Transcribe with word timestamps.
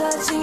touching 0.00 0.39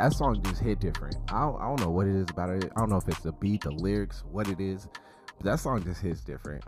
That 0.00 0.14
song 0.14 0.42
just 0.42 0.62
hit 0.62 0.80
different. 0.80 1.16
I 1.30 1.42
don't, 1.42 1.60
I 1.60 1.66
don't 1.66 1.80
know 1.82 1.90
what 1.90 2.06
it 2.06 2.14
is 2.14 2.30
about 2.30 2.48
it. 2.48 2.72
I 2.74 2.80
don't 2.80 2.88
know 2.88 2.96
if 2.96 3.06
it's 3.06 3.20
the 3.20 3.32
beat, 3.32 3.60
the 3.60 3.70
lyrics, 3.70 4.24
what 4.32 4.48
it 4.48 4.58
is, 4.58 4.88
but 5.36 5.44
that 5.44 5.60
song 5.60 5.84
just 5.84 6.00
hits 6.00 6.22
different. 6.22 6.64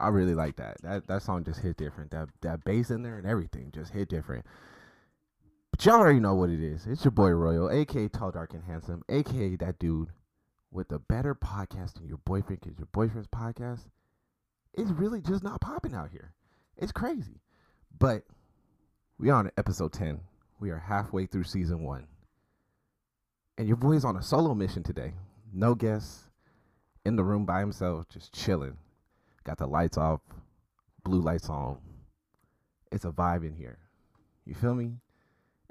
I 0.00 0.08
really 0.08 0.34
like 0.34 0.56
that. 0.56 0.80
That 0.80 1.06
that 1.08 1.20
song 1.20 1.44
just 1.44 1.60
hit 1.60 1.76
different. 1.76 2.10
That 2.12 2.30
that 2.40 2.64
bass 2.64 2.88
in 2.88 3.02
there 3.02 3.18
and 3.18 3.26
everything 3.26 3.70
just 3.74 3.92
hit 3.92 4.08
different. 4.08 4.46
But 5.70 5.84
y'all 5.84 5.96
already 5.96 6.20
know 6.20 6.34
what 6.34 6.48
it 6.48 6.60
is. 6.60 6.86
It's 6.86 7.04
your 7.04 7.10
boy 7.10 7.32
Royal, 7.32 7.70
aka 7.70 8.08
Tall, 8.08 8.30
Dark, 8.30 8.54
and 8.54 8.64
Handsome, 8.64 9.02
aka 9.10 9.56
that 9.56 9.78
dude 9.78 10.08
with 10.70 10.90
a 10.92 10.98
better 10.98 11.34
podcast 11.34 11.96
than 11.96 12.08
your 12.08 12.20
boyfriend, 12.24 12.62
because 12.62 12.78
your 12.78 12.88
boyfriend's 12.92 13.28
podcast 13.28 13.80
is 14.72 14.90
really 14.90 15.20
just 15.20 15.44
not 15.44 15.60
popping 15.60 15.94
out 15.94 16.08
here. 16.10 16.32
It's 16.78 16.92
crazy. 16.92 17.42
But 17.98 18.22
we 19.18 19.28
on 19.28 19.50
episode 19.58 19.92
10. 19.92 20.20
We 20.60 20.70
are 20.70 20.78
halfway 20.78 21.24
through 21.24 21.44
season 21.44 21.82
one. 21.82 22.06
And 23.56 23.66
your 23.66 23.78
boy's 23.78 24.04
on 24.04 24.16
a 24.16 24.22
solo 24.22 24.54
mission 24.54 24.82
today. 24.82 25.14
No 25.52 25.74
guests, 25.74 26.28
in 27.04 27.16
the 27.16 27.24
room 27.24 27.46
by 27.46 27.60
himself, 27.60 28.08
just 28.10 28.32
chilling. 28.34 28.76
Got 29.44 29.56
the 29.56 29.66
lights 29.66 29.96
off, 29.96 30.20
blue 31.02 31.20
lights 31.20 31.48
on. 31.48 31.78
It's 32.92 33.06
a 33.06 33.10
vibe 33.10 33.46
in 33.46 33.54
here. 33.54 33.78
You 34.44 34.54
feel 34.54 34.74
me? 34.74 34.96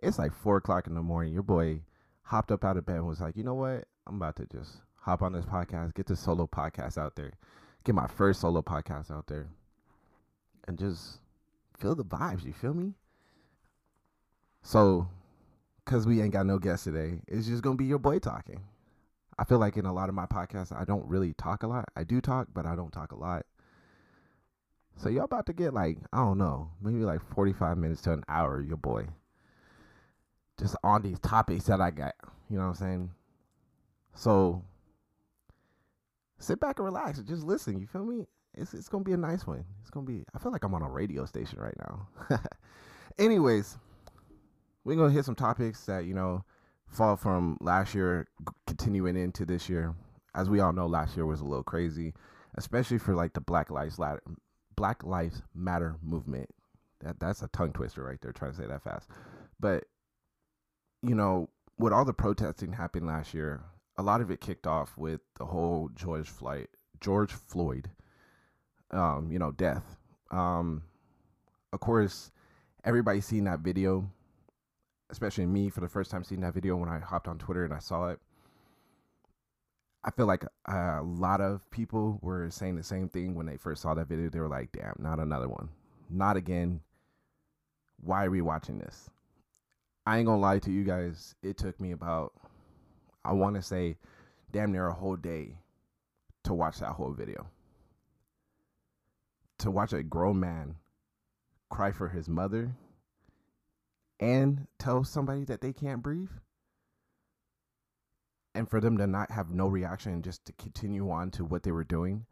It's 0.01 0.17
like 0.17 0.33
four 0.33 0.57
o'clock 0.57 0.87
in 0.87 0.95
the 0.95 1.01
morning. 1.01 1.33
Your 1.33 1.43
boy 1.43 1.81
hopped 2.23 2.51
up 2.51 2.65
out 2.65 2.77
of 2.77 2.85
bed 2.85 2.97
and 2.97 3.07
was 3.07 3.21
like, 3.21 3.37
you 3.37 3.43
know 3.43 3.53
what? 3.53 3.85
I'm 4.07 4.15
about 4.15 4.37
to 4.37 4.45
just 4.45 4.77
hop 4.95 5.21
on 5.21 5.33
this 5.33 5.45
podcast, 5.45 5.93
get 5.93 6.07
this 6.07 6.19
solo 6.19 6.47
podcast 6.47 6.97
out 6.97 7.15
there, 7.15 7.33
get 7.83 7.93
my 7.93 8.07
first 8.07 8.41
solo 8.41 8.61
podcast 8.63 9.11
out 9.11 9.27
there, 9.27 9.49
and 10.67 10.79
just 10.79 11.19
feel 11.77 11.93
the 11.93 12.03
vibes. 12.03 12.43
You 12.43 12.53
feel 12.53 12.73
me? 12.73 12.93
So, 14.61 15.07
because 15.83 16.05
we 16.05 16.21
ain't 16.21 16.33
got 16.33 16.45
no 16.45 16.59
guests 16.59 16.83
today, 16.83 17.19
it's 17.27 17.47
just 17.47 17.63
going 17.63 17.77
to 17.77 17.81
be 17.81 17.87
your 17.87 17.99
boy 17.99 18.19
talking. 18.19 18.61
I 19.37 19.45
feel 19.45 19.57
like 19.57 19.77
in 19.77 19.85
a 19.85 19.93
lot 19.93 20.09
of 20.09 20.15
my 20.15 20.25
podcasts, 20.25 20.75
I 20.75 20.83
don't 20.83 21.05
really 21.07 21.33
talk 21.33 21.63
a 21.63 21.67
lot. 21.67 21.85
I 21.95 22.03
do 22.03 22.19
talk, 22.21 22.49
but 22.53 22.65
I 22.65 22.75
don't 22.75 22.91
talk 22.91 23.11
a 23.11 23.17
lot. 23.17 23.45
So, 24.97 25.09
y'all 25.09 25.23
about 25.23 25.45
to 25.45 25.53
get 25.53 25.73
like, 25.73 25.97
I 26.11 26.17
don't 26.17 26.37
know, 26.37 26.69
maybe 26.81 26.99
like 26.99 27.21
45 27.33 27.77
minutes 27.77 28.01
to 28.01 28.11
an 28.13 28.23
hour, 28.27 28.61
your 28.61 28.77
boy. 28.77 29.07
Just 30.59 30.75
on 30.83 31.01
these 31.01 31.19
topics 31.19 31.65
that 31.65 31.79
I 31.79 31.91
got. 31.91 32.15
You 32.49 32.57
know 32.57 32.63
what 32.63 32.69
I'm 32.69 32.75
saying? 32.75 33.09
So, 34.13 34.61
sit 36.39 36.59
back 36.59 36.79
and 36.79 36.85
relax 36.85 37.19
and 37.19 37.27
just 37.27 37.43
listen. 37.43 37.79
You 37.79 37.87
feel 37.87 38.03
me? 38.03 38.25
It's 38.55 38.73
it's 38.73 38.89
gonna 38.89 39.03
be 39.03 39.13
a 39.13 39.17
nice 39.17 39.45
one. 39.45 39.63
It's 39.81 39.89
gonna 39.89 40.05
be. 40.05 40.25
I 40.35 40.39
feel 40.39 40.51
like 40.51 40.63
I'm 40.63 40.73
on 40.73 40.81
a 40.81 40.89
radio 40.89 41.25
station 41.25 41.59
right 41.59 41.75
now. 41.77 42.07
Anyways, 43.19 43.77
we're 44.89 44.95
gonna 44.95 45.13
hit 45.13 45.25
some 45.25 45.35
topics 45.35 45.85
that 45.85 46.05
you 46.05 46.15
know 46.15 46.43
fall 46.87 47.15
from 47.15 47.57
last 47.61 47.93
year, 47.93 48.27
continuing 48.65 49.15
into 49.15 49.45
this 49.45 49.69
year. 49.69 49.93
As 50.33 50.49
we 50.49 50.59
all 50.59 50.73
know, 50.73 50.87
last 50.87 51.15
year 51.15 51.27
was 51.27 51.41
a 51.41 51.45
little 51.45 51.63
crazy, 51.63 52.13
especially 52.55 52.97
for 52.97 53.13
like 53.13 53.33
the 53.33 53.41
Black 53.41 53.69
Lives 53.69 53.99
Black 54.75 55.03
Lives 55.03 55.43
Matter 55.53 55.95
movement. 56.01 56.49
That 57.01 57.19
that's 57.19 57.43
a 57.43 57.47
tongue 57.49 57.71
twister 57.71 58.03
right 58.03 58.19
there, 58.19 58.31
trying 58.31 58.51
to 58.51 58.57
say 58.57 58.65
that 58.65 58.83
fast. 58.83 59.07
But 59.59 59.85
you 61.03 61.13
know, 61.13 61.49
with 61.77 61.93
all 61.93 62.03
the 62.03 62.13
protesting 62.13 62.73
happened 62.73 63.05
last 63.05 63.33
year, 63.33 63.61
a 63.97 64.01
lot 64.01 64.21
of 64.21 64.31
it 64.31 64.41
kicked 64.41 64.65
off 64.65 64.97
with 64.97 65.21
the 65.37 65.45
whole 65.45 65.91
George 65.93 66.27
Floyd, 66.27 66.67
George 66.99 67.31
Floyd, 67.31 67.91
um, 68.89 69.29
you 69.31 69.37
know, 69.37 69.51
death. 69.51 69.97
Um, 70.31 70.81
of 71.71 71.79
course, 71.79 72.31
everybody 72.83 73.21
seen 73.21 73.43
that 73.43 73.59
video, 73.59 74.09
especially 75.09 75.45
me 75.45 75.69
for 75.69 75.81
the 75.81 75.87
first 75.87 76.11
time 76.11 76.23
seeing 76.23 76.41
that 76.41 76.53
video 76.53 76.75
when 76.75 76.89
I 76.89 76.99
hopped 76.99 77.27
on 77.27 77.37
Twitter 77.37 77.65
and 77.65 77.73
I 77.73 77.79
saw 77.79 78.09
it. 78.09 78.19
I 80.03 80.11
feel 80.11 80.27
like 80.27 80.45
a 80.65 81.01
lot 81.03 81.41
of 81.41 81.69
people 81.71 82.19
were 82.21 82.49
saying 82.49 82.77
the 82.77 82.83
same 82.83 83.09
thing 83.09 83.35
when 83.35 83.45
they 83.45 83.57
first 83.57 83.81
saw 83.81 83.93
that 83.95 84.07
video. 84.07 84.29
They 84.29 84.39
were 84.39 84.47
like, 84.47 84.71
damn, 84.71 84.95
not 84.97 85.19
another 85.19 85.49
one. 85.49 85.69
Not 86.09 86.37
again. 86.37 86.81
Why 88.01 88.25
are 88.25 88.31
we 88.31 88.41
watching 88.41 88.79
this? 88.79 89.09
I 90.05 90.17
ain't 90.17 90.27
gonna 90.27 90.41
lie 90.41 90.59
to 90.59 90.71
you 90.71 90.83
guys. 90.83 91.35
It 91.43 91.57
took 91.57 91.79
me 91.81 91.91
about, 91.91 92.33
I 93.25 93.33
want 93.33 93.55
to 93.57 93.61
say, 93.61 93.97
damn 94.51 94.71
near 94.71 94.87
a 94.87 94.93
whole 94.93 95.17
day 95.17 95.57
to 96.43 96.53
watch 96.53 96.79
that 96.79 96.93
whole 96.93 97.11
video. 97.11 97.45
To 99.59 99.71
watch 99.71 99.91
a 99.91 100.01
grown 100.01 100.39
man 100.39 100.75
cry 101.69 101.91
for 101.91 102.07
his 102.07 102.29
mother 102.29 102.71
and 104.19 104.67
tell 104.77 105.03
somebody 105.03 105.43
that 105.45 105.61
they 105.61 105.73
can't 105.73 106.03
breathe 106.03 106.29
and 108.55 108.69
for 108.69 108.81
them 108.81 108.97
to 108.97 109.07
not 109.07 109.31
have 109.31 109.51
no 109.51 109.67
reaction 109.67 110.11
and 110.11 110.23
just 110.23 110.43
to 110.45 110.53
continue 110.53 111.09
on 111.09 111.31
to 111.31 111.45
what 111.45 111.63
they 111.63 111.71
were 111.71 111.83
doing 111.83 112.25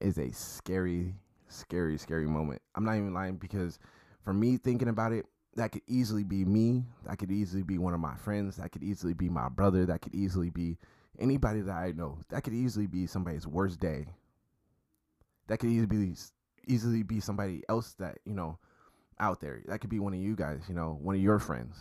is 0.00 0.18
a 0.18 0.30
scary 0.32 1.14
scary 1.48 1.98
scary 1.98 2.26
moment. 2.26 2.62
I'm 2.74 2.84
not 2.84 2.96
even 2.96 3.12
lying 3.12 3.36
because 3.36 3.78
for 4.24 4.32
me 4.32 4.56
thinking 4.56 4.88
about 4.88 5.12
it 5.12 5.26
that 5.56 5.72
could 5.72 5.82
easily 5.86 6.24
be 6.24 6.44
me 6.44 6.84
that 7.04 7.18
could 7.18 7.30
easily 7.30 7.62
be 7.62 7.78
one 7.78 7.94
of 7.94 8.00
my 8.00 8.14
friends 8.16 8.56
that 8.56 8.72
could 8.72 8.82
easily 8.82 9.12
be 9.12 9.28
my 9.28 9.48
brother 9.48 9.84
that 9.84 10.00
could 10.00 10.14
easily 10.14 10.48
be 10.50 10.78
anybody 11.18 11.60
that 11.60 11.76
i 11.76 11.92
know. 11.92 12.18
That 12.30 12.44
could 12.44 12.54
easily 12.54 12.86
be 12.86 13.06
somebody's 13.06 13.46
worst 13.46 13.80
day. 13.80 14.06
That 15.48 15.58
could 15.58 15.70
easily 15.70 15.86
be 15.86 16.14
easily 16.66 17.02
be 17.02 17.20
somebody 17.20 17.62
else 17.68 17.94
that 17.98 18.18
you 18.24 18.34
know 18.34 18.58
out 19.22 19.40
there. 19.40 19.62
That 19.66 19.80
could 19.80 19.88
be 19.88 20.00
one 20.00 20.12
of 20.12 20.20
you 20.20 20.34
guys, 20.34 20.62
you 20.68 20.74
know, 20.74 20.98
one 21.00 21.14
of 21.14 21.20
your 21.22 21.38
friends. 21.38 21.76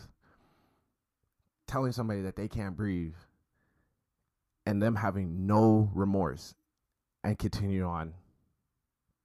Telling 1.68 1.92
somebody 1.92 2.22
that 2.22 2.36
they 2.36 2.48
can't 2.48 2.78
breathe 2.78 3.16
and 4.66 4.82
them 4.82 4.96
having 4.96 5.48
no 5.48 5.90
remorse 5.94 6.54
and 7.24 7.38
continue 7.38 7.84
on 7.84 8.14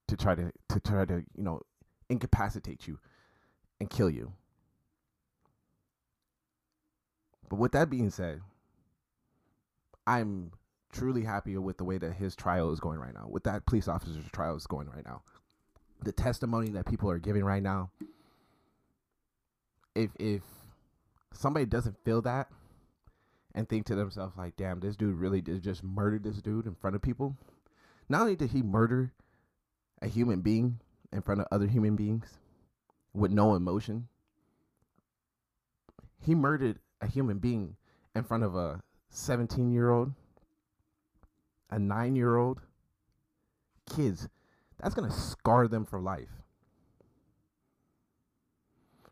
to 0.09 0.17
try 0.17 0.35
to 0.35 0.51
to 0.71 0.81
try 0.81 1.05
to, 1.05 1.25
you 1.37 1.43
know, 1.43 1.61
incapacitate 2.09 2.87
you 2.87 2.99
and 3.81 3.91
kill 3.91 4.09
you. 4.09 4.33
But 7.49 7.59
with 7.59 7.73
that 7.73 7.91
being 7.91 8.11
said, 8.11 8.41
I'm 10.07 10.53
truly 10.93 11.23
happy 11.25 11.57
with 11.59 11.77
the 11.77 11.85
way 11.85 11.99
that 11.99 12.15
his 12.15 12.35
trial 12.35 12.73
is 12.73 12.81
going 12.81 12.99
right 12.99 13.15
now. 13.15 13.27
With 13.29 13.45
that 13.45 13.67
police 13.67 13.89
officer's 13.89 14.25
trial 14.33 14.57
is 14.57 14.67
going 14.67 14.89
right 14.89 15.05
now 15.05 15.23
the 16.03 16.13
testimony 16.13 16.71
that 16.71 16.87
people 16.87 17.11
are 17.11 17.19
giving 17.19 17.45
right 17.45 17.63
now 17.63 17.91
if 19.95 20.11
if 20.19 20.43
somebody 21.33 21.67
doesn't 21.67 21.97
feel 22.05 22.23
that 22.23 22.49
and 23.55 23.69
think 23.69 23.87
to 23.87 23.95
themselves 23.95 24.37
like 24.37 24.55
damn 24.57 24.81
this 24.81 24.97
dude 24.97 25.17
really 25.17 25.41
did 25.41 25.63
just 25.63 25.83
murder 25.83 26.19
this 26.19 26.43
dude 26.43 26.67
in 26.67 26.75
front 26.75 26.95
of 26.95 27.03
people 27.03 27.37
not 28.09 28.21
only 28.21 28.37
did 28.37 28.51
he 28.51 28.63
murder 28.63 29.13
a 30.03 30.07
human 30.07 30.41
being 30.41 30.79
in 31.13 31.23
front 31.23 31.41
of 31.41 31.47
other 31.51 31.67
human 31.67 31.97
beings 31.97 32.39
with 33.15 33.33
no 33.33 33.55
emotion 33.55 34.09
he 36.21 36.35
murdered 36.35 36.79
a 37.01 37.07
human 37.07 37.39
being 37.39 37.77
in 38.15 38.23
front 38.23 38.45
of 38.45 38.55
a 38.55 38.83
17 39.11 39.73
year 39.73 39.91
old 39.91 40.13
a 41.71 41.79
9 41.79 42.17
year 42.17 42.37
old 42.37 42.61
kids 43.95 44.29
that's 44.81 44.95
going 44.95 45.11
to 45.11 45.17
scar 45.17 45.69
them 45.69 45.85
for 45.85 46.01
life. 46.01 46.29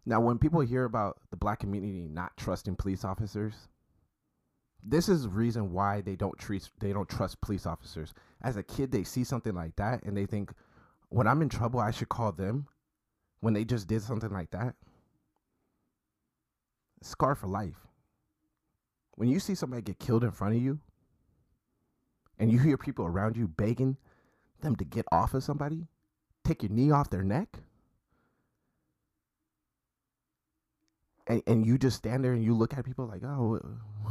Now, 0.06 0.20
when 0.20 0.38
people 0.38 0.60
hear 0.60 0.84
about 0.84 1.18
the 1.30 1.36
black 1.36 1.60
community 1.60 2.08
not 2.10 2.36
trusting 2.36 2.76
police 2.76 3.04
officers, 3.04 3.54
this 4.82 5.08
is 5.08 5.22
the 5.22 5.30
reason 5.30 5.72
why 5.72 6.02
they 6.02 6.14
don't 6.14 6.38
treat 6.38 6.68
they 6.78 6.92
don't 6.92 7.08
trust 7.08 7.40
police 7.40 7.64
officers. 7.64 8.12
As 8.42 8.58
a 8.58 8.62
kid, 8.62 8.92
they 8.92 9.02
see 9.02 9.24
something 9.24 9.54
like 9.54 9.76
that 9.76 10.02
and 10.02 10.14
they 10.14 10.26
think, 10.26 10.52
when 11.08 11.26
I'm 11.26 11.40
in 11.40 11.48
trouble, 11.48 11.80
I 11.80 11.90
should 11.90 12.08
call 12.08 12.32
them. 12.32 12.66
When 13.40 13.54
they 13.54 13.64
just 13.64 13.86
did 13.86 14.00
something 14.00 14.30
like 14.30 14.50
that, 14.52 14.74
scar 17.02 17.34
for 17.34 17.46
life. 17.46 17.76
When 19.16 19.28
you 19.28 19.38
see 19.38 19.54
somebody 19.54 19.82
get 19.82 19.98
killed 19.98 20.24
in 20.24 20.30
front 20.30 20.56
of 20.56 20.62
you, 20.62 20.80
and 22.38 22.50
you 22.50 22.58
hear 22.58 22.78
people 22.78 23.04
around 23.04 23.36
you 23.36 23.46
begging 23.46 23.96
them 24.64 24.76
to 24.76 24.84
get 24.84 25.06
off 25.12 25.34
of 25.34 25.44
somebody, 25.44 25.86
take 26.44 26.62
your 26.62 26.72
knee 26.72 26.90
off 26.90 27.10
their 27.10 27.22
neck, 27.22 27.60
and, 31.26 31.42
and 31.46 31.66
you 31.66 31.78
just 31.78 31.96
stand 31.96 32.24
there 32.24 32.32
and 32.32 32.44
you 32.44 32.54
look 32.54 32.74
at 32.76 32.84
people 32.84 33.06
like, 33.06 33.22
oh, 33.24 33.60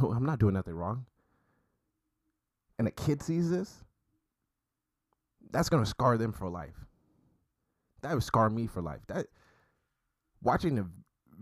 I'm 0.00 0.24
not 0.24 0.38
doing 0.38 0.54
nothing 0.54 0.74
wrong. 0.74 1.04
And 2.78 2.88
a 2.88 2.90
kid 2.90 3.22
sees 3.22 3.50
this, 3.50 3.84
that's 5.50 5.68
gonna 5.68 5.86
scar 5.86 6.18
them 6.18 6.32
for 6.32 6.48
life. 6.48 6.74
That 8.02 8.14
would 8.14 8.24
scar 8.24 8.50
me 8.50 8.66
for 8.66 8.82
life. 8.82 9.00
That 9.06 9.26
watching 10.42 10.74
the 10.74 10.86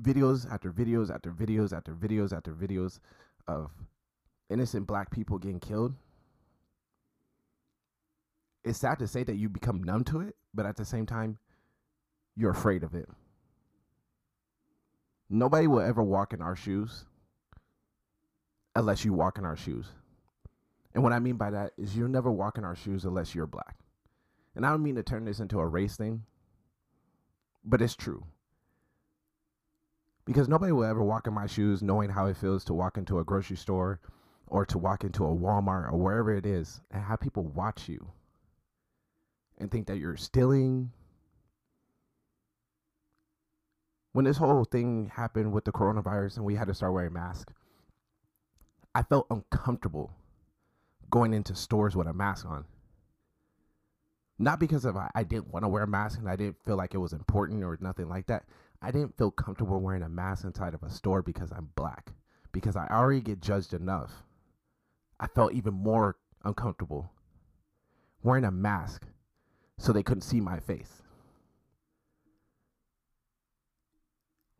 videos 0.00 0.50
after 0.50 0.70
videos 0.70 1.12
after 1.12 1.30
videos 1.30 1.76
after 1.76 1.94
videos 1.94 2.36
after 2.36 2.52
videos 2.52 2.98
of 3.48 3.70
innocent 4.50 4.86
black 4.86 5.10
people 5.10 5.38
getting 5.38 5.60
killed 5.60 5.94
it's 8.64 8.78
sad 8.78 8.98
to 9.00 9.08
say 9.08 9.24
that 9.24 9.36
you 9.36 9.48
become 9.48 9.82
numb 9.82 10.04
to 10.04 10.20
it, 10.20 10.36
but 10.54 10.66
at 10.66 10.76
the 10.76 10.84
same 10.84 11.06
time, 11.06 11.38
you're 12.36 12.50
afraid 12.50 12.82
of 12.82 12.94
it. 12.94 13.08
Nobody 15.28 15.66
will 15.66 15.80
ever 15.80 16.02
walk 16.02 16.32
in 16.32 16.42
our 16.42 16.54
shoes 16.54 17.06
unless 18.76 19.04
you 19.04 19.12
walk 19.12 19.38
in 19.38 19.44
our 19.44 19.56
shoes. 19.56 19.86
And 20.94 21.02
what 21.02 21.12
I 21.12 21.18
mean 21.18 21.36
by 21.36 21.50
that 21.50 21.72
is 21.78 21.96
you'll 21.96 22.08
never 22.08 22.30
walk 22.30 22.58
in 22.58 22.64
our 22.64 22.76
shoes 22.76 23.04
unless 23.04 23.34
you're 23.34 23.46
black. 23.46 23.76
And 24.54 24.66
I 24.66 24.70
don't 24.70 24.82
mean 24.82 24.96
to 24.96 25.02
turn 25.02 25.24
this 25.24 25.40
into 25.40 25.58
a 25.58 25.66
race 25.66 25.96
thing, 25.96 26.24
but 27.64 27.80
it's 27.80 27.96
true. 27.96 28.24
Because 30.24 30.48
nobody 30.48 30.72
will 30.72 30.84
ever 30.84 31.02
walk 31.02 31.26
in 31.26 31.34
my 31.34 31.46
shoes 31.46 31.82
knowing 31.82 32.10
how 32.10 32.26
it 32.26 32.36
feels 32.36 32.64
to 32.64 32.74
walk 32.74 32.96
into 32.96 33.18
a 33.18 33.24
grocery 33.24 33.56
store 33.56 34.00
or 34.46 34.66
to 34.66 34.78
walk 34.78 35.02
into 35.02 35.24
a 35.24 35.34
Walmart 35.34 35.92
or 35.92 35.98
wherever 35.98 36.32
it 36.32 36.46
is 36.46 36.80
and 36.90 37.02
have 37.02 37.20
people 37.20 37.44
watch 37.44 37.88
you 37.88 38.12
and 39.62 39.70
think 39.70 39.86
that 39.86 39.98
you're 39.98 40.16
stealing. 40.16 40.90
When 44.12 44.26
this 44.26 44.36
whole 44.36 44.64
thing 44.64 45.10
happened 45.14 45.52
with 45.52 45.64
the 45.64 45.72
coronavirus 45.72 46.36
and 46.36 46.44
we 46.44 46.56
had 46.56 46.68
to 46.68 46.74
start 46.74 46.92
wearing 46.92 47.14
masks, 47.14 47.54
I 48.94 49.02
felt 49.02 49.26
uncomfortable 49.30 50.12
going 51.10 51.32
into 51.32 51.54
stores 51.54 51.96
with 51.96 52.06
a 52.06 52.12
mask 52.12 52.44
on. 52.44 52.66
Not 54.38 54.58
because 54.60 54.84
of 54.84 54.96
I 54.96 55.22
didn't 55.22 55.52
want 55.52 55.64
to 55.64 55.68
wear 55.68 55.84
a 55.84 55.88
mask 55.88 56.18
and 56.18 56.28
I 56.28 56.36
didn't 56.36 56.62
feel 56.64 56.76
like 56.76 56.94
it 56.94 56.98
was 56.98 57.12
important 57.12 57.62
or 57.62 57.78
nothing 57.80 58.08
like 58.08 58.26
that. 58.26 58.44
I 58.82 58.90
didn't 58.90 59.16
feel 59.16 59.30
comfortable 59.30 59.80
wearing 59.80 60.02
a 60.02 60.08
mask 60.08 60.44
inside 60.44 60.74
of 60.74 60.82
a 60.82 60.90
store 60.90 61.22
because 61.22 61.52
I'm 61.52 61.70
black. 61.76 62.12
Because 62.50 62.76
I 62.76 62.86
already 62.88 63.20
get 63.20 63.40
judged 63.40 63.72
enough. 63.72 64.24
I 65.20 65.28
felt 65.28 65.54
even 65.54 65.72
more 65.72 66.16
uncomfortable 66.44 67.12
wearing 68.22 68.44
a 68.44 68.50
mask 68.50 69.06
so 69.82 69.92
they 69.92 70.04
couldn't 70.04 70.22
see 70.22 70.40
my 70.40 70.60
face. 70.60 71.02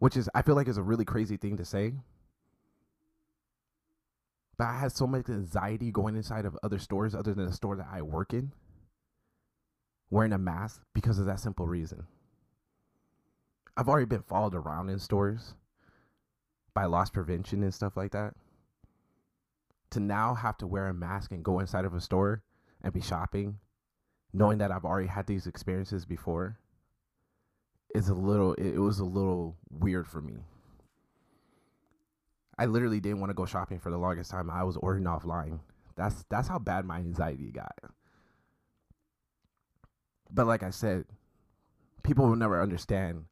Which 0.00 0.16
is, 0.16 0.28
I 0.34 0.42
feel 0.42 0.56
like, 0.56 0.66
is 0.66 0.78
a 0.78 0.82
really 0.82 1.04
crazy 1.04 1.36
thing 1.36 1.56
to 1.58 1.64
say. 1.64 1.92
But 4.58 4.66
I 4.66 4.78
had 4.80 4.90
so 4.90 5.06
much 5.06 5.28
anxiety 5.28 5.92
going 5.92 6.16
inside 6.16 6.44
of 6.44 6.58
other 6.64 6.80
stores 6.80 7.14
other 7.14 7.34
than 7.34 7.46
the 7.46 7.52
store 7.52 7.76
that 7.76 7.86
I 7.90 8.02
work 8.02 8.32
in, 8.32 8.52
wearing 10.10 10.32
a 10.32 10.38
mask 10.38 10.82
because 10.92 11.20
of 11.20 11.26
that 11.26 11.38
simple 11.38 11.68
reason. 11.68 12.04
I've 13.76 13.88
already 13.88 14.06
been 14.06 14.22
followed 14.22 14.56
around 14.56 14.88
in 14.88 14.98
stores 14.98 15.54
by 16.74 16.86
loss 16.86 17.10
prevention 17.10 17.62
and 17.62 17.72
stuff 17.72 17.96
like 17.96 18.10
that. 18.10 18.34
To 19.90 20.00
now 20.00 20.34
have 20.34 20.58
to 20.58 20.66
wear 20.66 20.88
a 20.88 20.94
mask 20.94 21.30
and 21.30 21.44
go 21.44 21.60
inside 21.60 21.84
of 21.84 21.94
a 21.94 22.00
store 22.00 22.42
and 22.82 22.92
be 22.92 23.00
shopping, 23.00 23.60
knowing 24.32 24.58
that 24.58 24.70
I've 24.70 24.84
already 24.84 25.08
had 25.08 25.26
these 25.26 25.46
experiences 25.46 26.04
before, 26.04 26.58
is 27.94 28.08
a 28.08 28.14
little. 28.14 28.54
It, 28.54 28.74
it 28.74 28.78
was 28.78 28.98
a 28.98 29.04
little 29.04 29.56
weird 29.70 30.06
for 30.06 30.20
me. 30.20 30.38
I 32.58 32.66
literally 32.66 33.00
didn't 33.00 33.20
want 33.20 33.30
to 33.30 33.34
go 33.34 33.46
shopping 33.46 33.78
for 33.78 33.90
the 33.90 33.98
longest 33.98 34.30
time. 34.30 34.50
I 34.50 34.62
was 34.64 34.76
ordering 34.76 35.04
offline. 35.04 35.60
That's 35.96 36.24
that's 36.28 36.48
how 36.48 36.58
bad 36.58 36.84
my 36.84 36.98
anxiety 36.98 37.50
got. 37.50 37.74
But 40.30 40.46
like 40.46 40.62
I 40.62 40.70
said, 40.70 41.04
people 42.02 42.26
will 42.26 42.36
never 42.36 42.62
understand 42.62 43.26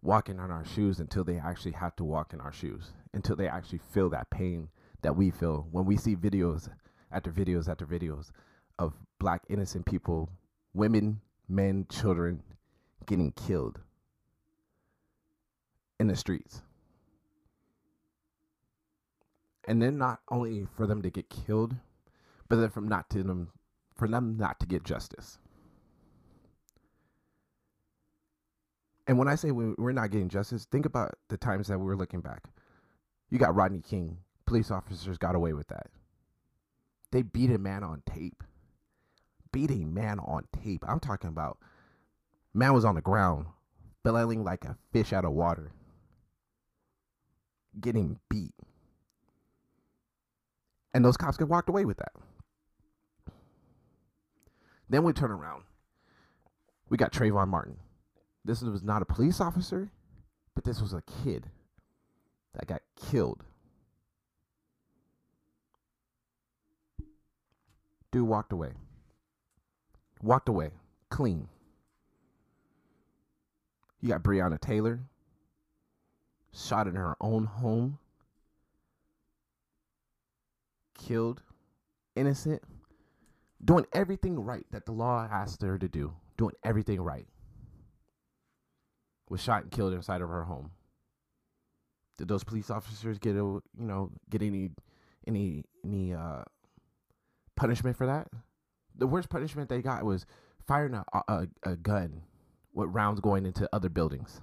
walking 0.00 0.38
on 0.38 0.50
our 0.50 0.64
shoes 0.64 1.00
until 1.00 1.24
they 1.24 1.38
actually 1.38 1.72
have 1.72 1.96
to 1.96 2.04
walk 2.04 2.32
in 2.32 2.40
our 2.40 2.52
shoes, 2.52 2.92
until 3.12 3.36
they 3.36 3.48
actually 3.48 3.80
feel 3.92 4.08
that 4.10 4.30
pain 4.30 4.68
that 5.02 5.16
we 5.16 5.30
feel 5.30 5.66
when 5.70 5.84
we 5.84 5.96
see 5.96 6.16
videos 6.16 6.68
after 7.12 7.30
videos 7.30 7.68
after 7.68 7.86
videos 7.86 8.30
of 8.78 8.94
black 9.18 9.42
innocent 9.48 9.86
people, 9.86 10.30
women, 10.74 11.20
men, 11.48 11.86
children 11.88 12.42
getting 13.06 13.32
killed 13.32 13.80
in 15.98 16.06
the 16.06 16.16
streets. 16.16 16.62
And 19.66 19.82
then 19.82 19.98
not 19.98 20.20
only 20.30 20.66
for 20.76 20.86
them 20.86 21.02
to 21.02 21.10
get 21.10 21.28
killed, 21.28 21.74
but 22.48 22.56
then 22.56 22.70
from 22.70 22.88
not 22.88 23.10
to 23.10 23.22
them 23.22 23.50
for 23.94 24.08
them 24.08 24.36
not 24.38 24.60
to 24.60 24.66
get 24.66 24.84
justice. 24.84 25.38
And 29.06 29.18
when 29.18 29.26
I 29.26 29.34
say 29.34 29.50
we're 29.50 29.92
not 29.92 30.10
getting 30.10 30.28
justice, 30.28 30.66
think 30.66 30.86
about 30.86 31.14
the 31.28 31.36
times 31.36 31.68
that 31.68 31.78
we 31.78 31.84
were 31.84 31.96
looking 31.96 32.20
back. 32.20 32.44
You 33.30 33.38
got 33.38 33.54
Rodney 33.54 33.80
King. 33.80 34.18
Police 34.46 34.70
officers 34.70 35.18
got 35.18 35.34
away 35.34 35.52
with 35.52 35.68
that. 35.68 35.88
They 37.10 37.22
beat 37.22 37.50
a 37.50 37.58
man 37.58 37.82
on 37.82 38.02
tape. 38.06 38.42
Beat 39.52 39.70
a 39.70 39.84
man 39.84 40.18
on 40.20 40.44
tape. 40.52 40.84
I'm 40.86 41.00
talking 41.00 41.28
about 41.28 41.58
man 42.52 42.74
was 42.74 42.84
on 42.84 42.94
the 42.94 43.00
ground, 43.00 43.46
flailing 44.02 44.44
like 44.44 44.64
a 44.64 44.76
fish 44.92 45.12
out 45.12 45.24
of 45.24 45.32
water, 45.32 45.72
getting 47.80 48.18
beat. 48.28 48.54
And 50.92 51.04
those 51.04 51.16
cops 51.16 51.36
get 51.36 51.48
walked 51.48 51.68
away 51.68 51.84
with 51.84 51.98
that. 51.98 52.12
Then 54.88 55.04
we 55.04 55.12
turn 55.12 55.30
around. 55.30 55.64
We 56.88 56.96
got 56.96 57.12
Trayvon 57.12 57.48
Martin. 57.48 57.76
This 58.44 58.62
was 58.62 58.82
not 58.82 59.02
a 59.02 59.04
police 59.04 59.40
officer, 59.40 59.90
but 60.54 60.64
this 60.64 60.80
was 60.80 60.94
a 60.94 61.02
kid 61.22 61.50
that 62.54 62.66
got 62.66 62.80
killed. 62.96 63.44
Dude 68.10 68.26
walked 68.26 68.52
away. 68.52 68.72
Walked 70.22 70.48
away 70.48 70.70
clean. 71.10 71.48
You 74.00 74.08
got 74.10 74.22
Breonna 74.22 74.60
Taylor 74.60 75.00
shot 76.52 76.86
in 76.86 76.94
her 76.94 77.16
own 77.20 77.44
home, 77.44 77.98
killed, 80.94 81.42
innocent 82.16 82.62
doing 83.64 83.86
everything 83.92 84.38
right 84.40 84.66
that 84.70 84.86
the 84.86 84.92
law 84.92 85.26
asked 85.30 85.62
her 85.62 85.78
to 85.78 85.88
do, 85.88 86.14
doing 86.36 86.54
everything 86.64 87.00
right, 87.00 87.26
was 89.28 89.42
shot 89.42 89.62
and 89.62 89.72
killed 89.72 89.92
inside 89.92 90.20
of 90.20 90.28
her 90.28 90.44
home. 90.44 90.70
Did 92.16 92.28
those 92.28 92.44
police 92.44 92.70
officers 92.70 93.18
get 93.18 93.32
a 93.32 93.38
you 93.38 93.62
know 93.76 94.10
get 94.30 94.42
any 94.42 94.70
any 95.26 95.64
any 95.84 96.14
uh, 96.14 96.42
punishment 97.56 97.96
for 97.96 98.06
that? 98.06 98.28
The 98.98 99.06
worst 99.06 99.30
punishment 99.30 99.68
they 99.68 99.80
got 99.80 100.04
was 100.04 100.26
firing 100.66 100.94
a, 100.94 101.04
a, 101.28 101.48
a 101.62 101.76
gun 101.76 102.22
with 102.74 102.90
rounds 102.90 103.20
going 103.20 103.46
into 103.46 103.68
other 103.72 103.88
buildings. 103.88 104.40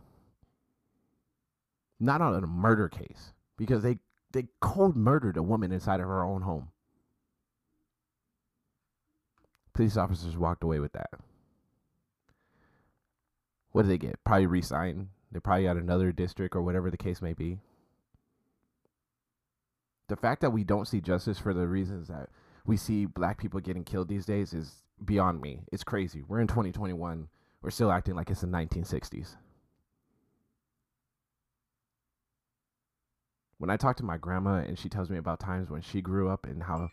Not 1.99 2.21
on 2.21 2.43
a 2.43 2.47
murder 2.47 2.89
case 2.89 3.33
because 3.57 3.83
they 3.83 3.99
they 4.31 4.47
cold 4.59 4.97
murdered 4.97 5.37
a 5.37 5.43
woman 5.43 5.71
inside 5.71 6.01
of 6.01 6.07
her 6.07 6.23
own 6.23 6.41
home. 6.41 6.69
Police 9.73 9.95
officers 9.95 10.35
walked 10.37 10.63
away 10.63 10.79
with 10.79 10.91
that. 10.93 11.09
What 13.71 13.83
did 13.83 13.91
they 13.91 13.97
get? 13.97 14.23
Probably 14.23 14.45
re-signed. 14.45 15.09
They 15.31 15.39
probably 15.39 15.65
got 15.65 15.77
another 15.77 16.11
district 16.11 16.55
or 16.55 16.61
whatever 16.61 16.89
the 16.89 16.97
case 16.97 17.21
may 17.21 17.33
be. 17.33 17.59
The 20.07 20.15
fact 20.15 20.41
that 20.41 20.51
we 20.51 20.63
don't 20.63 20.87
see 20.87 21.01
justice 21.01 21.39
for 21.39 21.53
the 21.53 21.67
reasons 21.67 22.07
that 22.07 22.29
we 22.65 22.77
see 22.77 23.05
black 23.05 23.37
people 23.37 23.59
getting 23.59 23.83
killed 23.83 24.07
these 24.07 24.25
days 24.25 24.53
is 24.53 24.83
beyond 25.03 25.41
me. 25.41 25.61
It's 25.71 25.83
crazy. 25.83 26.23
We're 26.27 26.41
in 26.41 26.47
2021. 26.47 27.27
We're 27.61 27.69
still 27.69 27.91
acting 27.91 28.15
like 28.15 28.29
it's 28.29 28.41
the 28.41 28.47
1960s. 28.47 29.35
When 33.57 33.69
I 33.69 33.77
talk 33.77 33.97
to 33.97 34.03
my 34.03 34.17
grandma 34.17 34.55
and 34.55 34.77
she 34.77 34.89
tells 34.89 35.09
me 35.09 35.17
about 35.17 35.39
times 35.39 35.69
when 35.69 35.81
she 35.81 36.01
grew 36.01 36.29
up 36.29 36.45
and 36.45 36.63
how 36.63 36.89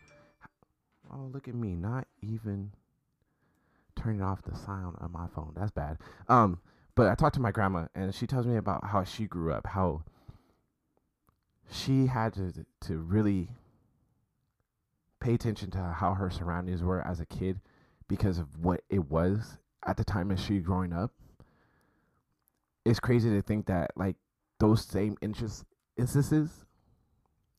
Oh, 1.11 1.29
look 1.31 1.47
at 1.47 1.53
me, 1.53 1.75
not 1.75 2.07
even 2.21 2.71
turning 3.95 4.21
off 4.21 4.41
the 4.41 4.55
sound 4.55 4.97
on 4.99 5.11
my 5.11 5.27
phone. 5.27 5.53
That's 5.55 5.71
bad. 5.71 5.97
Um, 6.27 6.59
but 6.95 7.07
I 7.07 7.15
talked 7.15 7.35
to 7.35 7.41
my 7.41 7.51
grandma 7.51 7.87
and 7.93 8.15
she 8.15 8.25
tells 8.25 8.47
me 8.47 8.55
about 8.55 8.85
how 8.85 9.03
she 9.03 9.25
grew 9.25 9.53
up, 9.53 9.67
how 9.67 10.03
she 11.69 12.07
had 12.07 12.33
to 12.33 12.65
to 12.81 12.97
really 12.97 13.49
pay 15.23 15.33
attention 15.33 15.71
to 15.71 15.77
how 15.79 16.13
her 16.13 16.29
surroundings 16.29 16.83
were 16.83 17.05
as 17.07 17.19
a 17.19 17.25
kid 17.25 17.59
because 18.07 18.37
of 18.37 18.59
what 18.59 18.81
it 18.89 19.09
was 19.09 19.57
at 19.85 19.97
the 19.97 20.03
time 20.03 20.31
as 20.31 20.43
she 20.43 20.59
growing 20.59 20.93
up. 20.93 21.11
It's 22.85 22.99
crazy 22.99 23.29
to 23.29 23.41
think 23.41 23.67
that 23.67 23.91
like 23.95 24.15
those 24.59 24.85
same 24.85 25.17
interest 25.21 25.63
instances 25.97 26.65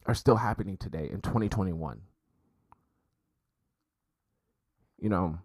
are 0.06 0.14
still 0.14 0.36
happening 0.36 0.76
today 0.76 1.08
in 1.10 1.20
2021 1.22 2.00
you 5.04 5.10
know, 5.10 5.38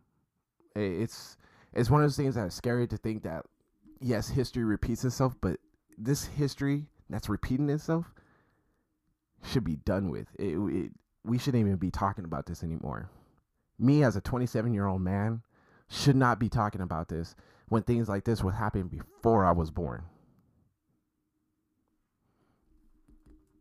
it's 0.74 1.36
it's 1.74 1.90
one 1.90 2.02
of 2.02 2.06
those 2.06 2.16
things 2.16 2.36
that's 2.36 2.56
scary 2.56 2.88
to 2.88 2.96
think 2.96 3.24
that 3.24 3.46
yes, 4.00 4.30
history 4.30 4.64
repeats 4.64 5.04
itself, 5.04 5.36
but 5.42 5.60
this 5.98 6.24
history 6.26 6.86
that's 7.10 7.28
repeating 7.28 7.70
itself 7.70 8.14
should 9.44 9.66
be 9.66 9.76
done 9.76 10.10
with. 10.10 10.28
It, 10.40 10.58
it, 10.58 10.92
we 11.30 11.38
shouldn't 11.38 11.62
even 11.62 11.78
be 11.78 11.92
talking 11.92 12.26
about 12.26 12.48
this 12.48 12.64
anymore. 12.64 13.10
Me 13.78 14.04
as 14.04 14.16
a 14.16 14.22
27 14.22 14.74
year 14.74 14.88
old 14.88 15.02
man 15.02 15.42
should 15.88 16.16
not 16.16 16.40
be 16.40 16.50
talking 16.50 16.82
about 16.82 17.08
this 17.08 17.36
when 17.68 17.84
things 17.84 18.10
like 18.10 18.24
this 18.24 18.44
were 18.44 18.52
happening 18.52 18.88
before 18.88 19.46
I 19.46 19.52
was 19.52 19.70
born. 19.72 20.04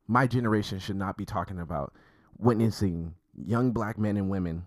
My 0.07 0.27
generation 0.27 0.79
should 0.79 0.97
not 0.97 1.19
be 1.19 1.27
talking 1.27 1.61
about 1.61 1.93
witnessing 2.39 3.15
young 3.37 3.73
black 3.73 3.99
men 3.99 4.17
and 4.17 4.31
women 4.31 4.67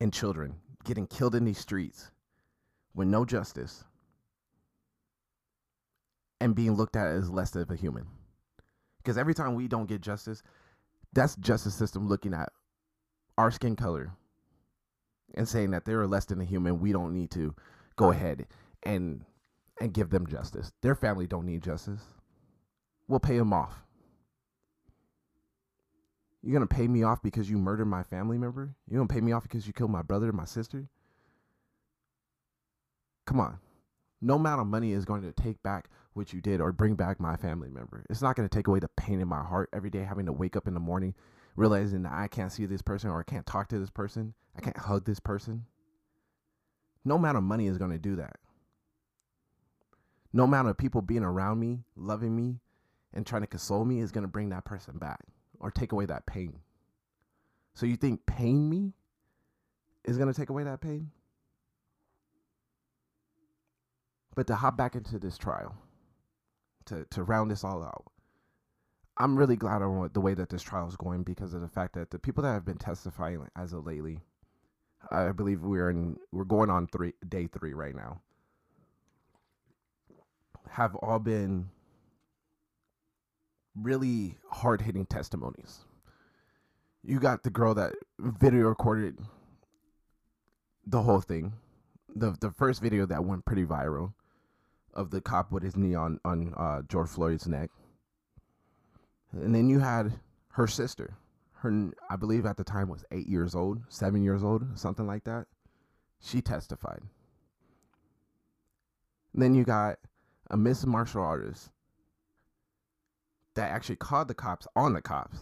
and 0.00 0.12
children 0.12 0.54
getting 0.84 1.08
killed 1.08 1.34
in 1.34 1.44
these 1.44 1.58
streets 1.58 2.12
with 2.94 3.08
no 3.08 3.24
justice 3.24 3.84
and 6.40 6.54
being 6.54 6.74
looked 6.74 6.94
at 6.94 7.08
as 7.08 7.28
less 7.28 7.56
of 7.56 7.70
a 7.72 7.76
human. 7.76 8.06
Because 8.98 9.18
every 9.18 9.34
time 9.34 9.56
we 9.56 9.66
don't 9.66 9.88
get 9.88 10.00
justice, 10.00 10.42
that's 11.12 11.36
justice 11.36 11.74
system 11.74 12.08
looking 12.08 12.34
at 12.34 12.50
our 13.36 13.50
skin 13.50 13.76
color 13.76 14.12
and 15.34 15.48
saying 15.48 15.70
that 15.70 15.84
they're 15.84 16.06
less 16.06 16.24
than 16.26 16.40
a 16.40 16.44
human. 16.44 16.80
We 16.80 16.92
don't 16.92 17.14
need 17.14 17.30
to 17.32 17.54
go 17.96 18.10
ahead 18.10 18.46
and 18.82 19.24
and 19.80 19.92
give 19.92 20.10
them 20.10 20.26
justice. 20.26 20.72
Their 20.82 20.94
family 20.94 21.26
don't 21.26 21.46
need 21.46 21.62
justice. 21.62 22.00
We'll 23.06 23.20
pay 23.20 23.38
them 23.38 23.52
off. 23.52 23.84
You're 26.42 26.52
gonna 26.52 26.66
pay 26.66 26.88
me 26.88 27.02
off 27.02 27.22
because 27.22 27.48
you 27.48 27.58
murdered 27.58 27.86
my 27.86 28.02
family 28.02 28.38
member? 28.38 28.74
You're 28.88 28.98
gonna 28.98 29.08
pay 29.08 29.20
me 29.20 29.32
off 29.32 29.44
because 29.44 29.66
you 29.66 29.72
killed 29.72 29.90
my 29.90 30.02
brother 30.02 30.28
and 30.28 30.36
my 30.36 30.44
sister? 30.44 30.88
Come 33.26 33.40
on. 33.40 33.58
No 34.20 34.34
amount 34.34 34.60
of 34.60 34.66
money 34.66 34.92
is 34.92 35.04
going 35.04 35.22
to 35.22 35.32
take 35.32 35.62
back 35.62 35.88
what 36.18 36.32
you 36.34 36.42
did 36.42 36.60
or 36.60 36.72
bring 36.72 36.94
back 36.94 37.18
my 37.18 37.36
family 37.36 37.70
member. 37.70 38.04
It's 38.10 38.20
not 38.20 38.36
going 38.36 38.46
to 38.46 38.54
take 38.54 38.66
away 38.66 38.80
the 38.80 38.88
pain 38.88 39.20
in 39.20 39.28
my 39.28 39.42
heart 39.42 39.70
every 39.72 39.88
day 39.88 40.02
having 40.02 40.26
to 40.26 40.32
wake 40.32 40.56
up 40.56 40.66
in 40.66 40.74
the 40.74 40.80
morning 40.80 41.14
realizing 41.58 42.02
that 42.04 42.12
I 42.12 42.28
can't 42.28 42.52
see 42.52 42.66
this 42.66 42.82
person 42.82 43.10
or 43.10 43.20
I 43.20 43.24
can't 43.24 43.46
talk 43.46 43.68
to 43.68 43.78
this 43.78 43.90
person. 43.90 44.32
I 44.56 44.60
can't 44.60 44.76
hug 44.76 45.04
this 45.04 45.18
person. 45.18 45.64
No 47.04 47.16
amount 47.16 47.36
of 47.36 47.42
money 47.42 47.66
is 47.66 47.78
going 47.78 47.90
to 47.90 47.98
do 47.98 48.16
that. 48.16 48.36
No 50.32 50.44
amount 50.44 50.68
of 50.68 50.76
people 50.76 51.02
being 51.02 51.24
around 51.24 51.58
me, 51.58 51.80
loving 51.96 52.36
me, 52.36 52.60
and 53.12 53.26
trying 53.26 53.42
to 53.42 53.48
console 53.48 53.84
me 53.84 54.00
is 54.00 54.12
going 54.12 54.22
to 54.22 54.28
bring 54.28 54.50
that 54.50 54.64
person 54.64 54.98
back 54.98 55.20
or 55.58 55.70
take 55.70 55.92
away 55.92 56.06
that 56.06 56.26
pain. 56.26 56.60
So 57.74 57.86
you 57.86 57.96
think 57.96 58.24
paying 58.26 58.68
me 58.68 58.92
is 60.04 60.16
going 60.16 60.32
to 60.32 60.38
take 60.38 60.50
away 60.50 60.64
that 60.64 60.80
pain? 60.80 61.10
But 64.36 64.46
to 64.46 64.54
hop 64.54 64.76
back 64.76 64.94
into 64.94 65.18
this 65.18 65.36
trial, 65.38 65.76
to, 66.88 67.04
to 67.10 67.22
round 67.22 67.50
this 67.50 67.64
all 67.64 67.82
out, 67.82 68.04
I'm 69.16 69.36
really 69.36 69.56
glad 69.56 69.82
on 69.82 70.10
the 70.12 70.20
way 70.20 70.34
that 70.34 70.48
this 70.48 70.62
trial 70.62 70.88
is 70.88 70.96
going 70.96 71.22
because 71.22 71.54
of 71.54 71.60
the 71.60 71.68
fact 71.68 71.94
that 71.94 72.10
the 72.10 72.18
people 72.18 72.42
that 72.42 72.52
have 72.52 72.64
been 72.64 72.78
testifying 72.78 73.46
as 73.56 73.72
of 73.72 73.86
lately 73.86 74.20
I 75.10 75.32
believe 75.32 75.62
we're 75.62 75.90
in 75.90 76.18
we're 76.32 76.44
going 76.44 76.70
on 76.70 76.86
three 76.86 77.14
day 77.26 77.46
three 77.46 77.72
right 77.72 77.94
now. 77.94 78.20
Have 80.70 80.94
all 80.96 81.18
been 81.18 81.70
really 83.74 84.36
hard 84.50 84.82
hitting 84.82 85.06
testimonies. 85.06 85.80
You 87.04 87.20
got 87.20 87.42
the 87.42 87.50
girl 87.50 87.74
that 87.74 87.94
video 88.18 88.66
recorded 88.66 89.18
the 90.86 91.02
whole 91.02 91.20
thing. 91.20 91.54
The 92.14 92.36
the 92.40 92.50
first 92.50 92.82
video 92.82 93.06
that 93.06 93.24
went 93.24 93.44
pretty 93.44 93.64
viral 93.64 94.12
of 94.94 95.10
the 95.10 95.20
cop 95.20 95.52
with 95.52 95.62
his 95.62 95.76
knee 95.76 95.94
on 95.94 96.20
on 96.24 96.54
uh, 96.56 96.82
George 96.88 97.08
Floyd's 97.08 97.46
neck. 97.46 97.70
And 99.32 99.54
then 99.54 99.68
you 99.68 99.78
had 99.78 100.18
her 100.52 100.66
sister. 100.66 101.16
Her 101.54 101.90
I 102.08 102.16
believe 102.16 102.46
at 102.46 102.56
the 102.56 102.64
time 102.64 102.88
was 102.88 103.04
8 103.10 103.26
years 103.26 103.54
old, 103.54 103.82
7 103.88 104.22
years 104.22 104.42
old, 104.44 104.78
something 104.78 105.06
like 105.06 105.24
that. 105.24 105.46
She 106.20 106.40
testified. 106.40 107.02
And 109.32 109.42
then 109.42 109.54
you 109.54 109.64
got 109.64 109.98
a 110.50 110.56
Miss 110.56 110.86
Martial 110.86 111.22
Artist 111.22 111.70
that 113.54 113.70
actually 113.70 113.96
called 113.96 114.28
the 114.28 114.34
cops 114.34 114.66
on 114.74 114.94
the 114.94 115.02
cops. 115.02 115.38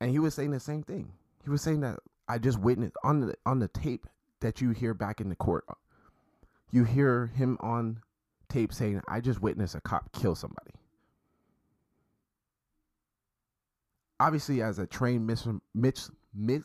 And 0.00 0.10
he 0.10 0.18
was 0.18 0.34
saying 0.34 0.50
the 0.50 0.60
same 0.60 0.82
thing. 0.82 1.12
He 1.42 1.50
was 1.50 1.62
saying 1.62 1.80
that 1.80 1.98
I 2.28 2.38
just 2.38 2.58
witnessed 2.58 2.96
on 3.04 3.20
the 3.20 3.34
on 3.46 3.58
the 3.58 3.68
tape 3.68 4.06
that 4.40 4.60
you 4.60 4.70
hear 4.70 4.94
back 4.94 5.20
in 5.20 5.28
the 5.28 5.36
court. 5.36 5.64
You 6.70 6.84
hear 6.84 7.26
him 7.26 7.56
on 7.60 8.00
tape 8.48 8.72
saying, 8.72 9.00
"I 9.08 9.20
just 9.20 9.40
witnessed 9.40 9.74
a 9.74 9.80
cop 9.80 10.12
kill 10.12 10.34
somebody." 10.34 10.72
Obviously, 14.20 14.62
as 14.62 14.78
a 14.78 14.86
trained 14.86 15.26
Mitch, 15.26 15.46
Mitch, 15.74 16.04
Mitch, 16.32 16.62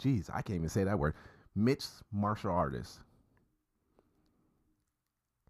jeez, 0.00 0.30
I 0.30 0.42
can't 0.42 0.56
even 0.56 0.68
say 0.68 0.84
that 0.84 0.98
word, 0.98 1.14
Mitch 1.54 1.84
martial 2.12 2.50
artist, 2.50 3.00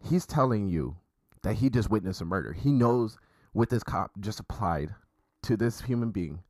he's 0.01 0.27
telling 0.27 0.69
you 0.69 0.97
that 1.43 1.55
he 1.55 1.71
just 1.71 1.91
witnessed 1.91 2.21
a 2.21 2.25
murder. 2.25 2.53
He 2.53 2.73
knows 2.73 3.19
what 3.53 3.71
this 3.71 3.83
cop 3.83 4.11
just 4.21 4.41
applied 4.41 4.95
to 5.43 5.57
this 5.57 5.81
human 5.81 6.11
being 6.11 6.43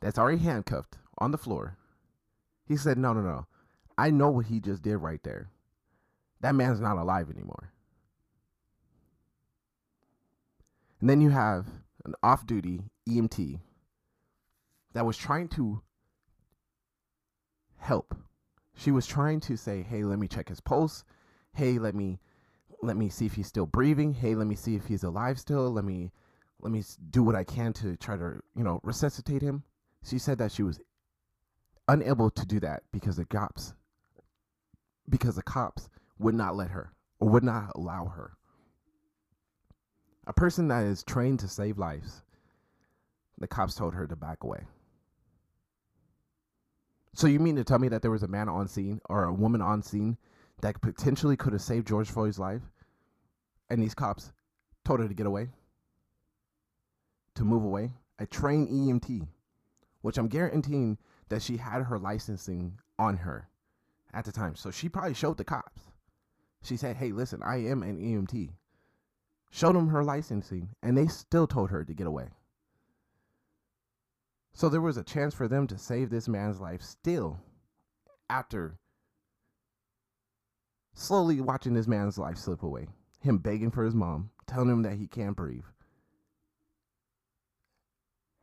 that's 0.00 0.18
already 0.18 0.38
handcuffed 0.38 0.98
on 1.18 1.30
the 1.30 1.38
floor. 1.38 1.76
He 2.66 2.76
said, 2.76 2.98
No, 2.98 3.12
no, 3.12 3.20
no. 3.20 3.46
I 3.98 4.10
know 4.10 4.30
what 4.30 4.46
he 4.46 4.60
just 4.60 4.82
did 4.82 4.96
right 4.96 5.22
there. 5.22 5.50
That 6.40 6.54
man's 6.54 6.80
not 6.80 6.96
alive 6.96 7.30
anymore. 7.30 7.72
And 11.00 11.08
then 11.08 11.20
you 11.20 11.30
have 11.30 11.66
an 12.04 12.14
off 12.22 12.46
duty 12.46 12.82
EMT 13.08 13.60
that 14.92 15.06
was 15.06 15.16
trying 15.16 15.48
to 15.48 15.82
help. 17.78 18.14
She 18.74 18.90
was 18.90 19.06
trying 19.06 19.40
to 19.40 19.56
say, 19.56 19.82
"Hey, 19.82 20.04
let 20.04 20.18
me 20.18 20.28
check 20.28 20.48
his 20.48 20.60
pulse. 20.60 21.04
Hey, 21.52 21.78
let 21.78 21.94
me 21.94 22.20
let 22.82 22.96
me 22.96 23.10
see 23.10 23.26
if 23.26 23.34
he's 23.34 23.46
still 23.46 23.66
breathing. 23.66 24.14
Hey, 24.14 24.34
let 24.34 24.46
me 24.46 24.54
see 24.54 24.74
if 24.74 24.86
he's 24.86 25.02
alive 25.02 25.38
still. 25.38 25.70
Let 25.70 25.84
me 25.84 26.12
let 26.60 26.72
me 26.72 26.82
do 27.10 27.22
what 27.22 27.34
I 27.34 27.44
can 27.44 27.72
to 27.74 27.96
try 27.96 28.16
to, 28.16 28.42
you 28.54 28.64
know, 28.64 28.80
resuscitate 28.82 29.42
him." 29.42 29.64
She 30.02 30.18
said 30.18 30.38
that 30.38 30.52
she 30.52 30.62
was 30.62 30.80
unable 31.88 32.30
to 32.30 32.46
do 32.46 32.60
that 32.60 32.84
because 32.92 33.16
the 33.16 33.24
cops 33.24 33.74
because 35.08 35.34
the 35.34 35.42
cops 35.42 35.88
would 36.20 36.34
not 36.34 36.54
let 36.54 36.70
her 36.70 36.92
or 37.18 37.28
would 37.28 37.42
not 37.42 37.72
allow 37.74 38.06
her. 38.06 38.32
A 40.26 40.32
person 40.32 40.68
that 40.68 40.84
is 40.84 41.02
trained 41.02 41.40
to 41.40 41.48
save 41.48 41.78
lives, 41.78 42.22
the 43.38 43.48
cops 43.48 43.74
told 43.74 43.94
her 43.94 44.06
to 44.06 44.14
back 44.14 44.44
away. 44.44 44.64
So 47.14 47.26
you 47.26 47.40
mean 47.40 47.56
to 47.56 47.64
tell 47.64 47.78
me 47.78 47.88
that 47.88 48.02
there 48.02 48.10
was 48.10 48.22
a 48.22 48.28
man 48.28 48.48
on 48.48 48.68
scene 48.68 49.00
or 49.08 49.24
a 49.24 49.32
woman 49.32 49.60
on 49.60 49.82
scene 49.82 50.16
that 50.60 50.80
potentially 50.80 51.36
could 51.36 51.52
have 51.52 51.62
saved 51.62 51.88
George 51.88 52.08
Floyd's 52.08 52.38
life 52.38 52.62
and 53.68 53.82
these 53.82 53.94
cops 53.94 54.30
told 54.84 55.00
her 55.00 55.08
to 55.08 55.14
get 55.14 55.26
away? 55.26 55.48
To 57.36 57.44
move 57.44 57.64
away? 57.64 57.92
A 58.18 58.26
trained 58.26 58.68
EMT, 58.68 59.26
which 60.02 60.18
I'm 60.18 60.28
guaranteeing 60.28 60.98
that 61.30 61.42
she 61.42 61.56
had 61.56 61.82
her 61.84 61.98
licensing 61.98 62.78
on 62.98 63.16
her 63.16 63.48
at 64.12 64.24
the 64.24 64.32
time. 64.32 64.54
So 64.54 64.70
she 64.70 64.88
probably 64.88 65.14
showed 65.14 65.38
the 65.38 65.44
cops. 65.44 65.89
She 66.62 66.76
said, 66.76 66.96
Hey, 66.96 67.12
listen, 67.12 67.42
I 67.42 67.56
am 67.56 67.82
an 67.82 67.98
EMT. 67.98 68.50
Showed 69.50 69.74
them 69.74 69.88
her 69.88 70.04
licensing, 70.04 70.68
and 70.82 70.96
they 70.96 71.06
still 71.06 71.46
told 71.46 71.70
her 71.70 71.84
to 71.84 71.94
get 71.94 72.06
away. 72.06 72.28
So 74.52 74.68
there 74.68 74.80
was 74.80 74.96
a 74.96 75.04
chance 75.04 75.34
for 75.34 75.48
them 75.48 75.66
to 75.68 75.78
save 75.78 76.10
this 76.10 76.28
man's 76.28 76.60
life 76.60 76.82
still 76.82 77.40
after 78.28 78.78
slowly 80.92 81.40
watching 81.40 81.74
this 81.74 81.88
man's 81.88 82.18
life 82.18 82.36
slip 82.36 82.62
away. 82.62 82.88
Him 83.20 83.38
begging 83.38 83.70
for 83.70 83.84
his 83.84 83.94
mom, 83.94 84.30
telling 84.46 84.70
him 84.70 84.82
that 84.82 84.94
he 84.94 85.06
can't 85.06 85.36
breathe. 85.36 85.64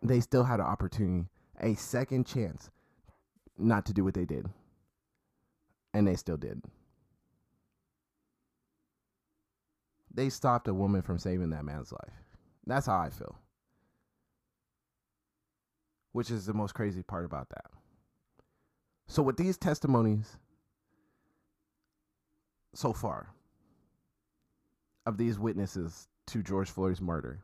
They 0.02 0.20
still 0.20 0.44
had 0.44 0.60
an 0.60 0.66
opportunity, 0.66 1.28
a 1.60 1.76
second 1.76 2.28
chance, 2.28 2.70
not 3.58 3.86
to 3.86 3.94
do 3.94 4.04
what 4.04 4.14
they 4.14 4.26
did. 4.26 4.48
And 5.94 6.08
they 6.08 6.16
still 6.16 6.38
did. 6.38 6.62
They 10.14 10.30
stopped 10.30 10.68
a 10.68 10.74
woman 10.74 11.02
from 11.02 11.20
saving 11.20 11.50
that 11.52 11.66
man's 11.66 11.92
life. 11.92 12.14
That's 12.66 12.88
how 12.88 12.98
I 12.98 13.10
feel. 13.10 13.38
Which 16.12 16.32
is 16.32 16.46
the 16.46 16.54
most 16.54 16.74
crazy 16.74 17.04
part 17.04 17.26
about 17.26 17.50
that. 17.50 17.66
So, 19.08 19.22
with 19.22 19.38
these 19.38 19.58
testimonies 19.58 20.38
so 22.74 22.94
far 22.94 23.30
of 25.06 25.18
these 25.18 25.40
witnesses 25.40 26.08
to 26.28 26.44
George 26.44 26.70
Floyd's 26.70 27.00
murder, 27.00 27.40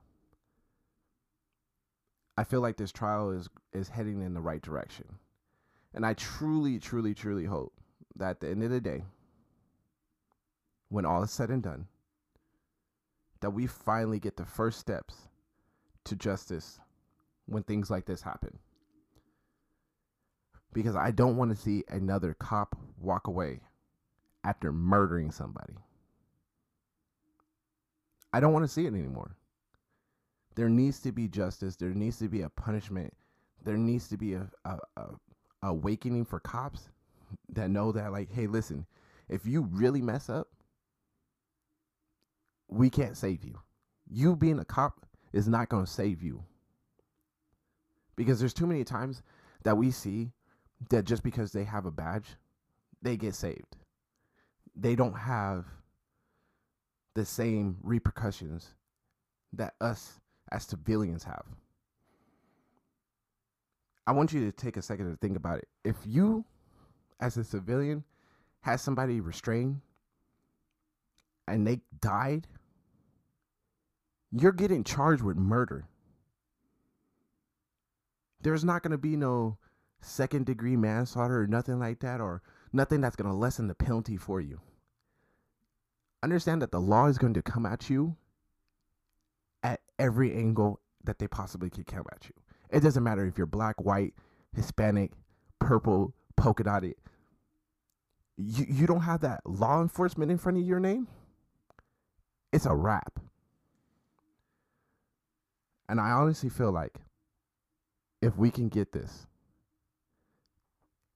I 2.38 2.44
feel 2.44 2.62
like 2.62 2.78
this 2.78 2.92
trial 2.92 3.32
is 3.32 3.50
is 3.72 3.90
heading 3.90 4.22
in 4.22 4.34
the 4.34 4.42
right 4.42 4.62
direction. 4.62 5.06
And 5.94 6.06
I 6.06 6.16
truly, 6.16 6.80
truly, 6.80 7.14
truly 7.14 7.46
hope 7.46 7.74
that 8.16 8.32
at 8.32 8.40
the 8.40 8.50
end 8.50 8.64
of 8.64 8.72
the 8.72 8.82
day, 8.82 9.04
when 10.90 11.06
all 11.06 11.24
is 11.24 11.32
said 11.32 11.50
and 11.50 11.62
done, 11.62 11.88
that 13.44 13.50
we 13.50 13.68
finally 13.68 14.22
get 14.22 14.38
the 14.38 14.46
first 14.46 14.80
steps 14.80 15.28
to 16.06 16.16
justice 16.16 16.80
when 17.46 17.62
things 17.62 17.92
like 17.92 18.06
this 18.06 18.22
happen. 18.22 18.58
Because 20.72 20.96
I 20.96 21.12
don't 21.12 21.36
want 21.36 21.52
to 21.52 21.62
see 21.62 21.84
another 21.90 22.38
cop 22.40 22.78
walk 22.98 23.28
away 23.28 23.60
after 24.46 24.72
murdering 24.72 25.30
somebody. 25.30 25.74
I 28.32 28.40
don't 28.40 28.54
want 28.54 28.64
to 28.64 28.72
see 28.72 28.86
it 28.86 28.94
anymore. 28.94 29.36
There 30.56 30.70
needs 30.70 31.02
to 31.02 31.12
be 31.12 31.28
justice. 31.28 31.76
There 31.76 31.94
needs 31.94 32.20
to 32.20 32.30
be 32.30 32.44
a 32.44 32.50
punishment. 32.50 33.14
There 33.66 33.76
needs 33.76 34.08
to 34.08 34.16
be 34.16 34.36
a, 34.36 34.50
a, 34.64 34.78
a 34.96 35.08
awakening 35.64 36.24
for 36.24 36.40
cops 36.40 36.88
that 37.50 37.70
know 37.70 37.92
that 37.92 38.12
like 38.12 38.32
hey 38.32 38.48
listen 38.48 38.86
if 39.30 39.46
you 39.46 39.62
really 39.72 40.02
mess 40.02 40.30
up 40.30 40.50
we 42.68 42.90
can't 42.90 43.18
save 43.18 43.44
you. 43.44 43.60
You 44.10 44.36
being 44.36 44.60
a 44.60 44.66
cop 44.66 45.06
is 45.32 45.48
not 45.48 45.70
going 45.70 45.86
to 45.86 45.92
save 45.92 46.22
you. 46.22 46.44
Because 48.16 48.40
there's 48.40 48.54
too 48.54 48.68
many 48.68 48.84
times 48.84 49.24
that 49.64 49.78
we 49.78 49.92
see 49.92 50.32
that 50.90 51.06
just 51.06 51.24
because 51.24 51.52
they 51.52 51.64
have 51.64 51.86
a 51.86 51.92
badge 51.92 52.36
they 53.02 53.18
get 53.18 53.36
saved. 53.36 53.76
They 54.76 54.96
don't 54.96 55.18
have 55.18 55.66
the 57.14 57.26
same 57.26 57.78
repercussions 57.84 58.70
that 59.54 59.76
us 59.82 60.20
as 60.52 60.64
civilians 60.64 61.24
have. 61.24 61.46
I 64.06 64.12
want 64.12 64.34
you 64.34 64.46
to 64.46 64.52
take 64.52 64.78
a 64.78 64.82
second 64.82 65.10
to 65.12 65.18
think 65.18 65.38
about 65.38 65.60
it. 65.60 65.68
If 65.84 65.96
you, 66.06 66.44
as 67.20 67.38
a 67.38 67.44
civilian, 67.44 68.04
had 68.62 68.78
somebody 68.78 69.20
restrained 69.22 69.82
and 71.48 71.68
they 71.68 71.82
died, 72.02 72.48
you're 74.36 74.52
getting 74.52 74.84
charged 74.84 75.22
with 75.22 75.38
murder. 75.38 75.86
There's 78.42 78.64
not 78.64 78.82
going 78.82 78.92
to 78.92 78.98
be 78.98 79.16
no 79.16 79.58
second 80.02 80.46
degree 80.46 80.76
manslaughter 80.76 81.42
or 81.42 81.48
nothing 81.48 81.80
like 81.80 82.00
that, 82.00 82.20
or 82.20 82.42
nothing 82.74 83.00
that's 83.00 83.16
going 83.16 83.30
to 83.30 83.38
lessen 83.38 83.68
the 83.68 83.76
penalty 83.76 84.18
for 84.18 84.42
you. 84.42 84.60
Understand 86.24 86.62
that 86.62 86.72
the 86.72 86.82
law 86.82 87.08
is 87.08 87.18
going 87.18 87.36
to 87.36 87.42
come 87.42 87.66
at 87.66 87.90
you 87.90 88.18
at 89.62 89.82
every 90.00 90.34
angle 90.34 90.80
that 91.04 91.20
they 91.20 91.28
possibly 91.28 91.70
could 91.70 91.86
come 91.86 92.06
at 92.12 92.26
you. 92.26 92.34
It 92.70 92.82
doesn't 92.82 93.04
matter 93.04 93.26
if 93.26 93.38
you're 93.38 93.48
black, 93.48 93.80
white, 93.82 94.14
Hispanic, 94.56 95.12
purple, 95.60 96.14
polka 96.36 96.64
dotted. 96.64 96.96
You 98.38 98.66
you 98.68 98.88
don't 98.88 99.02
have 99.02 99.22
that 99.22 99.42
law 99.46 99.80
enforcement 99.80 100.32
in 100.32 100.38
front 100.40 100.58
of 100.58 100.64
your 100.64 100.80
name. 100.80 101.08
It's 102.52 102.66
a 102.66 102.74
wrap. 102.74 103.20
And 105.90 106.00
I 106.00 106.12
honestly 106.12 106.50
feel 106.50 106.72
like 106.72 107.00
if 108.22 108.38
we 108.38 108.50
can 108.50 108.70
get 108.70 108.92
this, 108.92 109.28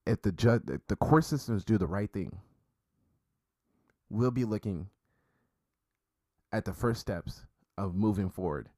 if 0.06 0.22
the 0.22 0.32
judge, 0.32 0.62
the 0.88 0.96
court 0.96 1.24
systems 1.24 1.64
do 1.64 1.78
the 1.78 1.86
right 1.86 2.12
thing, 2.12 2.38
we'll 4.10 4.30
be 4.30 4.44
looking 4.44 4.88
at 6.52 6.64
the 6.64 6.72
first 6.72 7.00
steps 7.00 7.44
of 7.76 7.94
moving 7.94 8.30
forward 8.30 8.68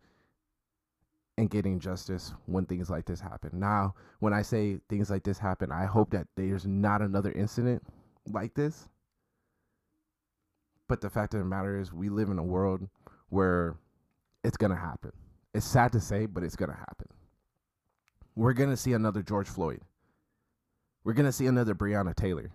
and 1.39 1.49
getting 1.49 1.81
justice 1.81 2.35
when 2.47 2.67
things 2.67 2.91
like 2.91 3.07
this 3.07 3.21
happen. 3.21 3.51
Now, 3.55 3.95
when 4.19 4.33
I 4.33 4.43
say 4.43 4.81
things 4.89 5.09
like 5.09 5.23
this 5.23 5.39
happen, 5.39 5.73
I 5.73 5.87
hope 5.87 6.11
that 6.11 6.27
there's 6.37 6.67
not 6.67 7.01
another 7.01 7.33
incident 7.33 7.83
like 8.27 8.55
this. 8.55 8.89
But 10.89 11.01
the 11.01 11.09
fact 11.09 11.35
of 11.35 11.41
the 11.41 11.47
matter 11.47 11.81
is, 11.81 11.93
we 11.93 12.09
live 12.09 12.29
in 12.29 12.39
a 12.39 12.45
world 12.45 12.89
where 13.29 13.77
it's 14.43 14.57
going 14.57 14.73
to 14.73 14.77
happen. 14.77 15.13
It's 15.53 15.67
sad 15.67 15.93
to 15.93 16.01
say, 16.01 16.27
but 16.27 16.43
it's 16.43 16.57
going 16.57 16.71
to 16.71 16.77
happen. 16.77 17.09
We're 18.37 18.53
going 18.53 18.71
to 18.71 18.77
see 18.77 18.93
another 18.93 19.23
George 19.23 19.49
Floyd. 19.49 19.81
We're 21.05 21.15
going 21.15 21.27
to 21.27 21.33
see 21.33 21.47
another 21.47 21.75
Breonna 21.75 22.15
Taylor. 22.15 22.53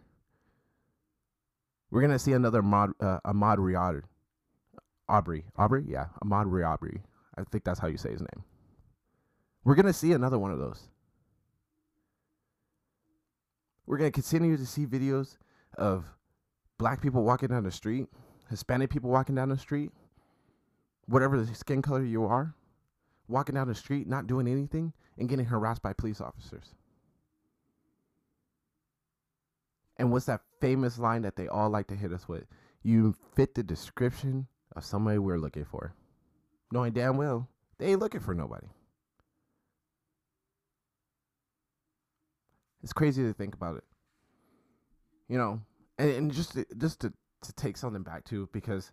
We're 1.91 2.01
going 2.01 2.12
to 2.12 2.19
see 2.19 2.34
another 2.34 2.60
uh, 2.60 3.19
Ahmaud 3.25 3.58
Riyad. 3.58 4.03
Aubrey. 5.08 5.45
Aubrey? 5.58 5.84
Yeah. 5.88 6.05
Ahmaud 6.23 6.47
Riyad. 6.47 7.01
I 7.38 7.43
think 7.51 7.63
that's 7.63 7.79
how 7.79 7.88
you 7.88 7.97
say 7.97 8.12
his 8.12 8.21
name. 8.21 8.43
We're 9.63 9.75
going 9.75 9.86
to 9.88 9.93
see 9.93 10.13
another 10.13 10.39
one 10.39 10.51
of 10.51 10.60
those. 10.60 10.88
We're 13.86 13.97
going 13.97 14.12
to 14.12 14.13
continue 14.21 14.58
to 14.58 14.65
see 14.65 14.86
videos 14.86 15.38
of 15.77 16.05
black 16.77 17.01
people 17.01 17.23
walking 17.23 17.49
down 17.49 17.63
the 17.63 17.71
street, 17.71 18.08
Hispanic 18.49 18.89
people 18.89 19.10
walking 19.10 19.36
down 19.36 19.49
the 19.49 19.58
street, 19.58 19.91
whatever 21.08 21.39
the 21.39 21.53
skin 21.53 21.81
color 21.81 22.03
you 22.03 22.25
are, 22.25 22.55
walking 23.27 23.55
down 23.55 23.67
the 23.67 23.75
street, 23.75 24.07
not 24.07 24.27
doing 24.27 24.47
anything, 24.47 24.93
and 25.17 25.29
getting 25.29 25.45
harassed 25.45 25.81
by 25.81 25.93
police 25.93 26.21
officers. 26.21 26.73
And 29.97 30.11
what's 30.11 30.25
that 30.25 30.41
famous 30.59 30.99
line 30.99 31.21
that 31.21 31.35
they 31.35 31.47
all 31.47 31.69
like 31.69 31.88
to 31.88 31.95
hit 31.95 32.11
us 32.11 32.27
with? 32.27 32.45
You 32.83 33.15
fit 33.35 33.55
the 33.55 33.63
description 33.63 34.47
of 34.75 34.83
somebody 34.83 35.17
we're 35.17 35.39
looking 35.39 35.65
for. 35.65 35.93
Knowing 36.71 36.93
damn 36.93 37.17
well 37.17 37.47
they 37.77 37.88
ain't 37.88 37.99
looking 37.99 38.21
for 38.21 38.33
nobody. 38.33 38.67
It's 42.83 42.93
crazy 42.93 43.23
to 43.23 43.33
think 43.33 43.55
about 43.55 43.77
it. 43.77 43.83
You 45.27 45.38
know, 45.38 45.61
and, 45.97 46.11
and 46.11 46.31
just 46.31 46.53
to, 46.53 46.65
just 46.77 47.01
to, 47.01 47.11
to 47.41 47.53
take 47.53 47.77
something 47.77 48.03
back 48.03 48.25
to 48.25 48.47
because 48.53 48.91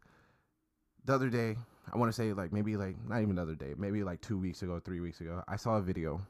the 1.04 1.14
other 1.14 1.28
day, 1.28 1.56
I 1.90 1.98
want 1.98 2.10
to 2.10 2.12
say 2.12 2.32
like 2.32 2.52
maybe 2.52 2.76
like 2.76 2.96
not 3.08 3.22
even 3.22 3.36
the 3.36 3.42
other 3.42 3.54
day, 3.54 3.74
maybe 3.76 4.04
like 4.04 4.20
two 4.20 4.38
weeks 4.38 4.62
ago, 4.62 4.80
three 4.80 5.00
weeks 5.00 5.20
ago, 5.20 5.42
I 5.48 5.56
saw 5.56 5.76
a 5.76 5.82
video 5.82 6.20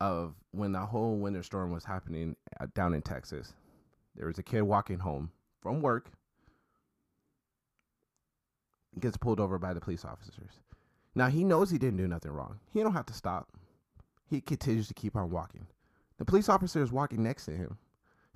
of 0.00 0.34
when 0.52 0.72
the 0.72 0.80
whole 0.80 1.16
winter 1.16 1.42
storm 1.42 1.72
was 1.72 1.84
happening 1.84 2.36
down 2.74 2.94
in 2.94 3.02
Texas. 3.02 3.54
There 4.16 4.26
was 4.26 4.38
a 4.38 4.42
kid 4.42 4.62
walking 4.62 4.98
home 4.98 5.30
from 5.60 5.80
work, 5.80 6.10
gets 9.00 9.16
pulled 9.16 9.40
over 9.40 9.58
by 9.58 9.72
the 9.74 9.80
police 9.80 10.04
officers. 10.04 10.50
Now 11.14 11.28
he 11.28 11.44
knows 11.44 11.70
he 11.70 11.78
didn't 11.78 11.96
do 11.96 12.06
nothing 12.06 12.32
wrong. 12.32 12.60
He 12.72 12.80
don't 12.80 12.92
have 12.92 13.06
to 13.06 13.14
stop. 13.14 13.48
He 14.28 14.40
continues 14.40 14.88
to 14.88 14.94
keep 14.94 15.16
on 15.16 15.30
walking. 15.30 15.66
The 16.18 16.24
police 16.24 16.48
officer 16.48 16.82
is 16.82 16.92
walking 16.92 17.22
next 17.22 17.46
to 17.46 17.52
him. 17.52 17.78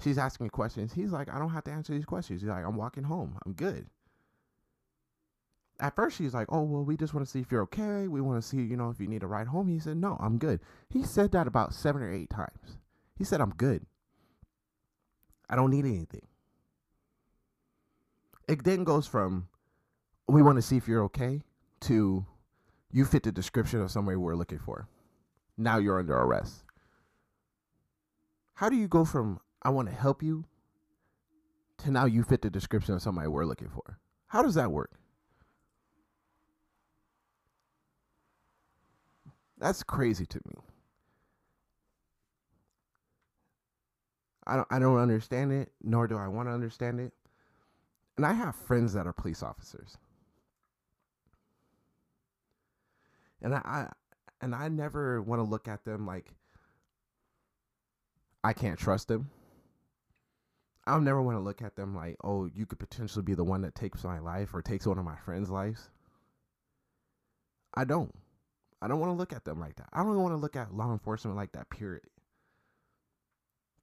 She's 0.02 0.18
asking 0.18 0.50
questions. 0.50 0.92
He's 0.92 1.12
like, 1.12 1.32
I 1.32 1.38
don't 1.38 1.50
have 1.50 1.64
to 1.64 1.70
answer 1.70 1.92
these 1.92 2.04
questions. 2.04 2.40
He's 2.40 2.50
like, 2.50 2.64
I'm 2.64 2.76
walking 2.76 3.04
home. 3.04 3.38
I'm 3.46 3.52
good. 3.52 3.86
At 5.82 5.96
first, 5.96 6.16
she's 6.16 6.32
like, 6.32 6.46
Oh, 6.48 6.62
well, 6.62 6.84
we 6.84 6.96
just 6.96 7.12
want 7.12 7.26
to 7.26 7.30
see 7.30 7.40
if 7.40 7.50
you're 7.50 7.62
okay. 7.62 8.06
We 8.06 8.20
want 8.20 8.40
to 8.40 8.48
see, 8.48 8.58
you 8.58 8.76
know, 8.76 8.88
if 8.88 9.00
you 9.00 9.08
need 9.08 9.24
a 9.24 9.26
ride 9.26 9.48
home. 9.48 9.66
He 9.66 9.80
said, 9.80 9.96
No, 9.96 10.16
I'm 10.20 10.38
good. 10.38 10.60
He 10.88 11.02
said 11.02 11.32
that 11.32 11.48
about 11.48 11.74
seven 11.74 12.02
or 12.02 12.10
eight 12.10 12.30
times. 12.30 12.78
He 13.18 13.24
said, 13.24 13.40
I'm 13.40 13.50
good. 13.50 13.84
I 15.50 15.56
don't 15.56 15.70
need 15.70 15.84
anything. 15.84 16.22
It 18.48 18.62
then 18.62 18.84
goes 18.84 19.08
from, 19.08 19.48
We 20.28 20.40
want 20.40 20.56
to 20.56 20.62
see 20.62 20.76
if 20.76 20.86
you're 20.86 21.02
okay 21.04 21.42
to, 21.80 22.24
You 22.92 23.04
fit 23.04 23.24
the 23.24 23.32
description 23.32 23.80
of 23.82 23.90
somebody 23.90 24.16
we're 24.16 24.36
looking 24.36 24.60
for. 24.60 24.86
Now 25.58 25.78
you're 25.78 25.98
under 25.98 26.16
arrest. 26.16 26.62
How 28.54 28.68
do 28.68 28.76
you 28.76 28.86
go 28.86 29.04
from 29.04 29.40
I 29.64 29.70
want 29.70 29.88
to 29.88 29.94
help 29.94 30.22
you 30.22 30.44
to 31.78 31.90
now 31.90 32.04
you 32.04 32.22
fit 32.22 32.42
the 32.42 32.50
description 32.50 32.94
of 32.94 33.02
somebody 33.02 33.26
we're 33.26 33.44
looking 33.44 33.68
for? 33.68 33.98
How 34.28 34.42
does 34.42 34.54
that 34.54 34.70
work? 34.70 35.01
That's 39.62 39.84
crazy 39.84 40.26
to 40.26 40.40
me. 40.44 40.56
I 44.44 44.56
don't 44.56 44.66
I 44.72 44.80
don't 44.80 44.98
understand 44.98 45.52
it, 45.52 45.70
nor 45.80 46.08
do 46.08 46.16
I 46.18 46.26
want 46.26 46.48
to 46.48 46.52
understand 46.52 46.98
it. 46.98 47.12
And 48.16 48.26
I 48.26 48.32
have 48.32 48.56
friends 48.56 48.92
that 48.94 49.06
are 49.06 49.12
police 49.12 49.40
officers. 49.40 49.96
And 53.40 53.54
I, 53.54 53.58
I 53.58 53.88
and 54.40 54.52
I 54.52 54.66
never 54.66 55.22
want 55.22 55.38
to 55.38 55.44
look 55.44 55.68
at 55.68 55.84
them 55.84 56.06
like 56.06 56.34
I 58.42 58.52
can't 58.52 58.80
trust 58.80 59.06
them. 59.06 59.30
I'll 60.88 61.00
never 61.00 61.22
want 61.22 61.36
to 61.36 61.40
look 61.40 61.62
at 61.62 61.76
them 61.76 61.94
like, 61.94 62.16
oh, 62.24 62.50
you 62.52 62.66
could 62.66 62.80
potentially 62.80 63.22
be 63.22 63.34
the 63.34 63.44
one 63.44 63.62
that 63.62 63.76
takes 63.76 64.02
my 64.02 64.18
life 64.18 64.54
or 64.54 64.60
takes 64.60 64.88
one 64.88 64.98
of 64.98 65.04
my 65.04 65.14
friends' 65.24 65.50
lives. 65.50 65.88
I 67.74 67.84
don't. 67.84 68.12
I 68.82 68.88
don't 68.88 68.98
want 68.98 69.10
to 69.12 69.16
look 69.16 69.32
at 69.32 69.44
them 69.44 69.60
like 69.60 69.76
that. 69.76 69.88
I 69.92 69.98
don't 70.02 70.20
want 70.20 70.32
to 70.32 70.38
look 70.38 70.56
at 70.56 70.74
law 70.74 70.90
enforcement 70.90 71.36
like 71.36 71.52
that, 71.52 71.70
period. 71.70 72.02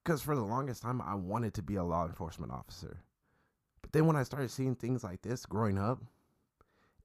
Because 0.03 0.21
for 0.21 0.35
the 0.35 0.43
longest 0.43 0.81
time, 0.81 1.01
I 1.01 1.15
wanted 1.15 1.53
to 1.53 1.63
be 1.63 1.75
a 1.75 1.83
law 1.83 2.05
enforcement 2.05 2.51
officer. 2.51 3.01
But 3.81 3.93
then 3.93 4.07
when 4.07 4.17
I 4.17 4.23
started 4.23 4.51
seeing 4.51 4.75
things 4.75 5.03
like 5.03 5.21
this 5.21 5.45
growing 5.45 5.77
up, 5.77 6.01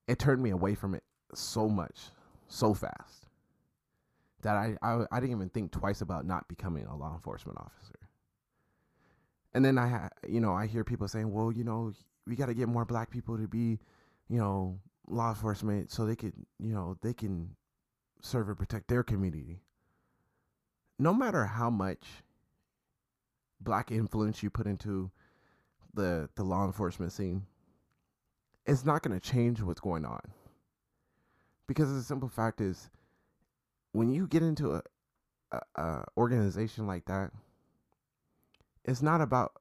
it 0.09 0.19
turned 0.19 0.43
me 0.43 0.51
away 0.51 0.75
from 0.75 0.95
it 0.95 1.05
so 1.35 1.69
much, 1.69 2.11
so 2.49 2.75
fast, 2.75 3.27
that 4.43 4.57
I, 4.57 4.77
I, 4.83 5.05
I 5.13 5.21
didn't 5.21 5.37
even 5.37 5.49
think 5.51 5.71
twice 5.71 6.01
about 6.01 6.27
not 6.27 6.49
becoming 6.49 6.87
a 6.87 6.97
law 6.97 7.15
enforcement 7.15 7.59
officer. 7.59 7.99
And 9.55 9.65
then 9.65 9.79
I, 9.79 9.89
ha- 9.89 10.09
you 10.29 10.41
know, 10.41 10.53
I 10.53 10.67
hear 10.67 10.83
people 10.83 11.07
saying, 11.07 11.33
well, 11.33 11.53
you 11.53 11.63
know, 11.63 11.93
we 12.27 12.35
got 12.35 12.47
to 12.47 12.55
get 12.55 12.69
more 12.69 12.85
black 12.85 13.11
people 13.11 13.39
to 13.39 13.47
be, 13.47 13.79
you 14.29 14.39
know, 14.39 14.81
law 15.07 15.29
enforcement 15.29 15.93
so 15.93 16.05
they 16.05 16.17
could, 16.17 16.33
you 16.59 16.75
know, 16.75 16.97
they 17.03 17.13
can 17.13 17.55
serve 18.25 18.49
and 18.49 18.59
protect 18.59 18.89
their 18.89 19.03
community. 19.03 19.61
No 20.99 21.13
matter 21.13 21.45
how 21.45 21.71
much 21.71 22.05
black 23.61 23.91
influence 23.91 24.43
you 24.43 24.51
put 24.51 24.67
into 24.67 25.11
the 25.93 26.29
the 26.35 26.43
law 26.43 26.65
enforcement 26.65 27.13
scene, 27.13 27.47
it's 28.67 28.85
not 28.85 29.03
going 29.03 29.19
to 29.19 29.31
change 29.31 29.61
what's 29.61 29.81
going 29.81 30.05
on. 30.05 30.21
Because 31.67 31.93
the 31.93 32.03
simple 32.03 32.29
fact 32.29 32.61
is, 32.61 32.91
when 33.93 34.11
you 34.11 34.27
get 34.27 34.43
into 34.43 34.73
a, 34.73 34.83
a, 35.53 35.61
a 35.77 36.05
organization 36.17 36.87
like 36.87 37.05
that, 37.07 37.31
it's 38.85 39.03
not 39.03 39.21
about 39.21 39.53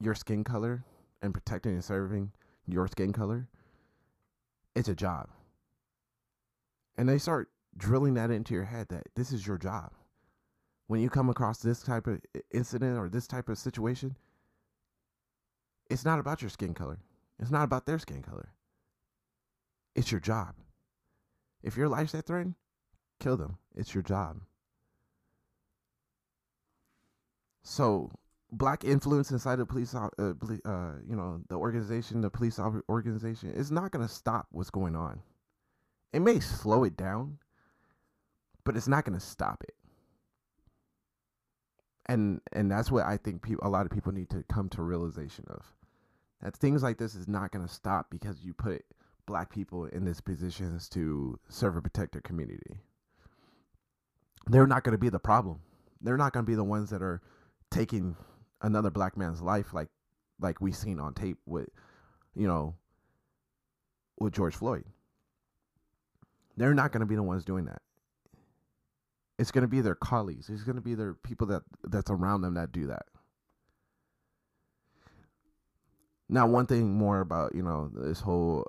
your 0.00 0.14
skin 0.14 0.44
color 0.44 0.84
and 1.22 1.34
protecting 1.34 1.72
and 1.72 1.84
serving 1.84 2.32
your 2.66 2.86
skin 2.88 3.12
color. 3.12 3.48
It's 4.74 4.88
a 4.88 4.94
job 4.94 5.28
and 6.98 7.08
they 7.08 7.16
start 7.16 7.48
drilling 7.76 8.14
that 8.14 8.30
into 8.30 8.52
your 8.52 8.64
head 8.64 8.88
that 8.88 9.04
this 9.14 9.32
is 9.32 9.46
your 9.46 9.56
job. 9.56 9.92
When 10.88 11.00
you 11.00 11.08
come 11.08 11.30
across 11.30 11.60
this 11.60 11.80
type 11.80 12.08
of 12.08 12.20
incident 12.52 12.98
or 12.98 13.08
this 13.08 13.28
type 13.28 13.48
of 13.48 13.56
situation, 13.56 14.16
it's 15.88 16.04
not 16.04 16.18
about 16.18 16.42
your 16.42 16.50
skin 16.50 16.74
color. 16.74 16.98
It's 17.38 17.52
not 17.52 17.62
about 17.62 17.86
their 17.86 18.00
skin 18.00 18.20
color. 18.22 18.52
It's 19.94 20.10
your 20.10 20.20
job. 20.20 20.54
If 21.62 21.76
your 21.76 21.88
life's 21.88 22.14
at 22.14 22.26
threat, 22.26 22.48
kill 23.20 23.36
them. 23.36 23.58
It's 23.76 23.94
your 23.94 24.02
job. 24.02 24.40
So, 27.62 28.10
black 28.50 28.82
influence 28.82 29.30
inside 29.30 29.56
the 29.56 29.66
police, 29.66 29.94
uh, 29.94 30.08
uh, 30.18 30.32
you 31.06 31.14
know, 31.14 31.42
the 31.48 31.56
organization, 31.56 32.22
the 32.22 32.30
police 32.30 32.58
organization, 32.58 33.52
is 33.52 33.70
not 33.70 33.92
going 33.92 34.06
to 34.06 34.12
stop 34.12 34.46
what's 34.50 34.70
going 34.70 34.96
on. 34.96 35.20
It 36.12 36.20
may 36.20 36.40
slow 36.40 36.84
it 36.84 36.96
down, 36.96 37.38
but 38.64 38.76
it's 38.76 38.88
not 38.88 39.04
going 39.04 39.18
to 39.18 39.24
stop 39.24 39.62
it. 39.66 39.74
And 42.06 42.40
and 42.52 42.70
that's 42.70 42.90
what 42.90 43.04
I 43.04 43.18
think 43.18 43.42
people, 43.42 43.66
a 43.66 43.68
lot 43.68 43.84
of 43.84 43.92
people 43.92 44.12
need 44.12 44.30
to 44.30 44.42
come 44.48 44.68
to 44.70 44.82
realization 44.82 45.44
of. 45.48 45.74
That 46.42 46.56
things 46.56 46.82
like 46.82 46.96
this 46.96 47.14
is 47.14 47.28
not 47.28 47.50
going 47.50 47.66
to 47.66 47.72
stop 47.72 48.06
because 48.10 48.44
you 48.44 48.54
put 48.54 48.82
black 49.26 49.50
people 49.50 49.84
in 49.86 50.04
these 50.04 50.20
positions 50.20 50.88
to 50.90 51.38
serve 51.48 51.74
and 51.74 51.84
protect 51.84 52.12
their 52.12 52.22
community. 52.22 52.78
They're 54.46 54.66
not 54.66 54.84
going 54.84 54.92
to 54.92 54.98
be 54.98 55.10
the 55.10 55.18
problem. 55.18 55.60
They're 56.00 56.16
not 56.16 56.32
going 56.32 56.46
to 56.46 56.50
be 56.50 56.56
the 56.56 56.64
ones 56.64 56.88
that 56.90 57.02
are 57.02 57.20
taking 57.70 58.16
another 58.62 58.90
black 58.90 59.16
man's 59.16 59.42
life 59.42 59.74
like 59.74 59.88
like 60.40 60.60
we 60.60 60.72
seen 60.72 60.98
on 60.98 61.14
tape 61.14 61.38
with 61.46 61.68
you 62.34 62.46
know 62.46 62.74
with 64.18 64.32
George 64.32 64.54
Floyd. 64.54 64.84
They're 66.58 66.74
not 66.74 66.90
going 66.90 67.00
to 67.00 67.06
be 67.06 67.14
the 67.14 67.22
ones 67.22 67.44
doing 67.44 67.66
that. 67.66 67.80
It's 69.38 69.52
going 69.52 69.62
to 69.62 69.68
be 69.68 69.80
their 69.80 69.94
colleagues. 69.94 70.50
It's 70.50 70.64
going 70.64 70.76
to 70.76 70.82
be 70.82 70.96
their 70.96 71.14
people 71.14 71.46
that 71.46 71.62
that's 71.84 72.10
around 72.10 72.40
them 72.40 72.54
that 72.54 72.72
do 72.72 72.88
that. 72.88 73.06
Now, 76.28 76.48
one 76.48 76.66
thing 76.66 76.92
more 76.92 77.20
about 77.20 77.54
you 77.54 77.62
know 77.62 77.90
this 77.94 78.20
whole 78.20 78.66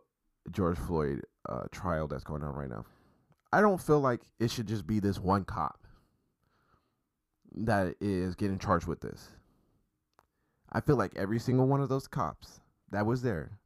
George 0.51 0.77
Floyd 0.77 1.21
uh, 1.49 1.63
trial 1.71 2.07
that's 2.07 2.23
going 2.23 2.43
on 2.43 2.53
right 2.53 2.69
now. 2.69 2.85
I 3.51 3.61
don't 3.61 3.81
feel 3.81 3.99
like 3.99 4.21
it 4.39 4.51
should 4.51 4.67
just 4.67 4.85
be 4.85 4.99
this 4.99 5.17
one 5.17 5.43
cop 5.43 5.87
that 7.55 7.95
is 7.99 8.35
getting 8.35 8.59
charged 8.59 8.85
with 8.85 9.01
this. 9.01 9.29
I 10.71 10.81
feel 10.81 10.95
like 10.95 11.13
every 11.15 11.39
single 11.39 11.65
one 11.65 11.81
of 11.81 11.89
those 11.89 12.07
cops 12.07 12.61
that 12.91 13.07
was 13.07 13.23
there 13.23 13.57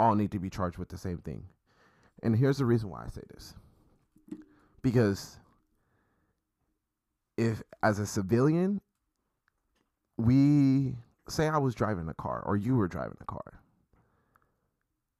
all 0.00 0.16
need 0.16 0.32
to 0.32 0.40
be 0.40 0.50
charged 0.50 0.78
with 0.78 0.88
the 0.88 0.98
same 0.98 1.18
thing. 1.18 1.44
And 2.22 2.36
here's 2.36 2.58
the 2.58 2.64
reason 2.64 2.88
why 2.88 3.04
I 3.04 3.08
say 3.08 3.22
this. 3.32 3.54
Because 4.82 5.38
if 7.36 7.62
as 7.82 7.98
a 7.98 8.06
civilian 8.06 8.80
we 10.18 10.94
say 11.28 11.48
I 11.48 11.58
was 11.58 11.74
driving 11.74 12.08
a 12.08 12.14
car 12.14 12.42
or 12.46 12.56
you 12.56 12.76
were 12.76 12.88
driving 12.88 13.16
a 13.20 13.24
car. 13.24 13.60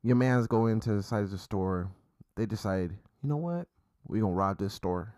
Your 0.02 0.16
man's 0.16 0.46
going 0.46 0.80
to 0.80 0.94
the 0.94 1.02
side 1.02 1.22
of 1.22 1.30
the 1.30 1.38
store. 1.38 1.90
They 2.36 2.46
decide, 2.46 2.90
you 3.22 3.28
know 3.28 3.36
what? 3.36 3.68
We're 4.06 4.20
to 4.20 4.26
rob 4.26 4.58
this 4.58 4.74
store. 4.74 5.14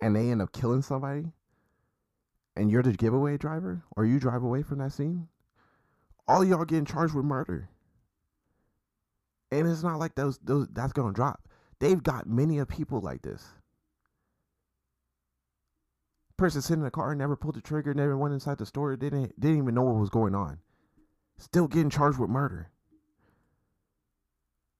And 0.00 0.14
they 0.14 0.30
end 0.30 0.42
up 0.42 0.52
killing 0.52 0.82
somebody. 0.82 1.32
And 2.56 2.70
you're 2.70 2.82
the 2.82 2.92
giveaway 2.92 3.36
driver 3.38 3.82
or 3.96 4.04
you 4.04 4.20
drive 4.20 4.42
away 4.42 4.62
from 4.62 4.78
that 4.78 4.92
scene. 4.92 5.28
All 6.28 6.44
y'all 6.44 6.64
getting 6.64 6.84
charged 6.84 7.14
with 7.14 7.24
murder. 7.24 7.68
And 9.58 9.68
it's 9.68 9.82
not 9.82 9.98
like 9.98 10.14
those, 10.14 10.38
those 10.42 10.68
that's 10.72 10.92
to 10.92 11.12
drop. 11.12 11.48
They've 11.78 12.02
got 12.02 12.26
many 12.26 12.58
of 12.58 12.68
people 12.68 13.00
like 13.00 13.22
this 13.22 13.44
person 16.36 16.62
sitting 16.62 16.80
in 16.80 16.84
the 16.84 16.90
car 16.90 17.14
never 17.14 17.36
pulled 17.36 17.54
the 17.54 17.60
trigger, 17.60 17.94
never 17.94 18.16
went 18.16 18.34
inside 18.34 18.58
the 18.58 18.66
store, 18.66 18.96
didn't 18.96 19.38
didn't 19.40 19.58
even 19.58 19.74
know 19.74 19.82
what 19.82 19.94
was 19.96 20.10
going 20.10 20.34
on. 20.34 20.58
Still 21.38 21.68
getting 21.68 21.90
charged 21.90 22.18
with 22.18 22.30
murder. 22.30 22.70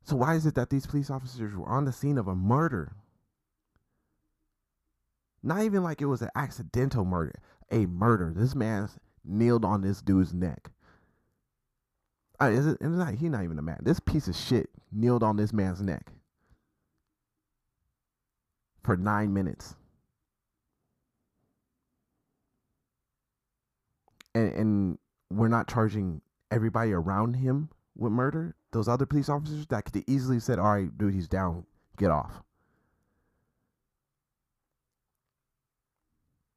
So 0.05 0.17
why 0.17 0.35
is 0.35 0.47
it 0.47 0.55
that 0.55 0.71
these 0.71 0.87
police 0.87 1.11
officers 1.11 1.57
were 1.57 1.69
on 1.69 1.85
the 1.85 1.93
scene 1.93 2.19
of 2.19 2.29
a 2.29 2.35
murder? 2.35 2.93
Not 5.43 5.63
even 5.63 5.83
like 5.83 6.01
it 6.01 6.07
was 6.07 6.23
an 6.23 6.31
accidental 6.35 7.05
murder, 7.05 7.35
a 7.71 7.87
murder. 7.87 8.33
This 8.35 8.55
man 8.55 8.89
kneeled 9.25 9.65
on 9.65 9.83
this 9.83 10.03
dude's 10.03 10.35
neck. 10.35 10.71
Is 12.43 12.67
it, 12.67 12.79
it's 12.81 12.83
not, 12.83 13.15
he's 13.15 13.31
not 13.31 13.45
even 13.45 13.59
a 13.59 13.63
man. 13.63 13.79
This 13.83 14.01
piece 14.01 14.29
of 14.29 14.37
shit 14.37 14.69
kneeled 14.93 15.23
on 15.23 15.37
this 15.37 15.53
man's 15.53 15.81
neck 15.81 16.13
for 18.83 18.97
nine 18.97 19.33
minutes. 19.33 19.77
and, 24.35 24.53
and 24.53 24.99
we're 25.31 25.49
not 25.49 25.69
charging 25.69 26.21
everybody 26.51 26.93
around 26.93 27.35
him 27.35 27.69
with 27.97 28.13
murder, 28.13 28.55
those 28.73 28.89
other 28.89 29.07
police 29.07 29.29
officers 29.29 29.67
that 29.69 29.85
could 29.85 30.05
easily 30.09 30.41
said, 30.41 30.59
"All 30.59 30.73
right, 30.73 30.97
dude, 30.97 31.15
he's 31.15 31.29
down, 31.29 31.65
get 31.97 32.11
off." 32.11 32.43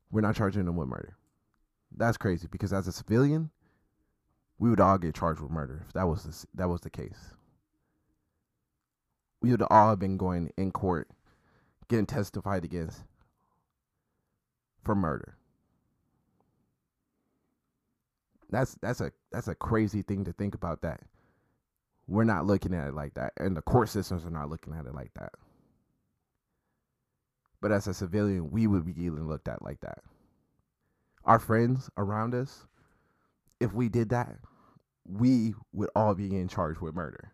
We're 0.09 0.21
not 0.21 0.35
charging 0.35 0.65
them 0.65 0.75
with 0.75 0.87
murder. 0.87 1.15
That's 1.95 2.17
crazy 2.17 2.47
because 2.49 2.73
as 2.73 2.87
a 2.87 2.91
civilian, 2.91 3.51
we 4.59 4.69
would 4.69 4.79
all 4.79 4.97
get 4.97 5.15
charged 5.15 5.41
with 5.41 5.51
murder 5.51 5.83
if 5.87 5.93
that 5.93 6.07
was 6.07 6.23
the, 6.23 6.47
that 6.55 6.69
was 6.69 6.81
the 6.81 6.89
case. 6.89 7.35
We 9.41 9.51
would 9.51 9.61
all 9.69 9.89
have 9.89 9.99
been 9.99 10.17
going 10.17 10.51
in 10.57 10.71
court, 10.71 11.09
getting 11.87 12.07
testified 12.07 12.65
against 12.65 13.03
for 14.83 14.95
murder. 14.95 15.37
That's 18.49 18.75
that's 18.81 19.01
a 19.01 19.11
that's 19.31 19.47
a 19.47 19.55
crazy 19.55 20.01
thing 20.01 20.23
to 20.25 20.33
think 20.33 20.55
about 20.55 20.81
that. 20.81 21.01
We're 22.07 22.23
not 22.23 22.45
looking 22.45 22.73
at 22.73 22.87
it 22.87 22.93
like 22.93 23.13
that. 23.15 23.33
And 23.37 23.55
the 23.55 23.61
court 23.61 23.89
systems 23.89 24.25
are 24.25 24.31
not 24.31 24.49
looking 24.49 24.73
at 24.73 24.85
it 24.85 24.95
like 24.95 25.13
that. 25.15 25.33
But 27.59 27.71
as 27.71 27.87
a 27.87 27.93
civilian, 27.93 28.49
we 28.51 28.65
would 28.67 28.85
be 28.85 28.93
getting 28.93 29.27
looked 29.27 29.47
at 29.49 29.61
like 29.61 29.81
that. 29.81 29.99
Our 31.25 31.39
friends 31.39 31.89
around 31.97 32.33
us, 32.33 32.65
if 33.59 33.73
we 33.73 33.89
did 33.89 34.09
that, 34.09 34.37
we 35.05 35.55
would 35.73 35.89
all 35.95 36.15
be 36.15 36.35
in 36.35 36.47
charge 36.47 36.79
with 36.79 36.95
murder. 36.95 37.31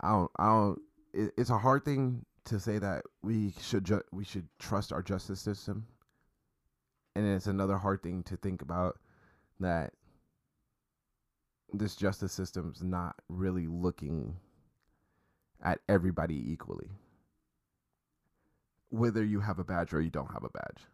I 0.00 0.10
don't, 0.10 0.30
I 0.38 0.46
don't. 0.46 0.80
It, 1.14 1.32
it's 1.36 1.50
a 1.50 1.58
hard 1.58 1.84
thing 1.84 2.24
to 2.46 2.58
say 2.58 2.78
that 2.78 3.02
we 3.22 3.54
should 3.60 3.84
ju- 3.84 4.02
we 4.12 4.24
should 4.24 4.48
trust 4.58 4.92
our 4.92 5.02
justice 5.02 5.40
system 5.40 5.86
and 7.14 7.26
it's 7.26 7.46
another 7.46 7.76
hard 7.76 8.02
thing 8.02 8.22
to 8.24 8.36
think 8.36 8.62
about 8.62 8.98
that 9.60 9.92
this 11.72 11.96
justice 11.96 12.32
system's 12.32 12.82
not 12.82 13.16
really 13.28 13.66
looking 13.66 14.36
at 15.62 15.80
everybody 15.88 16.52
equally 16.52 16.90
whether 18.90 19.24
you 19.24 19.40
have 19.40 19.58
a 19.58 19.64
badge 19.64 19.92
or 19.92 20.00
you 20.00 20.10
don't 20.10 20.32
have 20.32 20.44
a 20.44 20.50
badge 20.50 20.86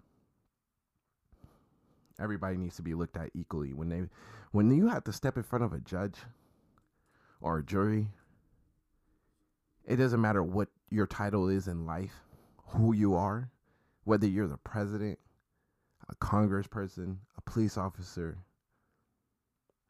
everybody 2.20 2.56
needs 2.56 2.76
to 2.76 2.82
be 2.82 2.94
looked 2.94 3.16
at 3.16 3.30
equally 3.34 3.72
when 3.72 3.88
they 3.88 4.02
when 4.52 4.70
you 4.70 4.88
have 4.88 5.04
to 5.04 5.12
step 5.12 5.36
in 5.36 5.42
front 5.42 5.64
of 5.64 5.72
a 5.72 5.80
judge 5.80 6.16
or 7.40 7.58
a 7.58 7.64
jury 7.64 8.08
it 9.84 9.96
doesn't 9.96 10.20
matter 10.20 10.42
what 10.42 10.68
your 10.90 11.06
title 11.06 11.48
is 11.48 11.68
in 11.68 11.86
life 11.86 12.22
who 12.68 12.94
you 12.94 13.14
are 13.14 13.50
whether 14.04 14.26
you're 14.26 14.48
the 14.48 14.56
president 14.58 15.18
a 16.08 16.14
congressperson, 16.16 17.16
a 17.36 17.42
police 17.42 17.76
officer, 17.76 18.38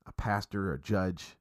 a 0.07 0.13
pastor, 0.13 0.73
a 0.73 0.81
judge, 0.81 1.37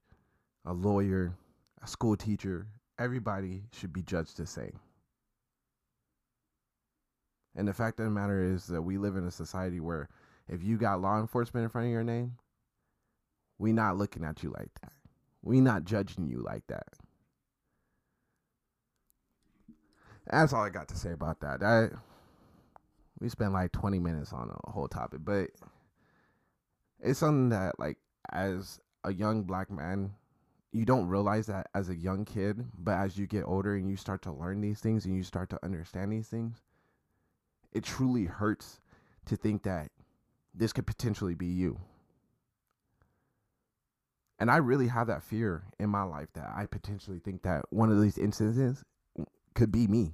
a 0.64 0.72
lawyer, 0.72 1.34
a 1.82 1.86
school 1.86 2.16
teacher, 2.16 2.66
everybody 2.98 3.62
should 3.72 3.92
be 3.92 4.02
judged 4.02 4.36
the 4.36 4.46
same. 4.46 4.78
And 7.56 7.66
the 7.66 7.72
fact 7.72 7.98
of 7.98 8.04
the 8.04 8.10
matter 8.10 8.42
is 8.42 8.66
that 8.66 8.82
we 8.82 8.98
live 8.98 9.16
in 9.16 9.26
a 9.26 9.32
society 9.32 9.80
where 9.80 10.08
if 10.48 10.62
you 10.62 10.78
got 10.78 11.00
law 11.00 11.20
enforcement 11.20 11.64
in 11.64 11.70
front 11.70 11.86
of 11.86 11.92
your 11.92 12.04
name, 12.04 12.36
we 13.58 13.72
not 13.72 13.96
looking 13.96 14.24
at 14.24 14.42
you 14.42 14.50
like 14.56 14.70
that. 14.82 14.92
We 15.42 15.60
not 15.60 15.84
judging 15.84 16.26
you 16.28 16.42
like 16.42 16.66
that. 16.68 16.86
That's 20.30 20.52
all 20.52 20.62
I 20.62 20.68
got 20.68 20.88
to 20.88 20.96
say 20.96 21.12
about 21.12 21.40
that. 21.40 21.92
We 23.20 23.28
spent 23.28 23.52
like 23.52 23.72
20 23.72 23.98
minutes 23.98 24.32
on 24.32 24.50
a 24.50 24.70
whole 24.70 24.88
topic, 24.88 25.20
but 25.24 25.50
it's 27.00 27.18
something 27.18 27.48
that 27.50 27.78
like 27.78 27.98
as 28.30 28.80
a 29.04 29.12
young 29.12 29.42
black 29.42 29.70
man, 29.70 30.12
you 30.72 30.84
don't 30.84 31.08
realize 31.08 31.46
that 31.46 31.68
as 31.74 31.88
a 31.88 31.96
young 31.96 32.24
kid, 32.24 32.64
but 32.78 32.92
as 32.92 33.16
you 33.16 33.26
get 33.26 33.44
older 33.44 33.74
and 33.74 33.88
you 33.88 33.96
start 33.96 34.22
to 34.22 34.32
learn 34.32 34.60
these 34.60 34.80
things 34.80 35.06
and 35.06 35.16
you 35.16 35.22
start 35.22 35.48
to 35.50 35.58
understand 35.64 36.12
these 36.12 36.28
things, 36.28 36.62
it 37.72 37.84
truly 37.84 38.24
hurts 38.24 38.80
to 39.26 39.36
think 39.36 39.62
that 39.62 39.90
this 40.58 40.72
could 40.72 40.86
potentially 40.86 41.34
be 41.34 41.46
you. 41.46 41.80
And 44.38 44.50
I 44.50 44.56
really 44.56 44.86
have 44.88 45.08
that 45.08 45.22
fear 45.22 45.64
in 45.78 45.90
my 45.90 46.04
life 46.04 46.28
that 46.34 46.52
I 46.54 46.66
potentially 46.66 47.18
think 47.18 47.42
that 47.42 47.64
one 47.70 47.90
of 47.90 48.00
these 48.00 48.18
instances 48.18 48.84
could 49.54 49.72
be 49.72 49.86
me. 49.86 50.12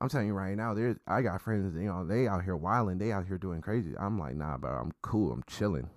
I'm 0.00 0.08
telling 0.08 0.28
you 0.28 0.32
right 0.32 0.56
now, 0.56 0.72
there's 0.74 0.96
I 1.06 1.20
got 1.20 1.42
friends, 1.42 1.74
you 1.76 1.88
know, 1.88 2.06
they 2.06 2.26
out 2.26 2.42
here 2.42 2.56
wilding, 2.56 2.98
they 2.98 3.12
out 3.12 3.26
here 3.26 3.36
doing 3.36 3.60
crazy. 3.60 3.92
I'm 3.98 4.18
like, 4.18 4.34
nah, 4.34 4.56
bro, 4.56 4.72
I'm 4.72 4.92
cool, 5.02 5.30
I'm 5.30 5.44
chilling. 5.46 5.90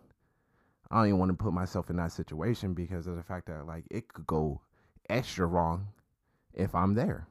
I 0.92 0.98
don't 0.98 1.08
even 1.08 1.20
want 1.20 1.32
to 1.32 1.44
put 1.44 1.54
myself 1.54 1.90
in 1.90 1.96
that 1.96 2.12
situation 2.12 2.74
because 2.74 3.08
of 3.08 3.16
the 3.16 3.24
fact 3.24 3.48
that 3.48 3.66
like 3.66 3.86
it 3.90 4.10
could 4.10 4.28
go 4.28 4.62
extra 5.10 5.48
wrong 5.48 5.88
if 6.54 6.76
I'm 6.76 6.94
there. 6.94 7.28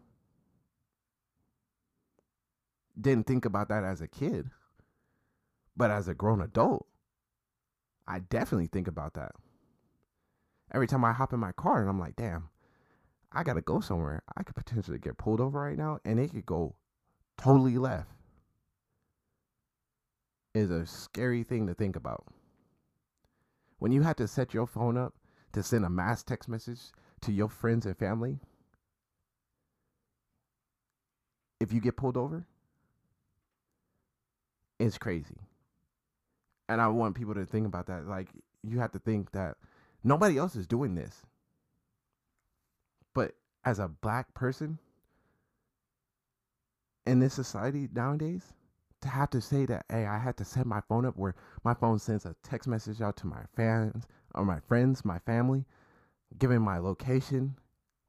Didn't 3.00 3.26
think 3.26 3.44
about 3.44 3.68
that 3.68 3.84
as 3.84 4.00
a 4.00 4.08
kid, 4.08 4.50
but 5.76 5.90
as 5.90 6.08
a 6.08 6.14
grown 6.14 6.40
adult, 6.40 6.86
I 8.06 8.18
definitely 8.18 8.66
think 8.66 8.86
about 8.88 9.14
that. 9.14 9.32
Every 10.72 10.86
time 10.86 11.04
I 11.04 11.12
hop 11.12 11.32
in 11.32 11.40
my 11.40 11.52
car 11.52 11.80
and 11.80 11.88
I'm 11.88 11.98
like, 11.98 12.16
damn, 12.16 12.48
I 13.32 13.42
gotta 13.42 13.62
go 13.62 13.80
somewhere. 13.80 14.22
I 14.36 14.42
could 14.42 14.54
potentially 14.54 14.98
get 14.98 15.18
pulled 15.18 15.40
over 15.40 15.60
right 15.60 15.76
now, 15.76 16.00
and 16.04 16.20
it 16.20 16.32
could 16.32 16.46
go 16.46 16.74
totally 17.38 17.78
left. 17.78 18.10
Is 20.54 20.70
a 20.70 20.84
scary 20.84 21.44
thing 21.44 21.66
to 21.66 21.74
think 21.74 21.96
about. 21.96 22.26
When 23.78 23.90
you 23.90 24.02
had 24.02 24.18
to 24.18 24.28
set 24.28 24.52
your 24.52 24.66
phone 24.66 24.98
up 24.98 25.14
to 25.52 25.62
send 25.62 25.86
a 25.86 25.90
mass 25.90 26.22
text 26.22 26.48
message 26.48 26.80
to 27.22 27.32
your 27.32 27.48
friends 27.48 27.86
and 27.86 27.96
family, 27.96 28.38
if 31.58 31.72
you 31.72 31.80
get 31.80 31.96
pulled 31.96 32.18
over, 32.18 32.46
it's 34.82 34.98
crazy. 34.98 35.36
And 36.68 36.80
I 36.80 36.88
want 36.88 37.14
people 37.14 37.34
to 37.34 37.44
think 37.44 37.66
about 37.66 37.86
that. 37.86 38.06
Like, 38.06 38.28
you 38.62 38.78
have 38.78 38.92
to 38.92 38.98
think 38.98 39.30
that 39.32 39.56
nobody 40.02 40.38
else 40.38 40.56
is 40.56 40.66
doing 40.66 40.94
this. 40.94 41.22
But 43.14 43.32
as 43.64 43.78
a 43.78 43.88
black 43.88 44.32
person 44.34 44.78
in 47.06 47.20
this 47.20 47.34
society 47.34 47.88
nowadays 47.92 48.54
to 49.00 49.08
have 49.08 49.28
to 49.30 49.40
say 49.40 49.66
that 49.66 49.84
hey 49.88 50.06
i 50.06 50.16
had 50.16 50.36
to 50.36 50.44
set 50.44 50.64
my 50.64 50.80
phone 50.88 51.04
up 51.04 51.16
where 51.16 51.34
my 51.64 51.74
phone 51.74 51.98
sends 51.98 52.24
a 52.24 52.36
text 52.44 52.68
message 52.68 53.00
out 53.00 53.16
to 53.16 53.26
my 53.26 53.42
fans 53.56 54.06
or 54.36 54.44
my 54.44 54.60
friends 54.60 55.04
my 55.04 55.18
family 55.20 55.64
giving 56.38 56.60
my 56.60 56.78
location 56.78 57.56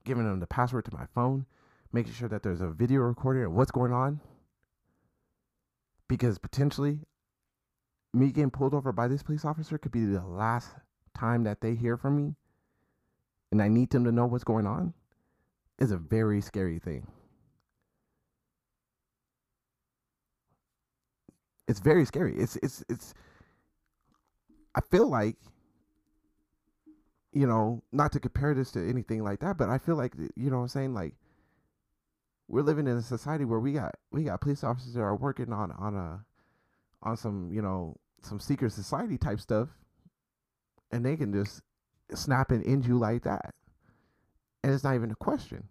giving 0.05 0.25
them 0.25 0.39
the 0.39 0.45
password 0.45 0.85
to 0.85 0.93
my 0.93 1.07
phone 1.15 1.43
making 1.91 2.13
sure 2.13 2.29
that 2.29 2.43
there's 2.43 2.61
a 2.61 2.69
video 2.69 3.01
recording 3.01 3.43
of 3.43 3.51
what's 3.51 3.71
going 3.71 3.91
on 3.91 4.19
because 6.13 6.37
potentially 6.37 6.99
me 8.13 8.27
getting 8.27 8.51
pulled 8.51 8.75
over 8.75 8.91
by 8.91 9.07
this 9.07 9.23
police 9.23 9.43
officer 9.43 9.79
could 9.79 9.91
be 9.91 10.05
the 10.05 10.21
last 10.21 10.69
time 11.17 11.43
that 11.43 11.59
they 11.59 11.73
hear 11.73 11.97
from 11.97 12.15
me 12.15 12.35
and 13.51 13.59
I 13.59 13.67
need 13.67 13.89
them 13.89 14.03
to 14.03 14.11
know 14.11 14.27
what's 14.27 14.43
going 14.43 14.67
on 14.67 14.93
is 15.79 15.89
a 15.89 15.97
very 15.97 16.39
scary 16.39 16.77
thing. 16.77 17.07
It's 21.67 21.79
very 21.79 22.05
scary. 22.05 22.37
It's 22.37 22.57
it's 22.57 22.83
it's 22.89 23.15
I 24.75 24.81
feel 24.81 25.09
like 25.09 25.37
you 27.31 27.47
know, 27.47 27.81
not 27.91 28.11
to 28.11 28.19
compare 28.19 28.53
this 28.53 28.71
to 28.73 28.87
anything 28.87 29.23
like 29.23 29.39
that, 29.39 29.57
but 29.57 29.69
I 29.69 29.79
feel 29.79 29.95
like 29.95 30.13
you 30.35 30.51
know 30.51 30.57
what 30.57 30.63
I'm 30.63 30.67
saying 30.67 30.93
like 30.93 31.15
we're 32.53 32.61
living 32.61 32.85
in 32.85 32.95
a 32.97 33.01
society 33.01 33.45
where 33.45 33.59
we 33.59 33.73
got 33.73 33.95
we 34.11 34.23
got 34.25 34.39
police 34.39 34.63
officers 34.63 34.93
that 34.93 35.01
are 35.01 35.15
working 35.15 35.51
on 35.51 35.71
on 35.71 35.95
a 35.95 36.23
on 37.01 37.17
some 37.17 37.51
you 37.51 37.63
know 37.63 37.97
some 38.21 38.39
secret 38.39 38.71
society 38.71 39.17
type 39.17 39.39
stuff, 39.39 39.69
and 40.91 41.03
they 41.03 41.17
can 41.17 41.33
just 41.33 41.61
snap 42.13 42.51
and 42.51 42.63
end 42.65 42.85
you 42.85 42.99
like 42.99 43.23
that, 43.23 43.55
and 44.63 44.71
it's 44.71 44.83
not 44.83 44.93
even 44.93 45.09
a 45.09 45.15
question. 45.15 45.63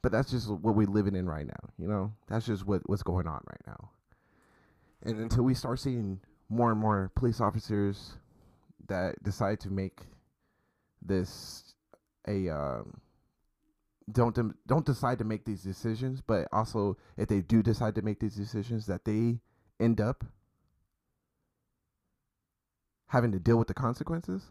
But 0.00 0.12
that's 0.12 0.30
just 0.30 0.48
what 0.48 0.76
we're 0.76 0.86
living 0.86 1.16
in 1.16 1.26
right 1.26 1.46
now, 1.46 1.70
you 1.78 1.88
know. 1.88 2.12
That's 2.28 2.46
just 2.46 2.64
what 2.64 2.88
what's 2.88 3.02
going 3.02 3.26
on 3.26 3.40
right 3.50 3.62
now. 3.66 3.90
And 5.02 5.18
until 5.18 5.42
we 5.42 5.54
start 5.54 5.80
seeing 5.80 6.20
more 6.48 6.70
and 6.70 6.80
more 6.80 7.10
police 7.16 7.40
officers 7.40 8.12
that 8.86 9.20
decide 9.24 9.58
to 9.60 9.70
make 9.70 10.02
this 11.02 11.65
a 12.26 12.48
um, 12.48 13.00
don't 14.10 14.36
don't 14.66 14.86
decide 14.86 15.18
to 15.18 15.24
make 15.24 15.44
these 15.44 15.62
decisions, 15.62 16.20
but 16.20 16.46
also 16.52 16.96
if 17.16 17.28
they 17.28 17.40
do 17.40 17.62
decide 17.62 17.94
to 17.96 18.02
make 18.02 18.20
these 18.20 18.36
decisions, 18.36 18.86
that 18.86 19.04
they 19.04 19.40
end 19.80 20.00
up 20.00 20.24
having 23.08 23.32
to 23.32 23.38
deal 23.38 23.56
with 23.56 23.68
the 23.68 23.74
consequences. 23.74 24.50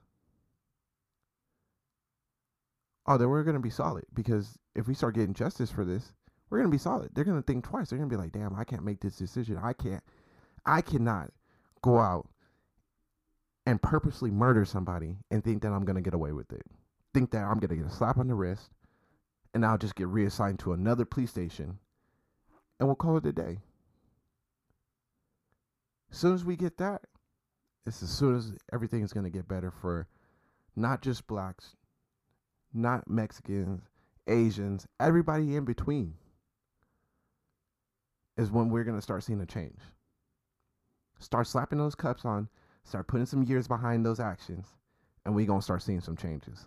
Oh, 3.08 3.18
then 3.18 3.30
we're 3.30 3.44
gonna 3.44 3.60
be 3.60 3.70
solid 3.70 4.06
because 4.14 4.58
if 4.74 4.88
we 4.88 4.94
start 4.94 5.16
getting 5.16 5.34
justice 5.34 5.72
for 5.72 5.86
this, 5.86 6.14
we're 6.50 6.58
gonna 6.58 6.70
be 6.70 6.78
solid. 6.78 7.12
They're 7.14 7.24
gonna 7.24 7.42
think 7.42 7.64
twice. 7.64 7.90
They're 7.90 8.00
gonna 8.00 8.10
be 8.10 8.16
like, 8.18 8.32
"Damn, 8.32 8.56
I 8.56 8.64
can't 8.64 8.84
make 8.84 9.00
this 9.00 9.18
decision. 9.18 9.58
I 9.58 9.74
can't. 9.74 10.04
I 10.66 10.82
cannot 10.82 11.32
go 11.82 12.00
out 12.00 12.28
and 13.66 13.82
purposely 13.82 14.32
murder 14.32 14.66
somebody 14.66 15.18
and 15.32 15.44
think 15.44 15.62
that 15.62 15.72
I'm 15.72 15.86
gonna 15.86 16.02
get 16.02 16.14
away 16.14 16.34
with 16.34 16.52
it." 16.52 16.66
Think 17.16 17.32
that 17.32 17.46
I'm 17.46 17.62
to 17.62 17.68
get 17.68 17.86
a 17.86 17.90
slap 17.90 18.18
on 18.18 18.28
the 18.28 18.36
wrist 18.36 18.72
and 19.54 19.66
I'll 19.66 19.78
just 19.78 19.96
get 19.96 20.08
reassigned 20.08 20.60
to 20.60 20.74
another 20.74 21.06
police 21.06 21.30
station 21.30 21.80
and 22.78 22.90
we'll 22.90 22.98
call 22.98 23.16
it 23.16 23.26
a 23.26 23.32
day. 23.32 23.60
As 26.12 26.18
soon 26.18 26.34
as 26.34 26.44
we 26.44 26.58
get 26.58 26.78
that, 26.78 27.04
it's 27.86 28.04
as 28.04 28.10
soon 28.10 28.36
as 28.36 28.52
everything 28.74 29.02
is 29.02 29.14
to 29.14 29.30
get 29.30 29.48
better 29.48 29.72
for 29.72 30.10
not 30.76 31.02
just 31.02 31.26
blacks, 31.26 31.78
not 32.74 33.10
Mexicans, 33.10 33.84
Asians, 34.28 34.86
everybody 35.00 35.56
in 35.56 35.64
between 35.64 36.16
is 38.36 38.52
when 38.52 38.70
we're 38.70 38.84
going 38.84 38.98
to 38.98 39.02
start 39.02 39.24
seeing 39.24 39.40
a 39.40 39.46
change. 39.46 39.80
Start 41.20 41.48
slapping 41.48 41.80
those 41.80 41.96
cups 41.96 42.26
on, 42.26 42.50
start 42.84 43.08
putting 43.08 43.26
some 43.26 43.44
years 43.44 43.70
behind 43.70 44.06
those 44.06 44.20
actions, 44.20 44.68
and 45.24 45.34
we're 45.34 45.46
going 45.46 45.62
to 45.62 45.64
start 45.64 45.82
seeing 45.82 46.02
some 46.02 46.18
changes 46.18 46.66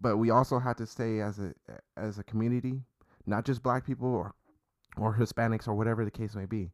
but 0.00 0.16
we 0.16 0.30
also 0.30 0.58
have 0.58 0.76
to 0.76 0.86
stay 0.86 1.20
as 1.20 1.38
a 1.38 1.54
as 1.96 2.18
a 2.18 2.24
community, 2.24 2.82
not 3.26 3.44
just 3.44 3.62
black 3.62 3.86
people 3.86 4.14
or 4.14 4.34
or 4.96 5.16
Hispanics 5.16 5.68
or 5.68 5.74
whatever 5.74 6.04
the 6.04 6.10
case 6.10 6.34
may 6.34 6.46
be. 6.46 6.70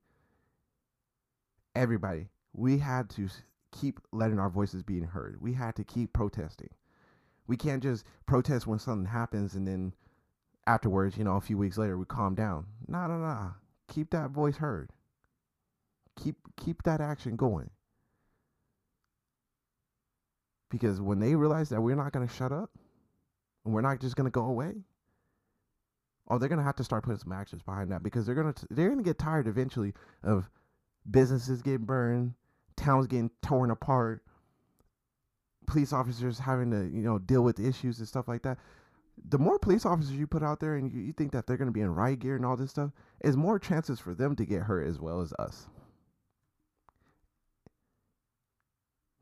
Everybody, 1.75 2.29
we 2.53 2.79
had 2.79 3.09
to 3.11 3.29
keep 3.73 4.01
letting 4.13 4.39
our 4.39 4.51
voices 4.51 4.83
being 4.83 5.05
heard. 5.05 5.41
We 5.41 5.53
had 5.53 5.77
to 5.77 5.85
keep 5.85 6.13
protesting. 6.13 6.71
We 7.47 7.57
can't 7.57 7.83
just 7.83 8.05
protest 8.27 8.67
when 8.67 8.79
something 8.79 9.07
happens 9.11 9.55
and 9.55 9.67
then 9.67 9.95
afterwards, 10.67 11.17
you 11.17 11.25
know, 11.25 11.37
a 11.37 11.41
few 11.41 11.57
weeks 11.57 11.79
later 11.79 11.97
we 11.97 12.05
calm 12.05 12.35
down. 12.35 12.67
No, 12.87 13.07
no, 13.07 13.19
no. 13.19 13.53
Keep 13.89 14.11
that 14.11 14.31
voice 14.31 14.57
heard. 14.57 14.91
Keep 16.17 16.37
keep 16.57 16.83
that 16.83 17.01
action 17.01 17.37
going. 17.37 17.71
Because 20.71 21.01
when 21.01 21.21
they 21.21 21.35
realize 21.35 21.71
that 21.71 21.81
we're 21.81 21.97
not 21.97 22.13
going 22.13 22.27
to 22.27 22.35
shut 22.35 22.53
up, 22.53 22.71
and 23.69 23.75
we're 23.75 23.83
not 23.83 24.01
just 24.01 24.17
going 24.17 24.25
to 24.25 24.31
go 24.31 24.47
away. 24.47 24.73
Oh, 26.27 26.39
they're 26.39 26.49
going 26.49 26.59
to 26.59 26.65
have 26.65 26.77
to 26.77 26.85
start 26.85 27.05
putting 27.05 27.19
some 27.19 27.33
actions 27.33 27.61
behind 27.63 27.93
that 27.93 28.03
because 28.03 28.25
they're 28.25 28.35
going 28.35 28.53
to 28.53 28.67
they're 28.71 28.89
going 28.89 28.99
to 28.99 29.05
get 29.05 29.19
tired 29.19 29.47
eventually 29.47 29.93
of 30.23 30.49
businesses 31.11 31.61
getting 31.61 31.85
burned, 31.85 32.33
towns 32.77 33.07
getting 33.07 33.31
torn 33.43 33.71
apart, 33.71 34.23
police 35.67 35.93
officers 35.93 36.39
having 36.39 36.71
to, 36.71 36.85
you 36.85 37.03
know, 37.03 37.19
deal 37.19 37.43
with 37.43 37.61
issues 37.61 37.99
and 37.99 38.09
stuff 38.09 38.27
like 38.27 38.43
that. 38.43 38.57
The 39.29 39.39
more 39.39 39.59
police 39.59 39.85
officers 39.85 40.13
you 40.13 40.27
put 40.27 40.43
out 40.43 40.61
there 40.61 40.77
and 40.77 40.91
you, 40.91 41.03
you 41.03 41.13
think 41.13 41.33
that 41.33 41.47
they're 41.47 41.59
going 41.59 41.69
to 41.69 41.73
be 41.73 41.83
in 41.83 41.95
riot 41.95 42.21
gear 42.21 42.37
and 42.37 42.47
all 42.47 42.57
this 42.57 42.71
stuff, 42.71 42.91
is 43.21 43.37
more 43.37 43.59
chances 43.59 44.01
for 44.01 44.15
them 44.15 44.35
to 44.37 44.47
get 44.47 44.63
hurt 44.63 44.87
as 44.87 44.99
well 44.99 45.21
as 45.21 45.35
us. 45.39 45.67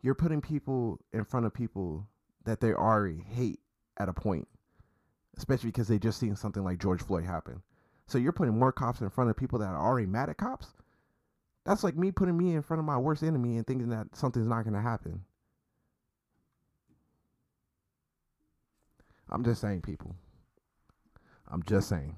You're 0.03 0.15
putting 0.15 0.41
people 0.41 1.01
in 1.13 1.25
front 1.25 1.47
of 1.47 1.55
people 1.55 2.07
that 2.45 2.61
they 2.61 2.73
already 2.73 3.25
hate 3.29 3.59
at 3.99 4.09
a 4.09 4.13
point, 4.13 4.47
especially 5.37 5.71
because 5.71 5.89
they 5.89 5.99
just 5.99 6.19
seen 6.19 6.37
something 6.37 6.65
like 6.65 6.79
George 6.79 7.03
Floyd 7.03 7.25
happen. 7.25 7.63
So 8.07 8.19
you're 8.19 8.33
putting 8.33 8.59
more 8.59 8.73
cops 8.73 9.01
in 9.01 9.11
front 9.11 9.31
of 9.31 9.37
people 9.37 9.59
that 9.59 9.69
are 9.69 9.81
already 9.81 10.07
mad 10.07 10.31
at 10.31 10.37
cops. 10.37 10.69
That's 11.65 11.83
like 11.83 11.97
me 11.97 12.13
putting 12.13 12.37
me 12.37 12.55
in 12.55 12.63
front 12.63 12.79
of 12.79 12.85
my 12.85 12.97
worst 12.97 13.23
enemy 13.23 13.57
and 13.57 13.67
thinking 13.67 13.89
that 13.89 14.15
something's 14.15 14.47
not 14.47 14.63
going 14.63 14.75
to 14.75 14.81
happen. 14.81 15.23
I'm 19.29 19.45
just 19.45 19.61
saying, 19.61 19.83
people. 19.83 20.15
I'm 21.49 21.65
just 21.65 21.89
saying. 21.89 22.17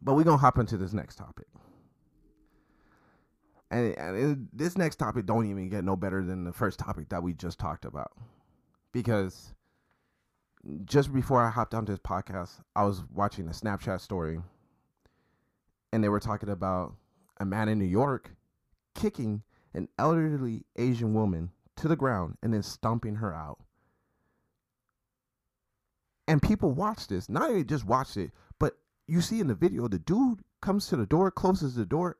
But 0.00 0.14
we're 0.14 0.24
going 0.24 0.38
to 0.38 0.40
hop 0.40 0.58
into 0.58 0.78
this 0.78 0.94
next 0.94 1.16
topic. 1.16 1.46
And, 3.70 3.96
and 3.98 4.48
this 4.52 4.78
next 4.78 4.96
topic 4.96 5.26
don't 5.26 5.50
even 5.50 5.68
get 5.68 5.84
no 5.84 5.96
better 5.96 6.24
than 6.24 6.44
the 6.44 6.52
first 6.52 6.78
topic 6.78 7.10
that 7.10 7.22
we 7.22 7.34
just 7.34 7.58
talked 7.58 7.84
about. 7.84 8.12
Because 8.92 9.52
just 10.84 11.12
before 11.12 11.42
I 11.42 11.50
hopped 11.50 11.74
onto 11.74 11.92
this 11.92 12.00
podcast, 12.00 12.60
I 12.74 12.84
was 12.84 13.04
watching 13.12 13.46
a 13.46 13.52
Snapchat 13.52 14.00
story, 14.00 14.40
and 15.92 16.02
they 16.02 16.08
were 16.08 16.20
talking 16.20 16.48
about 16.48 16.94
a 17.38 17.44
man 17.44 17.68
in 17.68 17.78
New 17.78 17.84
York 17.84 18.30
kicking 18.94 19.42
an 19.74 19.88
elderly 19.98 20.64
Asian 20.76 21.14
woman 21.14 21.50
to 21.76 21.88
the 21.88 21.96
ground 21.96 22.38
and 22.42 22.52
then 22.52 22.62
stomping 22.62 23.16
her 23.16 23.34
out. 23.34 23.58
And 26.26 26.42
people 26.42 26.72
watched 26.72 27.10
this, 27.10 27.28
not 27.28 27.50
even 27.50 27.66
just 27.66 27.84
watched 27.84 28.16
it, 28.16 28.30
but 28.58 28.78
you 29.06 29.20
see 29.20 29.38
in 29.38 29.46
the 29.46 29.54
video, 29.54 29.86
the 29.86 29.98
dude 29.98 30.40
comes 30.60 30.88
to 30.88 30.96
the 30.96 31.06
door, 31.06 31.30
closes 31.30 31.74
the 31.74 31.86
door, 31.86 32.16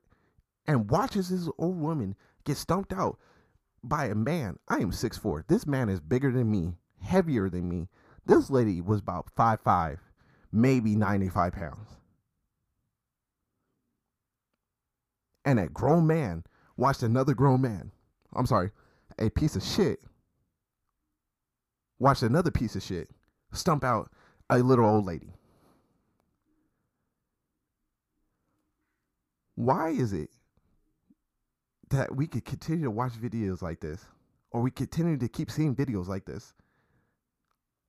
and 0.67 0.91
watches 0.91 1.31
this 1.31 1.49
old 1.59 1.81
woman 1.81 2.15
get 2.45 2.57
stomped 2.57 2.93
out 2.93 3.19
by 3.83 4.07
a 4.07 4.15
man. 4.15 4.59
I 4.69 4.77
am 4.77 4.93
6'4. 4.93 5.45
This 5.49 5.67
man 5.67 5.89
is 5.89 6.01
bigger 6.01 6.31
than 6.31 6.51
me, 6.51 6.75
heavier 7.01 7.49
than 7.49 7.69
me. 7.69 7.89
This 8.27 8.51
lady 8.51 8.81
was 8.81 9.01
about 9.01 9.31
five 9.37 9.61
five, 9.61 10.01
maybe 10.53 10.97
95 10.97 11.53
pounds. 11.53 11.89
And 15.45 15.61
a 15.61 15.69
grown 15.69 16.09
man 16.09 16.43
watched 16.77 17.05
another 17.05 17.35
grown 17.35 17.61
man, 17.61 17.93
I'm 18.35 18.47
sorry, 18.47 18.73
a 19.19 19.31
piece 19.31 19.55
of 19.55 19.63
shit, 19.63 20.01
watched 22.01 22.25
another 22.25 22.51
piece 22.51 22.75
of 22.75 22.83
shit 22.83 23.11
stump 23.53 23.85
out 23.85 24.11
a 24.51 24.59
little 24.59 24.85
old 24.85 25.07
lady. 25.07 25.33
Why 29.55 29.91
is 29.91 30.13
it 30.13 30.31
that 31.91 32.15
we 32.15 32.27
could 32.27 32.45
continue 32.45 32.85
to 32.85 32.91
watch 32.91 33.13
videos 33.13 33.63
like 33.63 33.81
this, 33.81 34.05
or 34.51 34.61
we 34.61 34.73
continue 34.73 35.17
to 35.17 35.29
keep 35.29 35.51
seeing 35.51 35.77
videos 35.77 36.09
like 36.09 36.25
this? 36.27 36.53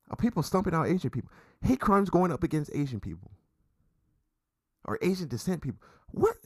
Of 0.10 0.18
people 0.18 0.42
stumping 0.44 0.74
out 0.74 0.88
Asian 0.88 1.10
people. 1.10 1.30
Hate 1.62 1.80
crimes 1.80 2.10
going 2.10 2.32
up 2.32 2.44
against 2.44 2.72
Asian 2.74 3.00
people. 3.00 3.32
Or 4.86 4.98
Asian 5.02 5.28
descent 5.28 5.62
people. 5.62 5.80
What? 6.12 6.38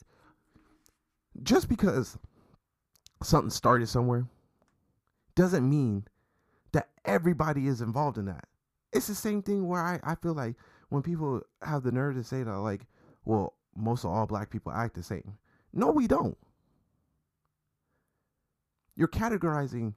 Just 1.43 1.69
because 1.69 2.17
something 3.21 3.51
started 3.51 3.87
somewhere 3.87 4.25
doesn't 5.35 5.69
mean 5.69 6.05
that 6.71 6.89
everybody 7.05 7.67
is 7.67 7.81
involved 7.81 8.17
in 8.17 8.25
that. 8.25 8.45
It's 8.91 9.07
the 9.07 9.15
same 9.15 9.41
thing 9.41 9.67
where 9.67 9.81
I, 9.81 9.99
I 10.03 10.15
feel 10.15 10.33
like 10.33 10.55
when 10.89 11.03
people 11.03 11.41
have 11.61 11.83
the 11.83 11.91
nerve 11.91 12.15
to 12.15 12.23
say 12.23 12.43
that, 12.43 12.57
like, 12.57 12.87
well, 13.23 13.53
most 13.75 14.03
of 14.03 14.11
all 14.11 14.25
black 14.25 14.49
people 14.49 14.71
act 14.71 14.95
the 14.95 15.03
same. 15.03 15.37
No, 15.73 15.91
we 15.91 16.07
don't. 16.07 16.37
You're 18.95 19.07
categorizing 19.07 19.93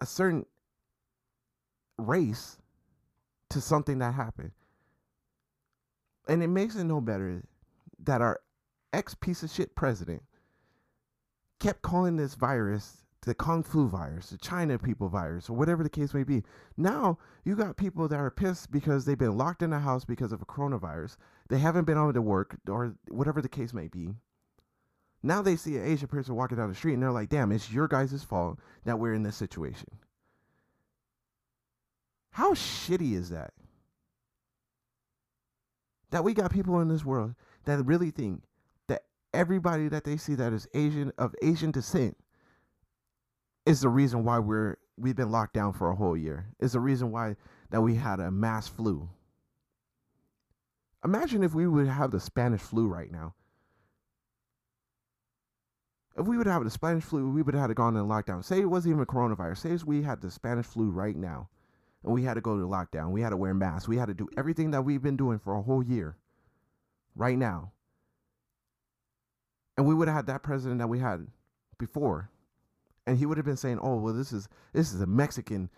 a 0.00 0.06
certain 0.06 0.46
race 1.98 2.58
to 3.50 3.60
something 3.60 3.98
that 3.98 4.14
happened. 4.14 4.52
And 6.28 6.42
it 6.42 6.48
makes 6.48 6.76
it 6.76 6.84
no 6.84 7.00
better 7.00 7.42
that 8.02 8.20
our 8.20 8.40
ex 8.92 9.14
piece 9.14 9.42
of 9.42 9.50
shit 9.50 9.74
president 9.74 10.22
kept 11.60 11.82
calling 11.82 12.16
this 12.16 12.34
virus 12.34 13.04
the 13.24 13.34
Kung 13.34 13.62
Flu 13.62 13.88
virus, 13.88 14.30
the 14.30 14.38
China 14.38 14.78
people 14.78 15.08
virus, 15.08 15.48
or 15.48 15.56
whatever 15.56 15.82
the 15.82 15.90
case 15.90 16.14
may 16.14 16.24
be. 16.24 16.42
Now 16.76 17.18
you 17.44 17.56
got 17.56 17.76
people 17.76 18.06
that 18.08 18.18
are 18.18 18.30
pissed 18.30 18.70
because 18.70 19.04
they've 19.04 19.18
been 19.18 19.36
locked 19.36 19.62
in 19.62 19.70
the 19.70 19.78
house 19.78 20.04
because 20.04 20.32
of 20.32 20.42
a 20.42 20.46
coronavirus. 20.46 21.16
They 21.48 21.58
haven't 21.58 21.84
been 21.84 21.98
able 21.98 22.12
to 22.12 22.22
work, 22.22 22.56
or 22.68 22.94
whatever 23.08 23.40
the 23.40 23.48
case 23.48 23.72
may 23.72 23.88
be. 23.88 24.14
Now 25.22 25.40
they 25.40 25.56
see 25.56 25.76
an 25.76 25.86
Asian 25.86 26.08
person 26.08 26.34
walking 26.34 26.58
down 26.58 26.68
the 26.68 26.74
street 26.74 26.94
and 26.94 27.02
they're 27.02 27.10
like, 27.10 27.30
damn, 27.30 27.50
it's 27.50 27.72
your 27.72 27.88
guys' 27.88 28.22
fault 28.22 28.58
that 28.84 28.98
we're 28.98 29.14
in 29.14 29.22
this 29.22 29.36
situation. 29.36 29.88
How 32.34 32.52
shitty 32.52 33.14
is 33.14 33.30
that? 33.30 33.52
That 36.10 36.24
we 36.24 36.34
got 36.34 36.50
people 36.50 36.80
in 36.80 36.88
this 36.88 37.04
world 37.04 37.36
that 37.64 37.86
really 37.86 38.10
think 38.10 38.42
that 38.88 39.02
everybody 39.32 39.86
that 39.86 40.02
they 40.02 40.16
see 40.16 40.34
that 40.34 40.52
is 40.52 40.66
Asian 40.74 41.12
of 41.16 41.32
Asian 41.42 41.70
descent 41.70 42.16
is 43.66 43.82
the 43.82 43.88
reason 43.88 44.24
why 44.24 44.40
we're 44.40 44.78
we've 44.96 45.14
been 45.14 45.30
locked 45.30 45.54
down 45.54 45.74
for 45.74 45.90
a 45.90 45.94
whole 45.94 46.16
year. 46.16 46.48
Is 46.58 46.72
the 46.72 46.80
reason 46.80 47.12
why 47.12 47.36
that 47.70 47.82
we 47.82 47.94
had 47.94 48.18
a 48.18 48.32
mass 48.32 48.66
flu. 48.66 49.08
Imagine 51.04 51.44
if 51.44 51.54
we 51.54 51.68
would 51.68 51.86
have 51.86 52.10
the 52.10 52.18
Spanish 52.18 52.62
flu 52.62 52.88
right 52.88 53.12
now. 53.12 53.34
If 56.18 56.26
we 56.26 56.36
would 56.36 56.48
have 56.48 56.64
the 56.64 56.70
Spanish 56.70 57.04
flu, 57.04 57.30
we 57.30 57.42
would 57.42 57.54
have 57.54 57.72
gone 57.76 57.96
in 57.96 58.06
lockdown. 58.06 58.44
Say 58.44 58.60
it 58.60 58.70
wasn't 58.70 58.94
even 58.94 59.06
coronavirus. 59.06 59.58
Say 59.58 59.84
we 59.86 60.02
had 60.02 60.20
the 60.20 60.32
Spanish 60.32 60.66
flu 60.66 60.90
right 60.90 61.16
now, 61.16 61.48
and 62.04 62.12
we 62.12 62.22
had 62.22 62.34
to 62.34 62.40
go 62.40 62.58
to 62.58 62.66
lockdown. 62.66 63.10
We 63.10 63.22
had 63.22 63.30
to 63.30 63.36
wear 63.36 63.54
masks. 63.54 63.88
We 63.88 63.96
had 63.96 64.06
to 64.06 64.14
do 64.14 64.28
everything 64.36 64.70
that 64.72 64.82
we've 64.82 65.02
been 65.02 65.16
doing 65.16 65.38
for 65.38 65.54
a 65.54 65.62
whole 65.62 65.82
year. 65.82 66.16
Right 67.16 67.38
now, 67.38 67.70
and 69.76 69.86
we 69.86 69.94
would 69.94 70.08
have 70.08 70.16
had 70.16 70.26
that 70.26 70.42
president 70.42 70.80
that 70.80 70.88
we 70.88 70.98
had 70.98 71.28
before 71.78 72.30
and 73.06 73.18
he 73.18 73.26
would 73.26 73.36
have 73.36 73.46
been 73.46 73.56
saying, 73.56 73.78
"Oh, 73.82 73.96
well, 73.96 74.14
this 74.14 74.32
is 74.32 74.48
this 74.72 74.92
is 74.92 75.00
a 75.00 75.06
Mexican 75.06 75.70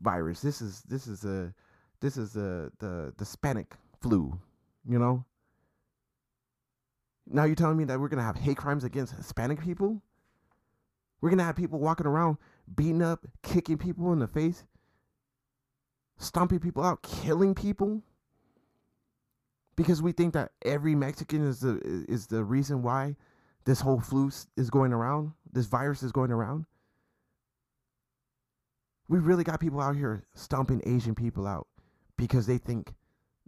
virus. 0.00 0.40
This 0.40 0.60
is 0.60 0.82
this 0.82 1.06
is 1.06 1.24
a 1.24 1.54
this 2.00 2.16
is 2.16 2.32
the 2.32 2.70
the 2.78 3.12
the 3.16 3.24
Hispanic 3.24 3.74
flu," 4.00 4.38
you 4.86 4.98
know. 4.98 5.24
Now 7.26 7.44
you're 7.44 7.54
telling 7.54 7.76
me 7.76 7.84
that 7.84 8.00
we're 8.00 8.08
gonna 8.08 8.22
have 8.22 8.36
hate 8.36 8.56
crimes 8.56 8.84
against 8.84 9.14
Hispanic 9.14 9.60
people? 9.60 10.02
We're 11.20 11.30
gonna 11.30 11.44
have 11.44 11.56
people 11.56 11.78
walking 11.78 12.06
around 12.06 12.38
beating 12.74 13.02
up, 13.02 13.26
kicking 13.42 13.78
people 13.78 14.12
in 14.12 14.18
the 14.18 14.28
face, 14.28 14.64
stomping 16.20 16.60
people 16.60 16.84
out, 16.84 17.02
killing 17.02 17.54
people 17.54 18.02
because 19.74 20.02
we 20.02 20.12
think 20.12 20.34
that 20.34 20.52
every 20.62 20.94
Mexican 20.94 21.46
is 21.46 21.60
the 21.60 21.80
is 22.06 22.26
the 22.26 22.44
reason 22.44 22.82
why 22.82 23.16
this 23.64 23.80
whole 23.80 23.98
flu 23.98 24.30
is 24.56 24.70
going 24.70 24.92
around, 24.92 25.32
this 25.50 25.66
virus 25.66 26.02
is 26.02 26.12
going 26.12 26.30
around. 26.30 26.66
We 29.08 29.18
really 29.18 29.42
got 29.42 29.58
people 29.58 29.80
out 29.80 29.96
here 29.96 30.24
stomping 30.34 30.82
Asian 30.84 31.14
people 31.14 31.46
out 31.46 31.66
because 32.16 32.46
they 32.46 32.58
think 32.58 32.94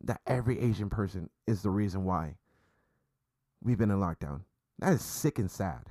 that 0.04 0.20
every 0.26 0.58
Asian 0.58 0.88
person 0.88 1.28
is 1.46 1.62
the 1.62 1.70
reason 1.70 2.04
why 2.04 2.36
we've 3.62 3.78
been 3.78 3.90
in 3.90 3.98
lockdown. 3.98 4.40
That 4.78 4.94
is 4.94 5.02
sick 5.02 5.38
and 5.38 5.50
sad. 5.50 5.82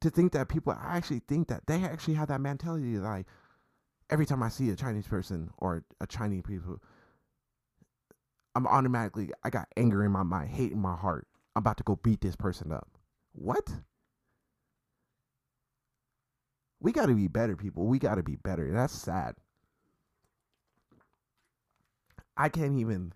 To 0.00 0.10
think 0.10 0.32
that 0.32 0.48
people 0.48 0.72
actually 0.72 1.20
think 1.20 1.48
that 1.48 1.66
they 1.66 1.84
actually 1.84 2.14
have 2.14 2.28
that 2.28 2.40
mentality 2.40 2.98
like 2.98 3.26
every 4.10 4.26
time 4.26 4.42
I 4.42 4.48
see 4.48 4.70
a 4.70 4.76
Chinese 4.76 5.06
person 5.06 5.50
or 5.58 5.84
a 6.00 6.06
Chinese 6.06 6.42
people, 6.46 6.80
I'm 8.54 8.66
automatically 8.66 9.30
I 9.42 9.50
got 9.50 9.68
anger 9.76 10.04
in 10.04 10.12
my 10.12 10.22
mind, 10.22 10.50
hate 10.50 10.72
in 10.72 10.78
my 10.78 10.96
heart. 10.96 11.26
I'm 11.56 11.60
about 11.60 11.76
to 11.78 11.84
go 11.84 11.96
beat 11.96 12.20
this 12.20 12.36
person 12.36 12.72
up. 12.72 12.88
What? 13.32 13.68
We 16.80 16.92
got 16.92 17.06
to 17.06 17.14
be 17.14 17.28
better, 17.28 17.56
people. 17.56 17.86
We 17.86 17.98
got 17.98 18.16
to 18.16 18.22
be 18.22 18.36
better. 18.36 18.70
That's 18.70 18.92
sad. 18.92 19.36
I 22.36 22.48
can't 22.48 22.78
even 22.78 23.12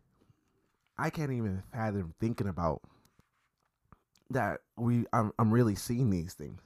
I 0.96 1.10
can't 1.10 1.32
even 1.32 1.62
fathom 1.72 2.14
thinking 2.20 2.48
about 2.48 2.82
that 4.30 4.60
we 4.76 5.04
I'm 5.12 5.32
I'm 5.38 5.52
really 5.52 5.74
seeing 5.74 6.10
these 6.10 6.34
things. 6.34 6.60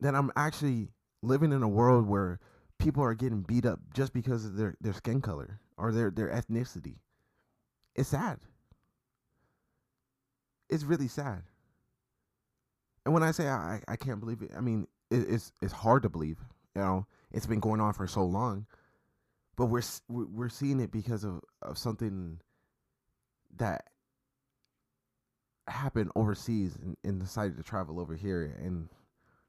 That 0.00 0.14
I'm 0.14 0.30
actually 0.36 0.88
living 1.22 1.52
in 1.52 1.62
a 1.62 1.68
world 1.68 2.06
where 2.06 2.38
people 2.78 3.02
are 3.02 3.14
getting 3.14 3.42
beat 3.42 3.66
up 3.66 3.80
just 3.94 4.12
because 4.12 4.44
of 4.44 4.56
their, 4.56 4.76
their 4.80 4.92
skin 4.92 5.20
color 5.20 5.60
or 5.76 5.92
their, 5.92 6.10
their 6.10 6.28
ethnicity. 6.28 6.96
It's 7.94 8.10
sad 8.10 8.38
it's 10.68 10.84
really 10.84 11.08
sad. 11.08 11.42
And 13.04 13.14
when 13.14 13.22
I 13.22 13.30
say 13.30 13.48
I, 13.48 13.80
I 13.88 13.96
can't 13.96 14.20
believe 14.20 14.42
it, 14.42 14.50
I 14.56 14.60
mean 14.60 14.86
it, 15.10 15.26
it's 15.28 15.52
it's 15.62 15.72
hard 15.72 16.02
to 16.02 16.08
believe. 16.08 16.38
You 16.74 16.82
know, 16.82 17.06
it's 17.32 17.46
been 17.46 17.60
going 17.60 17.80
on 17.80 17.94
for 17.94 18.06
so 18.06 18.24
long, 18.24 18.66
but 19.56 19.66
we're 19.66 19.82
we're 20.08 20.48
seeing 20.48 20.80
it 20.80 20.92
because 20.92 21.24
of 21.24 21.40
of 21.62 21.78
something 21.78 22.40
that 23.56 23.86
happened 25.66 26.10
overseas 26.14 26.76
and, 26.76 26.96
and 27.02 27.20
decided 27.20 27.56
to 27.56 27.62
travel 27.62 27.98
over 27.98 28.14
here, 28.14 28.54
and 28.62 28.88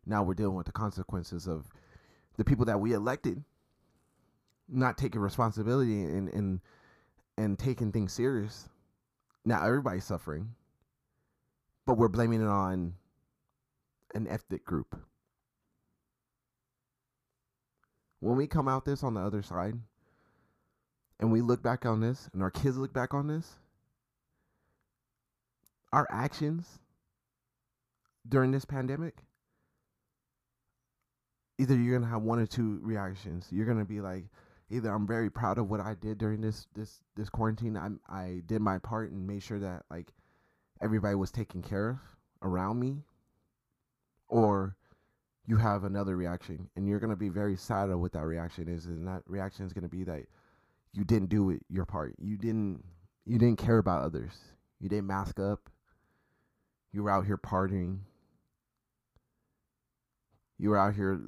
now 0.05 0.23
we're 0.23 0.33
dealing 0.33 0.55
with 0.55 0.65
the 0.65 0.71
consequences 0.71 1.47
of 1.47 1.67
the 2.37 2.43
people 2.43 2.65
that 2.65 2.79
we 2.79 2.93
elected 2.93 3.43
not 4.67 4.97
taking 4.97 5.21
responsibility 5.21 6.03
and 6.03 6.29
and 6.29 6.61
and 7.37 7.57
taking 7.57 7.91
things 7.91 8.13
serious. 8.13 8.69
Now 9.45 9.65
everybody's 9.65 10.05
suffering 10.05 10.55
but 11.89 11.97
we're 11.97 12.07
blaming 12.07 12.39
it 12.39 12.47
on 12.47 12.93
an 14.13 14.27
ethnic 14.27 14.63
group. 14.63 14.95
When 18.19 18.35
we 18.35 18.45
come 18.45 18.67
out 18.67 18.85
this 18.85 19.01
on 19.01 19.15
the 19.15 19.21
other 19.21 19.41
side 19.41 19.73
and 21.19 21.31
we 21.31 21.41
look 21.41 21.63
back 21.63 21.87
on 21.87 21.99
this 21.99 22.29
and 22.31 22.43
our 22.43 22.51
kids 22.51 22.77
look 22.77 22.93
back 22.93 23.15
on 23.15 23.25
this, 23.25 23.55
our 25.91 26.07
actions 26.11 26.77
during 28.27 28.51
this 28.51 28.65
pandemic, 28.65 29.15
either 31.59 31.75
you're 31.75 31.99
gonna 31.99 32.09
have 32.09 32.23
one 32.23 32.39
or 32.39 32.47
two 32.47 32.79
reactions. 32.81 33.47
You're 33.51 33.65
gonna 33.67 33.85
be 33.85 34.01
like, 34.01 34.25
either 34.71 34.89
I'm 34.89 35.05
very 35.05 35.29
proud 35.29 35.57
of 35.59 35.69
what 35.69 35.81
I 35.81 35.95
did 35.95 36.17
during 36.17 36.41
this 36.41 36.65
this 36.73 37.03
this 37.15 37.29
quarantine. 37.29 37.77
I 37.77 37.89
I 38.07 38.41
did 38.47 38.61
my 38.61 38.79
part 38.79 39.11
and 39.11 39.27
made 39.27 39.43
sure 39.43 39.59
that 39.59 39.83
like 39.91 40.07
everybody 40.81 41.15
was 41.15 41.31
taken 41.31 41.61
care 41.61 41.89
of 41.89 41.99
around 42.41 42.79
me, 42.79 43.03
or 44.29 44.75
you 45.45 45.57
have 45.57 45.83
another 45.83 46.15
reaction 46.15 46.69
and 46.75 46.87
you're 46.87 46.99
to 47.09 47.15
be 47.15 47.29
very 47.29 47.55
sad 47.55 47.89
of 47.89 47.99
what 47.99 48.13
that 48.13 48.23
reaction 48.23 48.69
is 48.69 48.85
and 48.85 49.07
that 49.07 49.23
reaction 49.25 49.65
is 49.65 49.73
to 49.73 49.89
be 49.89 50.03
that 50.03 50.23
you 50.93 51.03
didn't 51.03 51.29
do 51.29 51.49
it 51.49 51.59
your 51.69 51.85
part 51.85 52.13
you 52.19 52.37
didn't 52.37 52.83
you 53.25 53.39
didn't 53.39 53.57
care 53.57 53.79
about 53.79 54.03
others 54.03 54.31
you 54.79 54.87
didn't 54.87 55.07
mask 55.07 55.39
up 55.39 55.67
you 56.93 57.01
were 57.01 57.09
out 57.09 57.25
here 57.25 57.37
partying 57.37 57.97
you 60.59 60.69
were 60.69 60.77
out 60.77 60.93
here 60.93 61.19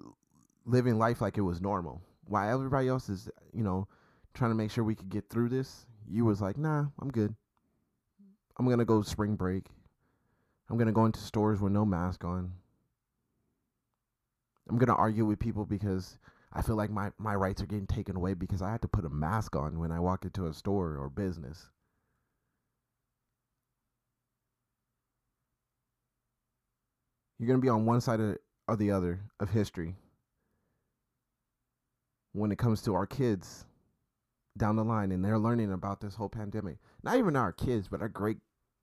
living 0.66 0.98
life 0.98 1.22
like 1.22 1.38
it 1.38 1.42
was 1.42 1.62
normal 1.62 2.02
while 2.26 2.54
everybody 2.54 2.88
else 2.88 3.10
is 3.10 3.30
you 3.54 3.64
know 3.64 3.88
trying 4.34 4.52
to 4.52 4.56
make 4.56 4.72
sure 4.72 4.84
we 4.84 4.96
could 4.96 5.10
get 5.10 5.30
through 5.30 5.50
this 5.50 5.86
you 6.08 6.24
was 6.26 6.42
like 6.42 6.58
nah 6.58 6.86
i'm 7.02 7.12
good 7.12 7.36
I'm 8.62 8.70
gonna 8.70 8.86
go 8.86 9.02
spring 9.02 9.36
break. 9.36 9.66
I'm 10.70 10.78
gonna 10.78 10.92
go 10.92 11.06
into 11.06 11.20
stores 11.20 11.60
with 11.62 11.74
no 11.74 11.84
mask 11.84 12.24
on. 12.24 12.54
I'm 14.70 14.78
gonna 14.78 14.94
argue 14.96 15.26
with 15.26 15.40
people 15.40 15.66
because 15.66 16.20
I 16.54 16.62
feel 16.62 16.76
like 16.76 16.92
my, 16.92 17.12
my 17.18 17.34
rights 17.36 17.62
are 17.64 17.66
getting 17.66 17.88
taken 17.88 18.16
away 18.16 18.36
because 18.36 18.62
I 18.62 18.72
had 18.72 18.82
to 18.84 18.88
put 18.88 19.06
a 19.06 19.10
mask 19.10 19.56
on 19.56 19.80
when 19.80 19.92
I 19.92 20.00
walk 20.00 20.26
into 20.26 20.46
a 20.48 20.54
store 20.54 20.96
or 20.98 21.10
business. 21.10 21.70
You're 27.40 27.48
gonna 27.48 27.60
be 27.60 27.70
on 27.70 27.86
one 27.86 28.02
side 28.02 28.20
or 28.20 28.76
the 28.78 28.92
other 28.92 29.22
of 29.40 29.50
history 29.50 29.96
when 32.34 32.52
it 32.52 32.58
comes 32.58 32.82
to 32.84 32.96
our 32.96 33.06
kids 33.06 33.66
down 34.58 34.76
the 34.76 34.84
line 34.84 35.12
and 35.12 35.24
they're 35.24 35.40
learning 35.40 35.72
about 35.72 36.02
this 36.02 36.16
whole 36.16 36.30
pandemic. 36.30 36.78
Not 37.04 37.18
even 37.18 37.36
our 37.36 37.52
kids, 37.54 37.88
but 37.88 38.02
our 38.02 38.10
great 38.10 38.38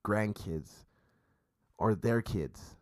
grandkids 0.07 0.71
or 1.79 1.95
their 1.95 2.23
kids. 2.23 2.77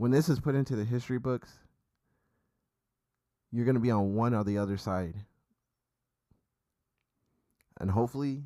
when 0.00 0.10
this 0.10 0.30
is 0.30 0.40
put 0.40 0.54
into 0.54 0.76
the 0.76 0.84
history 0.84 1.18
books, 1.18 1.50
you're 3.52 3.66
going 3.66 3.74
to 3.74 3.80
be 3.80 3.90
on 3.90 4.14
one 4.14 4.32
or 4.32 4.42
the 4.44 4.56
other 4.56 4.78
side. 4.78 5.14
And 7.78 7.90
hopefully, 7.90 8.44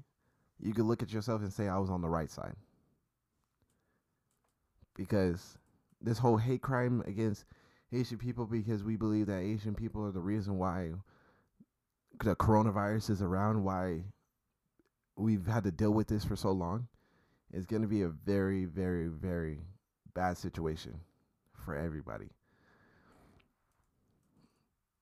you 0.59 0.75
can 0.75 0.89
look 0.89 1.01
at 1.01 1.13
yourself 1.13 1.43
and 1.43 1.53
say, 1.53 1.69
I 1.69 1.79
was 1.79 1.91
on 1.91 2.03
the 2.03 2.09
right 2.09 2.29
side. 2.29 2.57
Because 4.97 5.57
this 6.01 6.19
whole 6.19 6.39
hate 6.39 6.61
crime 6.61 7.05
against 7.07 7.45
Asian 7.93 8.19
people, 8.19 8.47
because 8.47 8.83
we 8.83 8.97
believe 8.97 9.27
that 9.27 9.41
Asian 9.41 9.75
people 9.75 10.05
are 10.05 10.13
the 10.13 10.21
reason 10.21 10.59
why 10.59 10.93
the 12.23 12.35
coronavirus 12.37 13.11
is 13.11 13.23
around, 13.23 13.63
why 13.63 14.03
we've 15.17 15.47
had 15.47 15.65
to 15.65 15.71
deal 15.71 15.93
with 15.93 16.09
this 16.09 16.25
for 16.25 16.37
so 16.37 16.51
long, 16.51 16.89
is 17.53 17.67
going 17.67 17.83
to 17.83 17.89
be 17.89 18.03
a 18.03 18.09
very, 18.09 18.65
very, 18.65 19.09
very 19.09 19.61
bad 20.15 20.37
situation 20.37 20.99
for 21.65 21.77
everybody. 21.77 22.29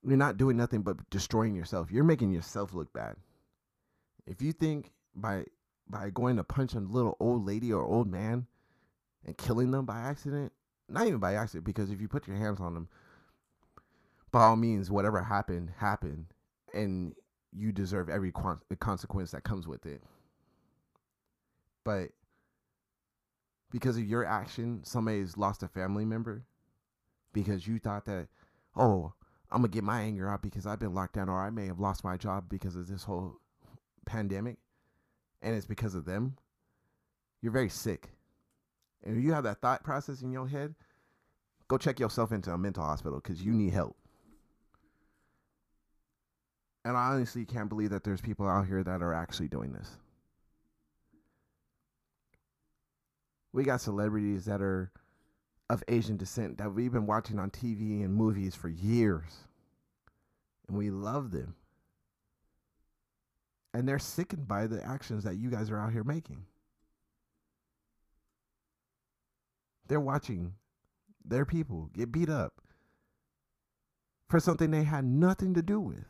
You're 0.04 0.16
not 0.16 0.36
doing 0.36 0.56
nothing 0.56 0.82
but 0.82 1.08
destroying 1.10 1.54
yourself. 1.54 1.90
You're 1.90 2.04
making 2.04 2.32
yourself 2.32 2.74
look 2.74 2.92
bad. 2.92 3.16
If 4.26 4.42
you 4.42 4.52
think 4.52 4.90
by 5.14 5.44
by 5.88 6.10
going 6.10 6.36
to 6.36 6.44
punch 6.44 6.74
a 6.74 6.80
little 6.80 7.16
old 7.20 7.44
lady 7.44 7.72
or 7.72 7.84
old 7.84 8.10
man 8.10 8.46
and 9.26 9.36
killing 9.36 9.70
them 9.70 9.84
by 9.84 9.98
accident, 9.98 10.52
not 10.88 11.06
even 11.06 11.18
by 11.18 11.34
accident, 11.34 11.64
because 11.64 11.90
if 11.90 12.00
you 12.00 12.08
put 12.08 12.26
your 12.26 12.36
hands 12.36 12.60
on 12.60 12.74
them, 12.74 12.88
by 14.30 14.44
all 14.44 14.56
means, 14.56 14.90
whatever 14.90 15.22
happened 15.22 15.70
happened, 15.76 16.26
and 16.74 17.14
you 17.52 17.72
deserve 17.72 18.08
every 18.08 18.32
consequence 18.32 19.30
that 19.32 19.44
comes 19.44 19.68
with 19.68 19.84
it. 19.84 20.02
But 21.84 22.10
because 23.70 23.96
of 23.96 24.04
your 24.04 24.24
action, 24.24 24.80
somebody's 24.84 25.36
lost 25.36 25.62
a 25.62 25.68
family 25.68 26.04
member 26.04 26.44
because 27.32 27.66
you 27.66 27.78
thought 27.78 28.04
that, 28.06 28.28
oh, 28.76 29.12
I'm 29.50 29.58
gonna 29.58 29.68
get 29.68 29.84
my 29.84 30.00
anger 30.00 30.28
out 30.30 30.42
because 30.42 30.66
I've 30.66 30.78
been 30.78 30.94
locked 30.94 31.14
down, 31.14 31.28
or 31.28 31.40
I 31.40 31.50
may 31.50 31.66
have 31.66 31.80
lost 31.80 32.04
my 32.04 32.16
job 32.16 32.44
because 32.48 32.74
of 32.74 32.88
this 32.88 33.04
whole 33.04 33.36
pandemic, 34.06 34.56
and 35.42 35.54
it's 35.54 35.66
because 35.66 35.94
of 35.94 36.06
them. 36.06 36.36
You're 37.42 37.52
very 37.52 37.68
sick, 37.68 38.10
and 39.04 39.16
if 39.16 39.24
you 39.24 39.32
have 39.32 39.44
that 39.44 39.60
thought 39.60 39.82
process 39.82 40.22
in 40.22 40.32
your 40.32 40.48
head, 40.48 40.74
go 41.68 41.78
check 41.78 41.98
yourself 41.98 42.32
into 42.32 42.52
a 42.52 42.58
mental 42.58 42.84
hospital 42.84 43.20
because 43.20 43.42
you 43.42 43.52
need 43.52 43.72
help. 43.72 43.96
And 46.84 46.96
I 46.96 47.12
honestly 47.12 47.44
can't 47.44 47.68
believe 47.68 47.90
that 47.90 48.04
there's 48.04 48.20
people 48.20 48.48
out 48.48 48.66
here 48.66 48.82
that 48.82 49.02
are 49.02 49.14
actually 49.14 49.48
doing 49.48 49.72
this. 49.72 49.88
We 53.52 53.64
got 53.64 53.80
celebrities 53.80 54.46
that 54.46 54.60
are 54.60 54.90
of 55.70 55.82
Asian 55.88 56.16
descent 56.16 56.58
that 56.58 56.72
we've 56.72 56.92
been 56.92 57.06
watching 57.06 57.38
on 57.38 57.50
TV 57.50 58.04
and 58.04 58.14
movies 58.14 58.54
for 58.54 58.68
years. 58.68 59.44
And 60.68 60.76
we 60.76 60.90
love 60.90 61.30
them. 61.30 61.54
And 63.74 63.88
they're 63.88 63.98
sickened 63.98 64.46
by 64.46 64.66
the 64.66 64.84
actions 64.84 65.24
that 65.24 65.36
you 65.36 65.50
guys 65.50 65.70
are 65.70 65.78
out 65.78 65.92
here 65.92 66.04
making. 66.04 66.44
They're 69.92 70.00
watching 70.00 70.54
their 71.22 71.44
people 71.44 71.90
get 71.92 72.10
beat 72.10 72.30
up 72.30 72.62
for 74.30 74.40
something 74.40 74.70
they 74.70 74.84
had 74.84 75.04
nothing 75.04 75.52
to 75.52 75.60
do 75.60 75.78
with. 75.78 76.06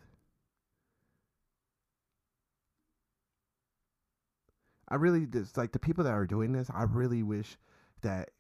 I 4.89 4.95
really 4.95 5.27
just 5.27 5.57
like 5.57 5.73
the 5.73 5.81
people 5.81 6.05
that 6.05 6.13
are 6.13 6.29
doing 6.29 6.53
this. 6.53 6.71
I 6.73 6.85
really 6.85 7.25
wish 7.25 7.57
that 8.03 8.31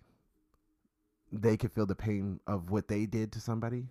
they 1.32 1.56
could 1.56 1.72
feel 1.72 1.86
the 1.86 1.96
pain 1.96 2.38
of 2.46 2.70
what 2.70 2.86
they 2.86 3.04
did 3.04 3.32
to 3.32 3.40
somebody 3.40 3.88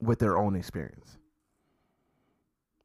with 0.00 0.20
their 0.20 0.38
own 0.38 0.54
experience. 0.54 1.18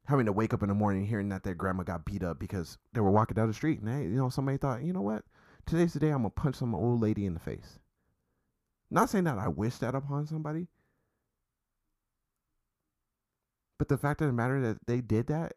Having 0.06 0.26
to 0.26 0.32
wake 0.32 0.56
up 0.56 0.64
in 0.64 0.70
the 0.70 0.74
morning 0.74 1.06
hearing 1.06 1.30
that 1.30 1.44
their 1.44 1.54
grandma 1.54 1.84
got 1.84 2.04
beat 2.04 2.24
up 2.24 2.40
because 2.40 2.80
they 2.94 3.00
were 3.00 3.12
walking 3.12 3.36
down 3.36 3.48
the 3.48 3.54
street 3.54 3.80
and 3.80 3.88
they, 3.88 4.06
you 4.06 4.18
know, 4.18 4.30
somebody 4.30 4.58
thought, 4.58 4.82
you 4.82 4.92
know 4.92 5.02
what, 5.02 5.24
today's 5.66 5.94
the 5.94 6.00
day 6.00 6.10
I'm 6.10 6.20
gonna 6.20 6.30
punch 6.32 6.56
some 6.58 6.76
old 6.76 7.02
lady 7.02 7.26
in 7.26 7.34
the 7.34 7.40
face. 7.40 7.80
Not 8.90 9.10
saying 9.10 9.24
that 9.26 9.40
I 9.40 9.48
wish 9.48 9.78
that 9.78 9.96
upon 9.96 10.28
somebody, 10.28 10.68
but 13.78 13.88
the 13.88 13.98
fact 13.98 14.22
of 14.22 14.28
the 14.28 14.34
matter 14.34 14.62
that 14.62 14.86
they 14.88 15.02
did 15.02 15.28
that 15.28 15.54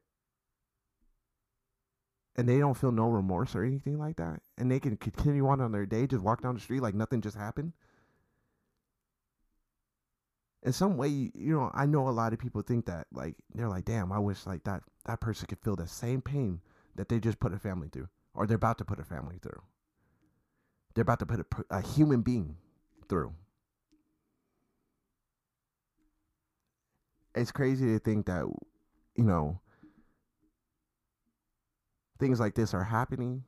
and 2.37 2.49
they 2.49 2.59
don't 2.59 2.77
feel 2.77 2.93
no 2.93 3.09
remorse 3.09 3.55
or 3.55 3.65
anything 3.65 3.99
like 3.99 4.17
that, 4.17 4.43
and 4.59 4.71
they 4.71 4.79
can 4.79 4.97
continue 4.97 5.47
on 5.49 5.61
on 5.61 5.73
their 5.73 5.87
day, 5.87 6.07
just 6.07 6.23
walk 6.23 6.43
down 6.43 6.55
the 6.55 6.61
street 6.61 6.81
like 6.83 6.95
nothing 6.95 7.21
just 7.21 7.37
happened. 7.37 7.73
In 10.63 10.73
some 10.73 10.97
way, 10.97 11.09
you 11.09 11.33
know, 11.35 11.71
I 11.73 11.87
know 11.87 12.09
a 12.09 12.11
lot 12.11 12.33
of 12.33 12.39
people 12.39 12.61
think 12.61 12.87
that, 12.87 13.07
like, 13.13 13.37
they're 13.55 13.69
like, 13.69 13.85
"Damn, 13.85 14.13
I 14.13 14.19
wish 14.19 14.47
like 14.47 14.65
that 14.65 14.83
that 15.05 15.21
person 15.21 15.47
could 15.47 15.61
feel 15.61 15.77
the 15.77 15.87
same 15.87 16.21
pain 16.21 16.61
that 16.97 17.09
they 17.09 17.21
just 17.21 17.41
put 17.41 17.55
a 17.55 17.59
family 17.59 17.89
through, 17.89 18.09
or 18.35 18.47
they're 18.47 18.57
about 18.57 18.79
to 18.79 18.85
put 18.85 18.99
a 18.99 19.05
family 19.05 19.39
through. 19.39 19.63
They're 20.97 21.03
about 21.03 21.19
to 21.19 21.27
put 21.27 21.41
a, 21.41 21.77
a 21.77 21.81
human 21.83 22.23
being 22.23 22.57
through." 23.07 23.35
It's 27.35 27.53
crazy 27.53 27.85
to 27.89 27.99
think 27.99 28.25
that, 28.27 28.47
you 29.15 29.25
know, 29.25 29.61
things 32.19 32.41
like 32.41 32.55
this 32.55 32.73
are 32.73 32.83
happening. 32.83 33.45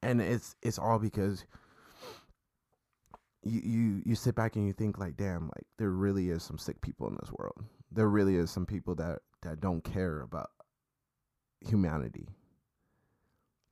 And 0.00 0.20
it's 0.20 0.54
it's 0.62 0.78
all 0.78 1.00
because 1.00 1.44
you 3.42 3.60
you 3.64 4.02
you 4.06 4.14
sit 4.14 4.36
back 4.36 4.54
and 4.54 4.64
you 4.64 4.72
think 4.72 4.96
like 4.96 5.16
damn 5.16 5.46
like 5.46 5.66
there 5.76 5.90
really 5.90 6.30
is 6.30 6.44
some 6.44 6.58
sick 6.58 6.80
people 6.82 7.08
in 7.08 7.16
this 7.20 7.32
world. 7.32 7.64
There 7.90 8.08
really 8.08 8.36
is 8.36 8.48
some 8.48 8.64
people 8.64 8.94
that 8.96 9.20
that 9.42 9.60
don't 9.60 9.82
care 9.82 10.20
about 10.20 10.50
humanity 11.60 12.28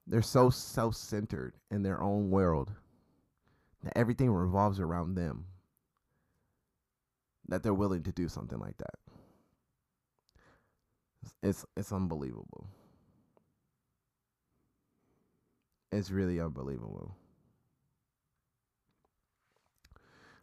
they're 0.06 0.22
so 0.22 0.50
self-centered 0.50 1.54
in 1.70 1.82
their 1.82 2.00
own 2.02 2.30
world 2.30 2.72
that 3.82 3.96
everything 3.96 4.30
revolves 4.30 4.80
around 4.80 5.14
them 5.14 5.46
that 7.48 7.62
they're 7.62 7.74
willing 7.74 8.02
to 8.02 8.12
do 8.12 8.28
something 8.28 8.58
like 8.58 8.76
that 8.78 8.94
it's 11.42 11.64
it's 11.76 11.92
unbelievable 11.92 12.66
It's 15.92 16.10
really 16.10 16.40
unbelievable. 16.40 17.14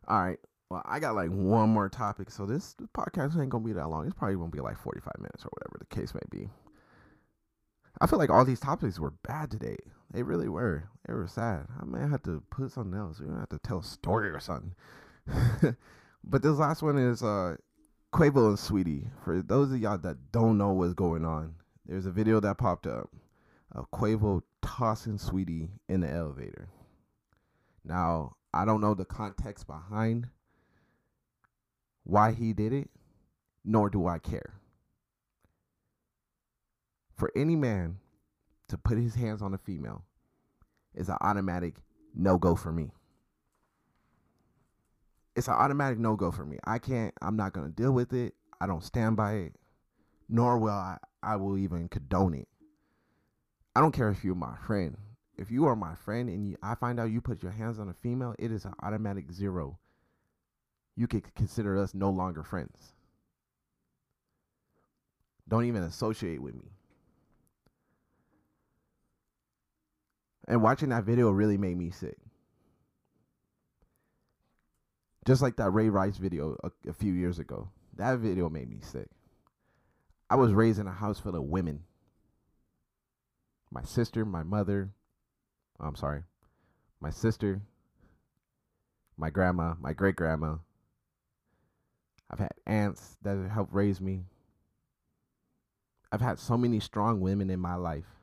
All 0.08 0.22
right. 0.22 0.40
Well, 0.70 0.84
I 0.86 1.00
got 1.00 1.16
like 1.16 1.32
one 1.32 1.70
more 1.70 1.90
topic. 1.90 2.30
So 2.30 2.46
this, 2.46 2.74
this 2.74 2.88
podcast 2.96 3.40
ain't 3.40 3.50
gonna 3.50 3.66
be 3.66 3.74
that 3.74 3.90
long. 3.90 4.06
It's 4.06 4.14
probably 4.14 4.36
gonna 4.36 4.52
be 4.52 4.62
like 4.62 4.78
45 4.78 5.12
minutes 5.18 5.44
or 5.44 5.50
whatever 5.50 5.78
the 5.80 5.96
case 5.96 6.14
may 6.14 6.22
be. 6.30 6.48
I 8.02 8.08
feel 8.08 8.20
like 8.20 8.30
all 8.30 8.46
these 8.46 8.60
topics 8.60 9.00
were 9.00 9.12
bad 9.12 9.52
today. 9.52 9.78
They 10.12 10.24
really 10.24 10.48
were. 10.48 10.90
They 11.08 11.14
were 11.14 11.28
sad. 11.28 11.68
I 11.80 11.86
may 11.86 12.08
have 12.08 12.24
to 12.24 12.42
put 12.50 12.72
something 12.72 12.98
else. 12.98 13.20
We're 13.20 13.28
gonna 13.28 13.40
have 13.40 13.50
to 13.50 13.60
tell 13.60 13.80
a 13.80 13.84
story 13.84 14.30
or 14.30 14.40
something. 14.40 14.74
but 16.24 16.42
this 16.42 16.58
last 16.58 16.82
one 16.82 16.98
is 16.98 17.22
uh 17.22 17.58
Quavo 18.14 18.48
and 18.48 18.60
Sweetie. 18.60 19.08
For 19.24 19.42
those 19.42 19.72
of 19.72 19.80
y'all 19.80 19.98
that 20.00 20.32
don't 20.32 20.58
know 20.58 20.74
what's 20.74 20.94
going 20.94 21.26
on, 21.26 21.56
there's 21.86 22.06
a 22.06 22.12
video 22.12 22.40
that 22.40 22.58
popped 22.58 22.88
up 22.88 23.10
of 23.72 23.92
Quavo 23.92 24.42
tossing 24.62 25.18
Sweetie 25.18 25.70
in 25.88 26.02
the 26.02 26.10
elevator. 26.10 26.70
Now, 27.84 28.36
I 28.54 28.66
don't 28.66 28.82
know 28.82 28.94
the 28.94 29.06
context 29.06 29.68
behind 29.68 30.28
why 32.04 32.32
he 32.32 32.54
did 32.54 32.74
it, 32.74 32.90
nor 33.64 33.90
do 33.90 34.08
I 34.08 34.18
care. 34.18 34.60
For 37.20 37.34
any 37.36 37.58
man 37.58 37.98
to 38.70 38.78
put 38.78 38.98
his 38.98 39.14
hands 39.14 39.42
on 39.42 39.54
a 39.54 39.58
female 39.58 40.06
is 40.96 41.10
an 41.10 41.18
automatic 41.20 41.76
no 42.16 42.38
go 42.38 42.56
for 42.56 42.72
me. 42.72 42.94
It's 45.36 45.50
an 45.50 45.56
automatic 45.56 46.00
no 46.00 46.16
go 46.16 46.32
for 46.32 46.46
me. 46.46 46.60
I 46.64 46.80
can't, 46.80 47.14
I'm 47.22 47.36
not 47.36 47.52
going 47.52 47.68
to 47.68 47.74
deal 47.74 47.92
with 47.92 48.14
it. 48.14 48.36
I 48.62 48.68
don't 48.68 48.86
stand 48.86 49.18
by 49.18 49.34
it, 49.34 49.56
nor 50.30 50.58
will 50.58 50.70
I, 50.70 50.98
I 51.22 51.36
will 51.36 51.58
even 51.58 51.90
condone 51.90 52.36
it. 52.36 52.48
I 53.76 53.82
don't 53.82 53.92
care 53.92 54.10
if 54.10 54.24
you're 54.24 54.34
my 54.34 54.56
friend. 54.66 54.96
If 55.38 55.52
you 55.52 55.66
are 55.66 55.76
my 55.76 55.96
friend 55.96 56.30
and 56.30 56.48
you, 56.48 56.56
I 56.64 56.76
find 56.76 57.02
out 57.02 57.12
you 57.12 57.20
put 57.20 57.44
your 57.44 57.52
hands 57.52 57.80
on 57.80 57.90
a 57.90 57.94
female, 57.94 58.34
it 58.40 58.50
is 58.50 58.64
an 58.64 58.76
automatic 58.82 59.30
zero. 59.34 59.78
You 60.96 61.08
could 61.08 61.36
consider 61.36 61.78
us 61.78 61.94
no 61.94 62.12
longer 62.12 62.44
friends. 62.44 62.94
Don't 65.50 65.66
even 65.66 65.84
associate 65.84 66.42
with 66.42 66.56
me. 66.56 66.72
And 70.50 70.62
watching 70.62 70.90
that 70.90 71.06
video 71.06 71.30
really 71.30 71.58
made 71.58 71.78
me 71.78 71.92
sick. 71.92 72.18
Just 75.26 75.42
like 75.42 75.56
that 75.58 75.70
Ray 75.70 75.90
Rice 75.90 76.18
video 76.18 76.58
a, 76.64 76.90
a 76.90 76.94
few 76.94 77.14
years 77.14 77.40
ago. 77.40 77.70
That 77.96 78.20
video 78.20 78.50
made 78.50 78.70
me 78.70 78.80
sick. 78.82 79.08
I 80.30 80.36
was 80.36 80.52
raised 80.52 80.80
in 80.80 80.88
a 80.88 80.92
house 80.92 81.20
full 81.20 81.36
of 81.36 81.44
women 81.44 81.84
my 83.72 83.84
sister, 83.84 84.26
my 84.26 84.44
mother, 84.44 84.90
I'm 85.80 85.96
sorry, 85.96 86.24
my 87.00 87.10
sister, 87.12 87.62
my 89.18 89.30
grandma, 89.30 89.76
my 89.80 89.94
great 89.94 90.16
grandma. 90.16 90.56
I've 92.32 92.40
had 92.40 92.54
aunts 92.66 93.18
that 93.22 93.50
helped 93.52 93.74
raise 93.74 94.02
me. 94.02 94.24
I've 96.12 96.22
had 96.22 96.40
so 96.40 96.58
many 96.58 96.80
strong 96.80 97.22
women 97.22 97.50
in 97.50 97.60
my 97.60 97.76
life 97.76 98.19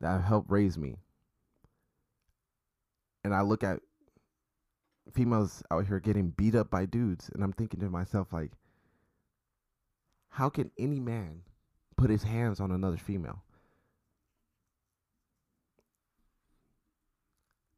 that 0.00 0.12
have 0.12 0.24
helped 0.24 0.50
raise 0.50 0.78
me. 0.78 0.96
And 3.22 3.34
I 3.34 3.42
look 3.42 3.62
at 3.62 3.80
females 5.12 5.62
out 5.70 5.86
here 5.86 6.00
getting 6.00 6.30
beat 6.30 6.54
up 6.54 6.70
by 6.70 6.86
dudes, 6.86 7.30
and 7.34 7.42
I'm 7.42 7.52
thinking 7.52 7.80
to 7.80 7.90
myself, 7.90 8.32
like, 8.32 8.52
how 10.30 10.48
can 10.48 10.70
any 10.78 11.00
man 11.00 11.42
put 11.96 12.10
his 12.10 12.22
hands 12.22 12.60
on 12.60 12.70
another 12.70 12.96
female? 12.96 13.42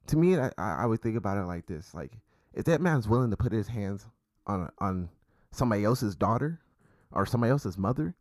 To 0.09 0.17
me, 0.17 0.39
I, 0.39 0.51
I 0.59 0.87
would 0.87 1.01
think 1.01 1.17
about 1.17 1.39
it 1.39 1.47
like 1.47 1.67
this: 1.67 1.95
like, 1.95 2.13
if 2.53 2.65
that 2.67 2.81
man's 2.81 3.09
willing 3.09 3.31
to 3.31 3.37
put 3.37 3.53
his 3.53 3.69
hands 3.69 4.07
on 4.47 4.71
on 4.79 5.09
somebody 5.51 5.85
else's 5.85 6.15
daughter 6.15 6.61
or 7.11 7.25
somebody 7.25 7.51
else's 7.51 7.79
mother, 7.79 8.15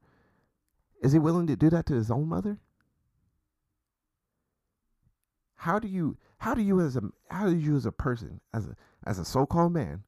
is 1.02 1.12
he 1.12 1.20
willing 1.20 1.47
to 1.47 1.56
do 1.56 1.70
that 1.70 1.86
to 1.88 1.93
his 1.93 2.10
own 2.10 2.28
mother? 2.28 2.60
How 5.62 5.78
do 5.78 5.88
you 5.88 6.18
how 6.39 6.55
do 6.55 6.64
you 6.64 6.82
as 6.82 6.95
a 6.95 7.03
how 7.30 7.45
do 7.45 7.55
you 7.55 7.76
as 7.76 7.86
a 7.86 7.91
person 7.91 8.41
as 8.51 8.66
a 8.66 8.76
as 9.05 9.20
a 9.20 9.26
so-called 9.26 9.72
man 9.72 10.03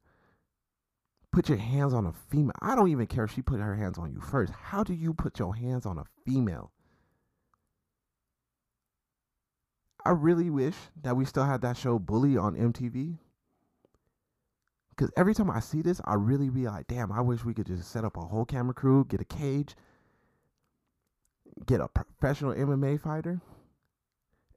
put 1.32 1.48
your 1.48 1.60
hands 1.60 1.94
on 1.94 2.08
a 2.08 2.12
female? 2.12 2.56
I 2.60 2.76
don't 2.76 2.90
even 2.90 3.06
care 3.06 3.26
if 3.26 3.34
she 3.34 3.44
put 3.44 3.60
her 3.60 3.76
hands 3.76 4.00
on 4.00 4.12
you 4.12 4.20
first. 4.20 4.52
How 4.52 4.84
do 4.84 4.96
you 4.96 5.14
put 5.14 5.38
your 5.38 5.56
hands 5.56 5.86
on 5.86 6.00
a 6.00 6.06
female? 6.26 6.72
I 10.04 10.10
really 10.10 10.50
wish 10.50 10.74
that 11.04 11.16
we 11.16 11.24
still 11.24 11.46
had 11.46 11.62
that 11.62 11.78
show 11.78 12.00
Bully 12.00 12.36
on 12.36 12.56
MTV. 12.56 13.20
Because 14.90 15.12
every 15.16 15.36
time 15.36 15.52
I 15.52 15.60
see 15.60 15.84
this, 15.84 16.02
I 16.04 16.16
really 16.16 16.50
be 16.50 16.66
like, 16.66 16.88
damn, 16.88 17.12
I 17.12 17.22
wish 17.22 17.46
we 17.46 17.54
could 17.54 17.68
just 17.68 17.92
set 17.92 18.04
up 18.04 18.18
a 18.18 18.22
whole 18.22 18.46
camera 18.46 18.74
crew, 18.74 19.06
get 19.08 19.22
a 19.22 19.26
cage, 19.26 19.76
get 21.68 21.80
a 21.80 21.88
professional 21.88 22.56
MMA 22.56 23.00
fighter. 23.00 23.40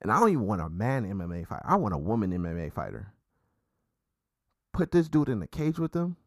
And 0.01 0.11
I 0.11 0.19
don't 0.19 0.29
even 0.29 0.45
want 0.45 0.61
a 0.61 0.69
man 0.69 1.05
MMA 1.05 1.47
fighter. 1.47 1.65
I 1.65 1.75
want 1.75 1.93
a 1.93 1.97
woman 1.97 2.31
MMA 2.31 2.71
fighter. 2.71 3.13
Put 4.73 4.91
this 4.91 5.09
dude 5.09 5.29
in 5.29 5.41
a 5.41 5.47
cage 5.47 5.79
with 5.79 5.91
them 5.91 6.17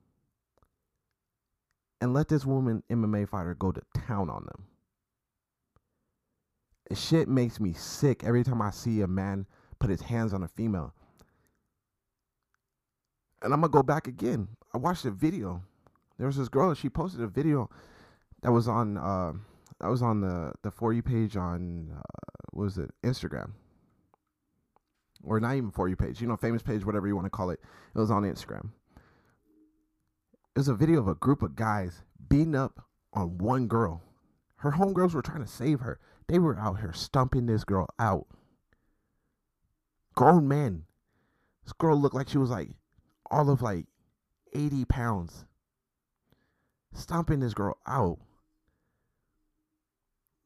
and 2.01 2.15
let 2.15 2.29
this 2.29 2.45
woman 2.45 2.83
MMA 2.91 3.29
fighter 3.29 3.55
go 3.55 3.71
to 3.71 3.83
town 3.95 4.29
on 4.31 4.45
them. 4.47 4.65
It 6.91 6.99
shit 6.99 7.29
makes 7.29 7.61
me 7.61 7.73
sick 7.73 8.25
every 8.25 8.43
time 8.43 8.61
I 8.61 8.71
see 8.71 9.01
a 9.03 9.07
man 9.07 9.47
put 9.79 9.91
his 9.91 10.01
hands 10.01 10.35
on 10.35 10.43
a 10.43 10.49
female. 10.49 10.93
And 13.43 13.53
I'm 13.53 13.61
gonna 13.61 13.71
go 13.71 13.83
back 13.83 14.09
again. 14.09 14.49
I 14.75 14.79
watched 14.79 15.05
a 15.05 15.11
video. 15.11 15.63
There 16.19 16.27
was 16.27 16.37
this 16.37 16.49
girl. 16.49 16.75
She 16.75 16.89
posted 16.89 17.23
a 17.23 17.29
video 17.29 17.71
that 18.43 18.51
was 18.51 18.69
on 18.69 18.99
uh, 18.99 19.33
that 19.81 19.89
was 19.89 20.03
on 20.03 20.21
the 20.21 20.53
the 20.63 20.71
for 20.71 20.93
you 20.93 21.03
page 21.03 21.37
on 21.37 21.91
uh, 21.97 22.03
what 22.53 22.65
was 22.65 22.79
it 22.79 22.91
Instagram 23.03 23.53
or 25.23 25.41
not 25.41 25.57
even 25.57 25.71
for 25.71 25.89
you 25.89 25.97
page. 25.97 26.21
You 26.21 26.29
know, 26.29 26.37
famous 26.37 26.63
page, 26.63 26.85
whatever 26.85 27.07
you 27.07 27.15
want 27.15 27.27
to 27.27 27.31
call 27.31 27.51
it. 27.51 27.61
It 27.95 27.99
was 27.99 28.11
on 28.11 28.23
Instagram. 28.23 28.71
It 30.55 30.59
was 30.59 30.69
a 30.69 30.75
video 30.75 31.01
of 31.01 31.09
a 31.09 31.15
group 31.15 31.43
of 31.43 31.57
guys 31.57 32.03
beating 32.29 32.55
up 32.55 32.85
on 33.13 33.39
one 33.39 33.67
girl. 33.67 34.03
Her 34.57 34.73
homegirls 34.73 35.15
were 35.15 35.23
trying 35.23 35.43
to 35.43 35.51
save 35.51 35.81
her. 35.81 35.99
They 36.29 36.39
were 36.39 36.59
out 36.59 36.81
here 36.81 36.93
stumping 36.93 37.47
this 37.47 37.65
girl 37.65 37.89
out. 37.99 38.27
Grown 40.15 40.47
men. 40.47 40.85
This 41.65 41.73
girl 41.73 41.97
looked 41.97 42.15
like 42.15 42.29
she 42.29 42.39
was 42.39 42.51
like 42.51 42.71
all 43.31 43.51
of 43.51 43.63
like 43.63 43.87
80 44.53 44.85
pounds. 44.87 45.45
Stomping 46.93 47.41
this 47.41 47.55
girl 47.55 47.79
out. 47.87 48.19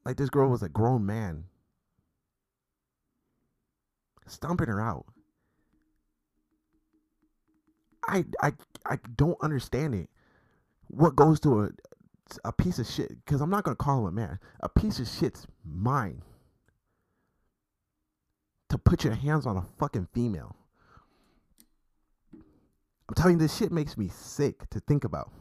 Like 0.05 0.17
this 0.17 0.29
girl 0.29 0.49
was 0.49 0.63
a 0.63 0.69
grown 0.69 1.05
man. 1.05 1.45
Stomping 4.27 4.67
her 4.67 4.81
out. 4.81 5.05
I 8.07 8.25
I 8.41 8.53
I 8.85 8.97
don't 9.15 9.41
understand 9.41 9.95
it. 9.95 10.09
What 10.87 11.15
goes 11.15 11.39
to 11.41 11.63
a 11.63 11.69
a 12.43 12.51
piece 12.51 12.79
of 12.79 12.87
shit? 12.87 13.09
Because 13.25 13.41
I'm 13.41 13.49
not 13.49 13.63
gonna 13.63 13.75
call 13.75 13.99
him 13.99 14.05
a 14.05 14.11
man. 14.11 14.39
A 14.61 14.69
piece 14.69 14.99
of 14.99 15.07
shit's 15.07 15.47
mind 15.63 16.21
to 18.69 18.77
put 18.77 19.03
your 19.03 19.13
hands 19.13 19.45
on 19.45 19.57
a 19.57 19.65
fucking 19.79 20.07
female. 20.13 20.55
I'm 23.07 23.15
telling 23.15 23.33
you, 23.35 23.39
this 23.39 23.55
shit 23.55 23.71
makes 23.71 23.97
me 23.97 24.07
sick 24.07 24.69
to 24.71 24.79
think 24.79 25.03
about. 25.03 25.31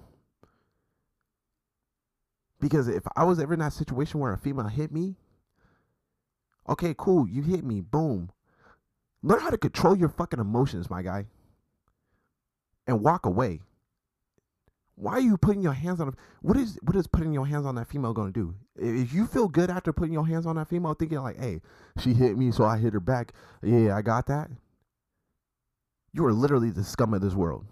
Because 2.60 2.88
if 2.88 3.02
I 3.16 3.24
was 3.24 3.38
ever 3.38 3.54
in 3.54 3.60
that 3.60 3.72
situation 3.72 4.20
where 4.20 4.32
a 4.32 4.38
female 4.38 4.68
hit 4.68 4.92
me, 4.92 5.16
okay, 6.68 6.94
cool, 6.96 7.28
you 7.28 7.42
hit 7.42 7.64
me, 7.64 7.80
boom. 7.80 8.30
Learn 9.22 9.40
how 9.40 9.50
to 9.50 9.58
control 9.58 9.96
your 9.96 10.08
fucking 10.08 10.40
emotions, 10.40 10.90
my 10.90 11.02
guy. 11.02 11.26
And 12.86 13.02
walk 13.02 13.26
away. 13.26 13.60
Why 14.96 15.14
are 15.14 15.20
you 15.20 15.36
putting 15.36 15.62
your 15.62 15.72
hands 15.72 16.00
on 16.00 16.08
a, 16.08 16.12
what 16.40 16.56
is 16.56 16.78
what 16.82 16.94
is 16.94 17.06
putting 17.06 17.32
your 17.32 17.46
hands 17.46 17.66
on 17.66 17.74
that 17.74 17.88
female 17.88 18.12
gonna 18.12 18.30
do? 18.30 18.54
If 18.76 19.12
you 19.12 19.26
feel 19.26 19.48
good 19.48 19.70
after 19.70 19.92
putting 19.92 20.12
your 20.12 20.26
hands 20.26 20.46
on 20.46 20.56
that 20.56 20.68
female, 20.68 20.94
thinking 20.94 21.18
like, 21.18 21.38
hey, 21.38 21.62
she 21.98 22.12
hit 22.12 22.38
me, 22.38 22.52
so 22.52 22.64
I 22.64 22.78
hit 22.78 22.92
her 22.92 23.00
back. 23.00 23.32
Yeah, 23.62 23.96
I 23.96 24.02
got 24.02 24.26
that. 24.26 24.50
You 26.12 26.24
are 26.26 26.32
literally 26.32 26.70
the 26.70 26.84
scum 26.84 27.12
of 27.12 27.22
this 27.22 27.34
world. 27.34 27.66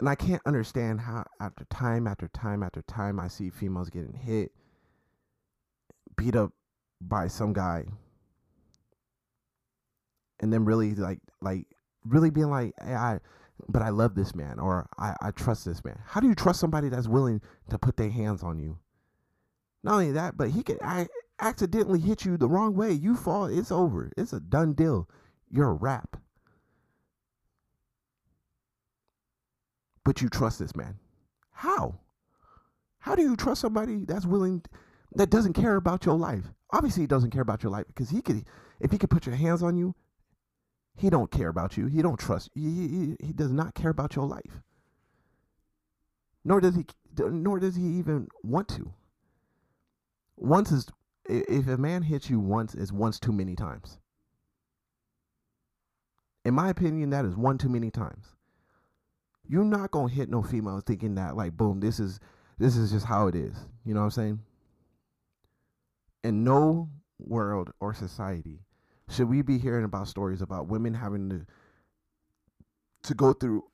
And 0.00 0.08
I 0.08 0.14
can't 0.14 0.42
understand 0.46 1.00
how 1.00 1.24
after 1.40 1.64
time 1.64 2.06
after 2.06 2.28
time 2.28 2.62
after 2.62 2.82
time 2.82 3.18
I 3.18 3.28
see 3.28 3.50
females 3.50 3.90
getting 3.90 4.12
hit, 4.12 4.52
beat 6.16 6.36
up 6.36 6.52
by 7.00 7.26
some 7.26 7.52
guy. 7.52 7.84
And 10.40 10.52
then 10.52 10.64
really 10.64 10.94
like 10.94 11.18
like 11.40 11.66
really 12.04 12.30
being 12.30 12.50
like, 12.50 12.74
hey, 12.80 12.94
I 12.94 13.18
but 13.68 13.82
I 13.82 13.88
love 13.88 14.14
this 14.14 14.36
man 14.36 14.60
or 14.60 14.88
I, 14.98 15.16
I 15.20 15.30
trust 15.32 15.64
this 15.64 15.84
man. 15.84 15.98
How 16.06 16.20
do 16.20 16.28
you 16.28 16.34
trust 16.36 16.60
somebody 16.60 16.88
that's 16.88 17.08
willing 17.08 17.40
to 17.70 17.78
put 17.78 17.96
their 17.96 18.10
hands 18.10 18.44
on 18.44 18.60
you? 18.60 18.78
Not 19.82 19.94
only 19.94 20.12
that, 20.12 20.36
but 20.36 20.50
he 20.50 20.62
could 20.62 20.78
I 20.80 21.08
accidentally 21.40 21.98
hit 21.98 22.24
you 22.24 22.36
the 22.36 22.48
wrong 22.48 22.74
way. 22.76 22.92
You 22.92 23.16
fall, 23.16 23.46
it's 23.46 23.72
over. 23.72 24.12
It's 24.16 24.32
a 24.32 24.38
done 24.38 24.74
deal. 24.74 25.08
You're 25.50 25.70
a 25.70 25.74
rap. 25.74 26.16
But 30.08 30.22
you 30.22 30.30
trust 30.30 30.58
this 30.58 30.74
man. 30.74 30.98
How? 31.50 32.00
How 33.00 33.14
do 33.14 33.20
you 33.20 33.36
trust 33.36 33.60
somebody 33.60 34.06
that's 34.06 34.24
willing 34.24 34.62
that 35.16 35.28
doesn't 35.28 35.52
care 35.52 35.76
about 35.76 36.06
your 36.06 36.16
life? 36.16 36.46
Obviously 36.70 37.02
he 37.02 37.06
doesn't 37.06 37.30
care 37.30 37.42
about 37.42 37.62
your 37.62 37.70
life 37.70 37.84
because 37.88 38.08
he 38.08 38.22
could 38.22 38.46
if 38.80 38.90
he 38.90 38.96
could 38.96 39.10
put 39.10 39.26
your 39.26 39.34
hands 39.34 39.62
on 39.62 39.76
you, 39.76 39.94
he 40.96 41.10
don't 41.10 41.30
care 41.30 41.50
about 41.50 41.76
you. 41.76 41.88
He 41.88 42.00
don't 42.00 42.18
trust. 42.18 42.48
He, 42.54 42.62
he, 42.62 43.16
he 43.20 43.32
does 43.34 43.52
not 43.52 43.74
care 43.74 43.90
about 43.90 44.16
your 44.16 44.26
life. 44.26 44.62
Nor 46.42 46.62
does 46.62 46.74
he 46.74 46.86
nor 47.18 47.58
does 47.58 47.76
he 47.76 47.84
even 47.98 48.28
want 48.42 48.68
to. 48.68 48.94
Once 50.38 50.72
is 50.72 50.86
if 51.26 51.68
a 51.68 51.76
man 51.76 52.00
hits 52.00 52.30
you 52.30 52.40
once 52.40 52.74
is 52.74 52.94
once 52.94 53.20
too 53.20 53.32
many 53.32 53.54
times. 53.54 53.98
In 56.46 56.54
my 56.54 56.70
opinion, 56.70 57.10
that 57.10 57.26
is 57.26 57.36
one 57.36 57.58
too 57.58 57.68
many 57.68 57.90
times. 57.90 58.37
You're 59.48 59.64
not 59.64 59.90
gonna 59.90 60.12
hit 60.12 60.28
no 60.28 60.42
female 60.42 60.80
thinking 60.80 61.14
that 61.14 61.36
like 61.36 61.56
boom, 61.56 61.80
this 61.80 61.98
is 61.98 62.20
this 62.58 62.76
is 62.76 62.90
just 62.92 63.06
how 63.06 63.28
it 63.28 63.34
is. 63.34 63.56
You 63.84 63.94
know 63.94 64.00
what 64.00 64.06
I'm 64.06 64.10
saying? 64.10 64.40
In 66.24 66.44
no 66.44 66.90
world 67.18 67.72
or 67.80 67.94
society 67.94 68.60
should 69.08 69.28
we 69.28 69.42
be 69.42 69.58
hearing 69.58 69.84
about 69.84 70.08
stories 70.08 70.42
about 70.42 70.68
women 70.68 70.94
having 70.94 71.30
to 71.30 71.46
to 73.04 73.14
go 73.14 73.32
through 73.32 73.64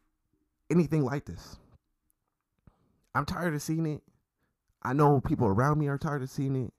anything 0.71 1.05
like 1.05 1.25
this. 1.25 1.57
I'm 3.15 3.25
tired 3.25 3.55
of 3.55 3.63
seeing 3.63 3.87
it. 3.87 4.03
I 4.83 4.93
know 4.93 5.21
people 5.21 5.47
around 5.47 5.79
me 5.79 5.89
are 5.89 5.99
tired 5.99 6.23
of 6.23 6.31
seeing 6.31 6.57
it. 6.57 6.73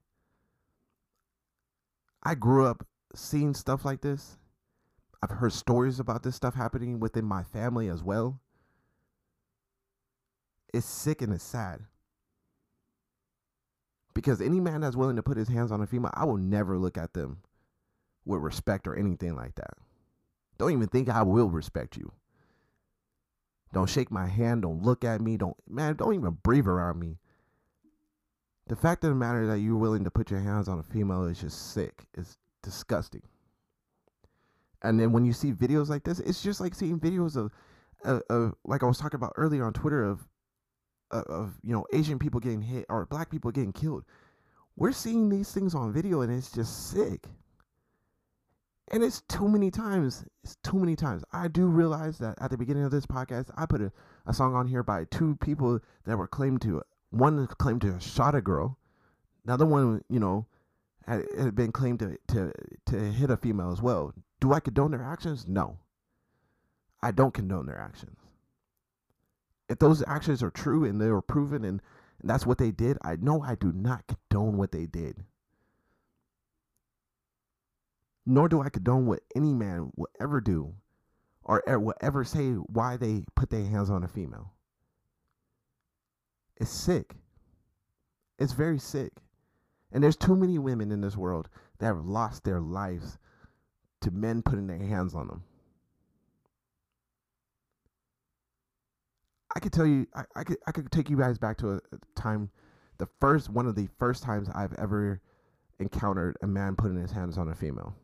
I 2.24 2.36
grew 2.36 2.66
up 2.66 2.86
seeing 3.14 3.54
stuff 3.54 3.84
like 3.84 4.02
this. 4.02 4.38
I've 5.22 5.38
heard 5.38 5.54
stories 5.54 6.00
about 6.00 6.24
this 6.24 6.36
stuff 6.36 6.56
happening 6.56 7.00
within 7.00 7.26
my 7.26 7.44
family 7.44 7.90
as 7.90 8.04
well. 8.04 8.42
It's 10.76 10.86
sick 10.86 11.22
and 11.22 11.34
it's 11.34 11.44
sad. 11.44 11.80
Because 14.14 14.42
any 14.42 14.60
man 14.60 14.82
that's 14.82 14.98
willing 14.98 15.16
to 15.16 15.24
put 15.24 15.38
his 15.38 15.48
hands 15.48 15.72
on 15.72 15.82
a 15.82 15.88
female, 15.88 16.12
I 16.14 16.26
will 16.26 16.38
never 16.38 16.78
look 16.78 16.98
at 16.98 17.14
them 17.14 17.38
with 18.26 18.42
respect 18.42 18.86
or 18.86 18.96
anything 18.96 19.36
like 19.36 19.56
that. 19.56 19.76
Don't 20.58 20.72
even 20.72 20.88
think 20.88 21.08
I 21.08 21.24
will 21.24 21.50
respect 21.50 21.96
you. 21.96 22.12
Don't 23.72 23.90
shake 23.90 24.12
my 24.12 24.28
hand. 24.28 24.64
Don't 24.64 24.84
look 24.84 25.06
at 25.06 25.22
me. 25.22 25.38
Don't, 25.38 25.56
man, 25.66 25.96
don't 25.96 26.14
even 26.14 26.38
breathe 26.44 26.68
around 26.68 27.00
me. 27.00 27.20
The 28.68 28.76
fact 28.76 29.04
of 29.06 29.12
the 29.12 29.16
matter 29.16 29.48
that 29.48 29.60
you're 29.60 29.78
willing 29.78 30.04
to 30.04 30.12
put 30.12 30.30
your 30.30 30.42
hands 30.42 30.68
on 30.68 30.80
a 30.80 30.84
female 30.84 31.24
is 31.26 31.40
just 31.40 31.74
sick. 31.74 32.06
It's 32.18 32.38
disgusting. 32.64 33.22
And 34.82 35.00
then 35.00 35.14
when 35.14 35.24
you 35.24 35.32
see 35.32 35.54
videos 35.54 35.88
like 35.88 36.04
this, 36.04 36.20
it's 36.20 36.44
just 36.44 36.60
like 36.60 36.76
seeing 36.76 37.00
videos 37.00 37.38
of, 37.38 37.52
uh, 38.04 38.20
of 38.30 38.56
like 38.66 38.84
I 38.84 38.88
was 38.88 38.98
talking 38.98 39.18
about 39.18 39.34
earlier 39.38 39.66
on 39.66 39.72
Twitter 39.72 40.04
of, 40.04 40.28
of 41.12 41.58
you 41.64 41.74
know 41.74 41.86
Asian 41.94 42.20
people 42.20 42.40
getting 42.40 42.62
hit 42.62 42.86
or 42.90 43.06
black 43.06 43.30
people 43.30 43.52
getting 43.52 43.74
killed. 43.74 44.04
We're 44.76 44.92
seeing 44.92 45.30
these 45.30 45.52
things 45.52 45.74
on 45.74 45.94
video, 45.94 46.22
and 46.22 46.32
it's 46.32 46.52
just 46.52 46.92
sick. 46.92 47.28
And 48.92 49.04
it's 49.04 49.22
too 49.22 49.48
many 49.48 49.72
times. 49.72 50.26
It's 50.44 50.58
too 50.58 50.78
many 50.78 50.96
times. 50.96 51.24
I 51.32 51.48
do 51.48 51.66
realize 51.66 52.20
that 52.20 52.38
at 52.40 52.52
the 52.52 52.58
beginning 52.58 52.84
of 52.84 52.92
this 52.92 53.06
podcast, 53.06 53.50
I 53.58 53.66
put 53.66 53.82
a, 53.82 53.92
a 54.28 54.34
song 54.34 54.54
on 54.54 54.68
here 54.68 54.84
by 54.84 55.06
two 55.06 55.38
people 55.38 55.80
that 56.06 56.18
were 56.18 56.28
claimed 56.28 56.62
to 56.64 56.84
one 57.10 57.48
claimed 57.48 57.82
to 57.82 57.94
have 57.94 58.04
shot 58.04 58.36
a 58.36 58.42
girl. 58.42 58.78
Another 59.46 59.66
one, 59.66 60.04
you 60.10 60.20
know, 60.20 60.46
had, 61.08 61.24
had 61.38 61.56
been 61.56 61.72
claimed 61.72 62.00
to, 62.00 62.18
to 62.28 62.52
to 62.88 63.00
hit 63.00 63.30
a 63.30 63.38
female 63.38 63.72
as 63.72 63.82
well. 63.82 64.14
Do 64.40 64.54
I 64.54 64.60
condone 64.60 64.92
their 64.92 65.04
actions? 65.04 65.48
No. 65.48 65.80
I 67.02 67.12
don't 67.12 67.34
condone 67.34 67.66
their 67.66 67.80
actions. 67.80 68.18
If 69.68 69.80
those 69.80 70.04
actions 70.08 70.44
are 70.44 70.52
true 70.52 70.86
and 70.86 71.02
they 71.02 71.10
were 71.10 71.22
proven 71.22 71.64
and, 71.64 71.82
and 72.22 72.30
that's 72.30 72.46
what 72.46 72.58
they 72.58 72.72
did, 72.72 72.98
I 73.04 73.16
know 73.16 73.42
I 73.42 73.56
do 73.56 73.72
not 73.72 74.06
condone 74.08 74.58
what 74.58 74.72
they 74.72 74.86
did. 74.86 75.24
Nor 78.26 78.50
do 78.50 78.62
I 78.62 78.70
condone 78.70 79.06
what 79.06 79.22
any 79.36 79.54
man 79.54 79.92
will 79.96 80.10
ever 80.20 80.42
do 80.42 80.76
or 81.44 81.62
will 81.68 81.94
ever 82.02 82.24
say 82.24 82.54
why 82.54 82.98
they 82.98 83.24
put 83.36 83.50
their 83.52 83.66
hands 83.66 83.90
on 83.90 84.04
a 84.04 84.08
female. 84.08 84.54
It's 86.58 86.72
sick. 86.72 87.16
It's 88.40 88.54
very 88.54 88.80
sick. 88.80 89.14
And 89.92 90.04
there's 90.04 90.16
too 90.16 90.36
many 90.36 90.58
women 90.58 90.92
in 90.92 91.02
this 91.02 91.16
world 91.16 91.50
that 91.80 91.86
have 91.86 92.06
lost 92.06 92.44
their 92.44 92.60
lives 92.60 93.18
to 94.02 94.12
men 94.12 94.42
putting 94.42 94.68
their 94.68 94.78
hands 94.78 95.14
on 95.14 95.28
them. 95.28 95.44
I 99.56 99.60
could 99.60 99.72
tell 99.72 99.86
you, 99.86 100.08
I, 100.14 100.24
I 100.36 100.44
could, 100.44 100.58
I 100.68 100.72
could 100.72 100.92
take 100.92 101.10
you 101.10 101.18
guys 101.18 101.38
back 101.38 101.58
to 101.60 101.72
a, 101.72 101.76
a 101.76 102.20
time, 102.20 102.50
the 102.98 103.08
first 103.20 103.50
one 103.50 103.66
of 103.66 103.76
the 103.76 103.88
first 103.98 104.24
times 104.24 104.50
I've 104.54 104.74
ever 104.74 105.22
encountered 105.80 106.38
a 106.42 106.48
man 106.48 106.76
putting 106.76 107.00
his 107.00 107.12
hands 107.12 107.38
on 107.38 107.50
a 107.50 107.56
female. 107.56 107.96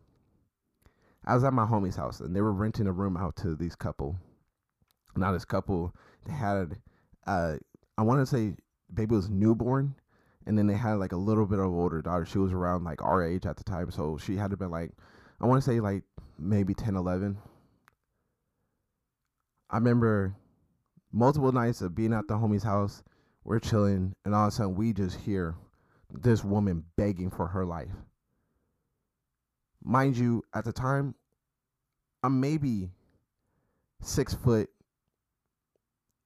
I 1.25 1.35
was 1.35 1.43
at 1.43 1.53
my 1.53 1.65
homie's 1.65 1.95
house 1.95 2.19
and 2.19 2.35
they 2.35 2.41
were 2.41 2.53
renting 2.53 2.87
a 2.87 2.91
room 2.91 3.15
out 3.15 3.35
to 3.37 3.55
these 3.55 3.75
couple. 3.75 4.17
Now 5.15 5.31
this 5.31 5.45
couple, 5.45 5.93
they 6.25 6.33
had 6.33 6.77
uh, 7.27 7.57
I 7.97 8.03
want 8.03 8.19
to 8.21 8.25
say 8.25 8.55
baby 8.93 9.15
was 9.15 9.29
newborn, 9.29 9.95
and 10.45 10.57
then 10.57 10.67
they 10.67 10.75
had 10.75 10.93
like 10.93 11.11
a 11.11 11.17
little 11.17 11.45
bit 11.45 11.59
of 11.59 11.65
older 11.65 12.01
daughter. 12.01 12.25
She 12.25 12.39
was 12.39 12.51
around 12.51 12.83
like 12.83 13.01
our 13.03 13.23
age 13.23 13.45
at 13.45 13.57
the 13.57 13.63
time, 13.63 13.91
so 13.91 14.17
she 14.17 14.35
had 14.35 14.51
to 14.51 14.57
be 14.57 14.65
like, 14.65 14.91
I 15.39 15.45
want 15.45 15.63
to 15.63 15.69
say 15.69 15.79
like 15.79 16.03
maybe 16.39 16.73
10, 16.73 16.95
11. 16.95 17.37
I 19.69 19.77
remember 19.77 20.35
multiple 21.11 21.51
nights 21.51 21.81
of 21.81 21.95
being 21.95 22.13
at 22.13 22.27
the 22.27 22.35
homie's 22.35 22.63
house. 22.63 23.03
We're 23.43 23.59
chilling, 23.59 24.15
and 24.23 24.35
all 24.35 24.47
of 24.47 24.53
a 24.53 24.55
sudden 24.55 24.75
we 24.75 24.93
just 24.93 25.19
hear 25.19 25.55
this 26.11 26.43
woman 26.43 26.85
begging 26.95 27.31
for 27.31 27.47
her 27.47 27.65
life. 27.65 27.95
Mind 29.83 30.15
you, 30.17 30.43
at 30.53 30.63
the 30.63 30.71
time, 30.71 31.15
I'm 32.23 32.39
maybe 32.39 32.91
six 34.01 34.33
foot, 34.33 34.69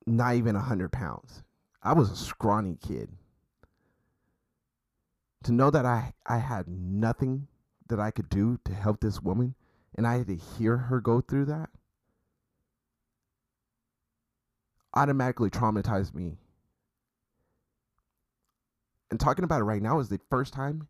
not 0.06 0.36
even 0.36 0.56
a 0.56 0.62
hundred 0.62 0.92
pounds. 0.92 1.44
I 1.82 1.94
was 1.94 2.12
a 2.12 2.16
scrawny 2.16 2.78
kid. 2.82 3.10
To 5.44 5.52
know 5.52 5.70
that 5.70 5.86
I, 5.86 6.14
I 6.26 6.40
had 6.40 6.68
nothing 6.68 7.48
that 7.88 8.00
I 8.00 8.12
could 8.12 8.30
do 8.30 8.60
to 8.66 8.74
help 8.74 9.00
this 9.00 9.22
woman 9.22 9.56
and 9.96 10.06
I 10.06 10.18
had 10.18 10.28
to 10.28 10.36
hear 10.36 10.78
her 10.78 11.00
go 11.00 11.22
through 11.22 11.46
that 11.46 11.70
automatically 14.96 15.50
traumatized 15.50 16.14
me. 16.14 16.38
And 19.12 19.20
talking 19.20 19.46
about 19.46 19.62
it 19.62 19.66
right 19.66 19.82
now 19.82 20.00
is 20.00 20.10
the 20.10 20.20
first 20.30 20.54
time, 20.54 20.88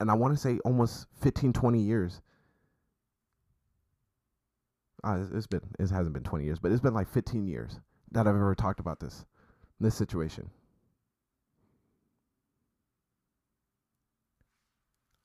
and 0.00 0.10
I 0.10 0.14
want 0.14 0.34
to 0.34 0.40
say 0.40 0.58
almost 0.64 1.06
15, 1.20 1.52
20 1.52 1.80
years. 1.80 2.20
Uh, 5.04 5.24
it's 5.34 5.46
been, 5.46 5.60
it 5.78 5.90
hasn't 5.90 6.12
been 6.12 6.22
20 6.22 6.44
years, 6.44 6.58
but 6.58 6.72
it's 6.72 6.80
been 6.80 6.94
like 6.94 7.08
15 7.08 7.46
years 7.46 7.80
that 8.12 8.26
I've 8.26 8.34
ever 8.34 8.54
talked 8.54 8.80
about 8.80 9.00
this 9.00 9.24
this 9.80 9.94
situation. 9.94 10.50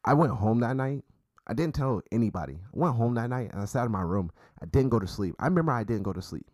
I 0.05 0.13
went 0.13 0.31
home 0.33 0.59
that 0.61 0.75
night. 0.77 1.03
I 1.47 1.53
didn't 1.53 1.75
tell 1.75 2.01
anybody. 2.11 2.55
I 2.55 2.69
went 2.71 2.95
home 2.95 3.15
that 3.15 3.29
night 3.29 3.51
and 3.51 3.61
I 3.61 3.65
sat 3.65 3.85
in 3.85 3.91
my 3.91 4.01
room. 4.01 4.31
I 4.61 4.65
didn't 4.65 4.89
go 4.89 4.99
to 4.99 5.07
sleep. 5.07 5.35
I 5.39 5.45
remember 5.45 5.73
I 5.73 5.83
didn't 5.83 6.03
go 6.03 6.13
to 6.13 6.21
sleep. 6.21 6.45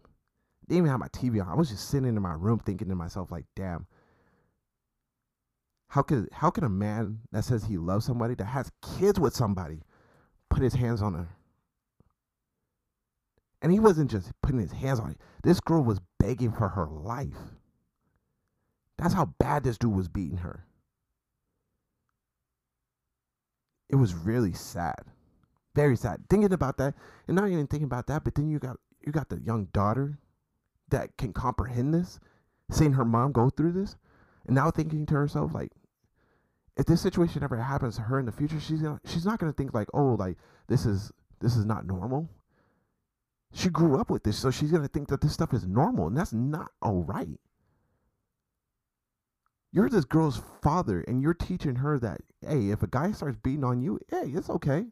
Didn't 0.71 0.85
even 0.85 0.91
have 0.91 1.01
my 1.01 1.09
TV 1.09 1.45
on. 1.45 1.51
I 1.51 1.55
was 1.55 1.69
just 1.69 1.89
sitting 1.89 2.07
in 2.07 2.21
my 2.21 2.31
room 2.31 2.57
thinking 2.57 2.87
to 2.87 2.95
myself, 2.95 3.29
like, 3.29 3.43
damn. 3.57 3.87
How 5.89 6.01
could 6.01 6.29
how 6.31 6.49
can 6.49 6.63
a 6.63 6.69
man 6.69 7.19
that 7.33 7.43
says 7.43 7.65
he 7.65 7.75
loves 7.75 8.05
somebody 8.05 8.35
that 8.35 8.45
has 8.45 8.71
kids 8.97 9.19
with 9.19 9.35
somebody 9.35 9.81
put 10.49 10.63
his 10.63 10.73
hands 10.73 11.01
on 11.01 11.13
her? 11.13 11.27
And 13.61 13.73
he 13.73 13.81
wasn't 13.81 14.09
just 14.09 14.31
putting 14.41 14.61
his 14.61 14.71
hands 14.71 15.01
on 15.01 15.11
it. 15.11 15.17
This 15.43 15.59
girl 15.59 15.83
was 15.83 15.99
begging 16.17 16.53
for 16.53 16.69
her 16.69 16.85
life. 16.85 17.57
That's 18.97 19.13
how 19.13 19.25
bad 19.39 19.65
this 19.65 19.77
dude 19.77 19.93
was 19.93 20.07
beating 20.07 20.37
her. 20.37 20.63
It 23.89 23.97
was 23.97 24.13
really 24.13 24.53
sad. 24.53 25.03
Very 25.75 25.97
sad. 25.97 26.23
Thinking 26.29 26.53
about 26.53 26.77
that, 26.77 26.93
and 27.27 27.35
not 27.35 27.49
even 27.49 27.67
thinking 27.67 27.87
about 27.87 28.07
that, 28.07 28.23
but 28.23 28.35
then 28.35 28.47
you 28.49 28.57
got 28.57 28.77
you 29.05 29.11
got 29.11 29.27
the 29.27 29.41
young 29.41 29.65
daughter 29.73 30.17
that 30.91 31.17
can 31.17 31.33
comprehend 31.33 31.93
this, 31.93 32.19
seeing 32.69 32.93
her 32.93 33.05
mom 33.05 33.31
go 33.31 33.49
through 33.49 33.73
this, 33.73 33.95
and 34.45 34.55
now 34.55 34.71
thinking 34.71 35.05
to 35.07 35.15
herself 35.15 35.53
like, 35.53 35.71
if 36.77 36.85
this 36.85 37.01
situation 37.01 37.43
ever 37.43 37.57
happens 37.57 37.95
to 37.95 38.03
her 38.03 38.19
in 38.19 38.25
the 38.25 38.31
future, 38.31 38.59
she's 38.59 38.81
gonna, 38.81 38.99
she's 39.05 39.25
not 39.25 39.39
gonna 39.39 39.53
think 39.53 39.73
like, 39.73 39.89
oh, 39.93 40.15
like 40.15 40.37
this 40.67 40.85
is 40.85 41.11
this 41.39 41.55
is 41.55 41.65
not 41.65 41.85
normal. 41.85 42.29
She 43.53 43.69
grew 43.69 43.99
up 43.99 44.09
with 44.09 44.23
this, 44.23 44.37
so 44.37 44.51
she's 44.51 44.71
gonna 44.71 44.87
think 44.87 45.09
that 45.09 45.21
this 45.21 45.33
stuff 45.33 45.53
is 45.53 45.67
normal, 45.67 46.07
and 46.07 46.17
that's 46.17 46.33
not 46.33 46.71
all 46.81 47.03
right. 47.03 47.39
You're 49.73 49.89
this 49.89 50.05
girl's 50.05 50.41
father, 50.61 51.01
and 51.07 51.21
you're 51.21 51.33
teaching 51.33 51.75
her 51.75 51.97
that, 51.99 52.21
hey, 52.45 52.69
if 52.69 52.83
a 52.83 52.87
guy 52.87 53.11
starts 53.11 53.37
beating 53.41 53.63
on 53.63 53.81
you, 53.81 53.99
hey, 54.09 54.31
it's 54.33 54.49
okay. 54.49 54.85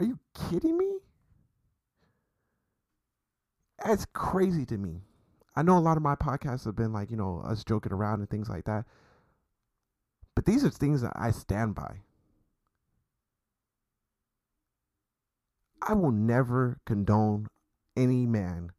Are 0.00 0.06
you 0.06 0.18
kidding 0.50 0.76
me? 0.78 0.98
That's 3.84 4.06
crazy 4.12 4.64
to 4.66 4.78
me. 4.78 5.02
I 5.56 5.62
know 5.62 5.76
a 5.76 5.80
lot 5.80 5.96
of 5.96 6.02
my 6.02 6.14
podcasts 6.14 6.64
have 6.64 6.76
been 6.76 6.92
like, 6.92 7.10
you 7.10 7.16
know, 7.16 7.42
us 7.44 7.64
joking 7.64 7.92
around 7.92 8.20
and 8.20 8.30
things 8.30 8.48
like 8.48 8.64
that. 8.64 8.84
But 10.34 10.46
these 10.46 10.64
are 10.64 10.70
things 10.70 11.02
that 11.02 11.12
I 11.14 11.30
stand 11.30 11.74
by. 11.74 12.00
I 15.82 15.94
will 15.94 16.12
never 16.12 16.78
condone 16.86 17.48
any 17.96 18.24
man, 18.24 18.70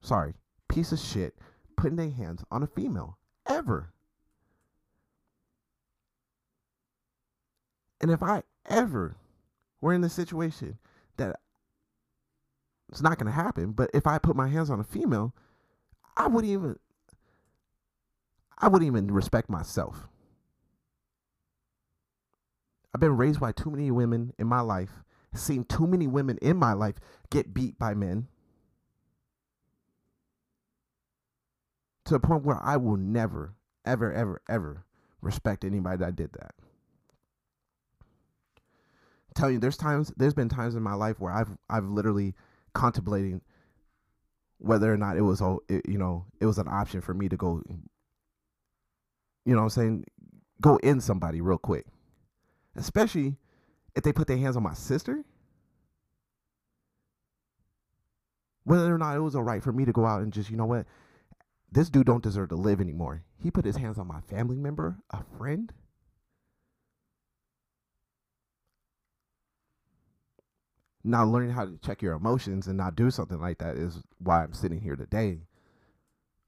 sorry, 0.00 0.34
piece 0.68 0.92
of 0.92 1.00
shit, 1.00 1.34
putting 1.76 1.96
their 1.96 2.10
hands 2.10 2.44
on 2.50 2.62
a 2.62 2.68
female 2.68 3.18
ever. 3.46 3.92
And 8.00 8.10
if 8.10 8.22
I 8.22 8.42
ever 8.66 9.16
were 9.80 9.92
in 9.92 10.02
the 10.02 10.08
situation 10.08 10.78
that 11.16 11.40
it's 12.88 13.02
not 13.02 13.18
going 13.18 13.26
to 13.26 13.32
happen, 13.32 13.72
but 13.72 13.90
if 13.92 14.06
I 14.06 14.18
put 14.18 14.36
my 14.36 14.48
hands 14.48 14.70
on 14.70 14.80
a 14.80 14.84
female, 14.84 15.34
I 16.16 16.28
wouldn't 16.28 16.52
even 16.52 16.76
I 18.58 18.68
wouldn't 18.68 18.86
even 18.86 19.12
respect 19.12 19.50
myself. 19.50 20.08
I've 22.94 23.00
been 23.00 23.16
raised 23.16 23.40
by 23.40 23.52
too 23.52 23.70
many 23.70 23.90
women 23.90 24.32
in 24.38 24.46
my 24.46 24.60
life, 24.60 25.02
seen 25.34 25.64
too 25.64 25.86
many 25.86 26.06
women 26.06 26.38
in 26.40 26.56
my 26.56 26.72
life 26.72 26.96
get 27.30 27.52
beat 27.52 27.78
by 27.78 27.92
men. 27.92 28.28
to 32.06 32.14
the 32.14 32.20
point 32.20 32.44
where 32.44 32.62
I 32.62 32.76
will 32.76 32.96
never, 32.96 33.54
ever, 33.84 34.12
ever, 34.12 34.40
ever 34.48 34.84
respect 35.20 35.64
anybody 35.64 35.98
that 35.98 36.16
did 36.16 36.32
that. 36.32 36.54
Telling 39.34 39.54
you, 39.54 39.60
there's 39.60 39.76
times, 39.76 40.12
there's 40.16 40.32
been 40.32 40.48
times 40.48 40.76
in 40.76 40.82
my 40.82 40.94
life 40.94 41.20
where 41.20 41.32
I've, 41.32 41.50
I've 41.68 41.84
literally 41.84 42.34
contemplating 42.76 43.40
whether 44.58 44.92
or 44.92 44.96
not 44.96 45.16
it 45.16 45.22
was, 45.22 45.40
you 45.68 45.98
know, 45.98 46.26
it 46.40 46.46
was 46.46 46.58
an 46.58 46.68
option 46.68 47.00
for 47.00 47.14
me 47.14 47.28
to 47.28 47.36
go, 47.36 47.62
you 49.44 49.54
know, 49.54 49.62
I'm 49.62 49.70
saying, 49.70 50.04
go 50.60 50.74
uh. 50.74 50.78
in 50.82 51.00
somebody 51.00 51.40
real 51.40 51.58
quick, 51.58 51.86
especially 52.76 53.36
if 53.94 54.02
they 54.02 54.12
put 54.12 54.26
their 54.26 54.36
hands 54.36 54.56
on 54.56 54.62
my 54.62 54.74
sister. 54.74 55.24
Whether 58.64 58.94
or 58.94 58.98
not 58.98 59.16
it 59.16 59.20
was 59.20 59.36
all 59.36 59.44
right 59.44 59.62
for 59.62 59.72
me 59.72 59.84
to 59.84 59.92
go 59.92 60.04
out 60.04 60.22
and 60.22 60.32
just, 60.32 60.50
you 60.50 60.56
know 60.56 60.66
what, 60.66 60.86
this 61.70 61.88
dude 61.88 62.06
don't 62.06 62.22
deserve 62.22 62.48
to 62.50 62.56
live 62.56 62.80
anymore. 62.80 63.22
He 63.38 63.50
put 63.50 63.64
his 63.64 63.76
hands 63.76 63.98
on 63.98 64.06
my 64.06 64.20
family 64.22 64.56
member, 64.56 64.96
a 65.10 65.22
friend. 65.38 65.72
Not 71.06 71.28
learning 71.28 71.50
how 71.50 71.64
to 71.64 71.78
check 71.78 72.02
your 72.02 72.14
emotions 72.14 72.66
and 72.66 72.76
not 72.76 72.96
do 72.96 73.12
something 73.12 73.40
like 73.40 73.58
that 73.58 73.76
is 73.76 74.02
why 74.18 74.42
I'm 74.42 74.52
sitting 74.52 74.80
here 74.80 74.96
today 74.96 75.38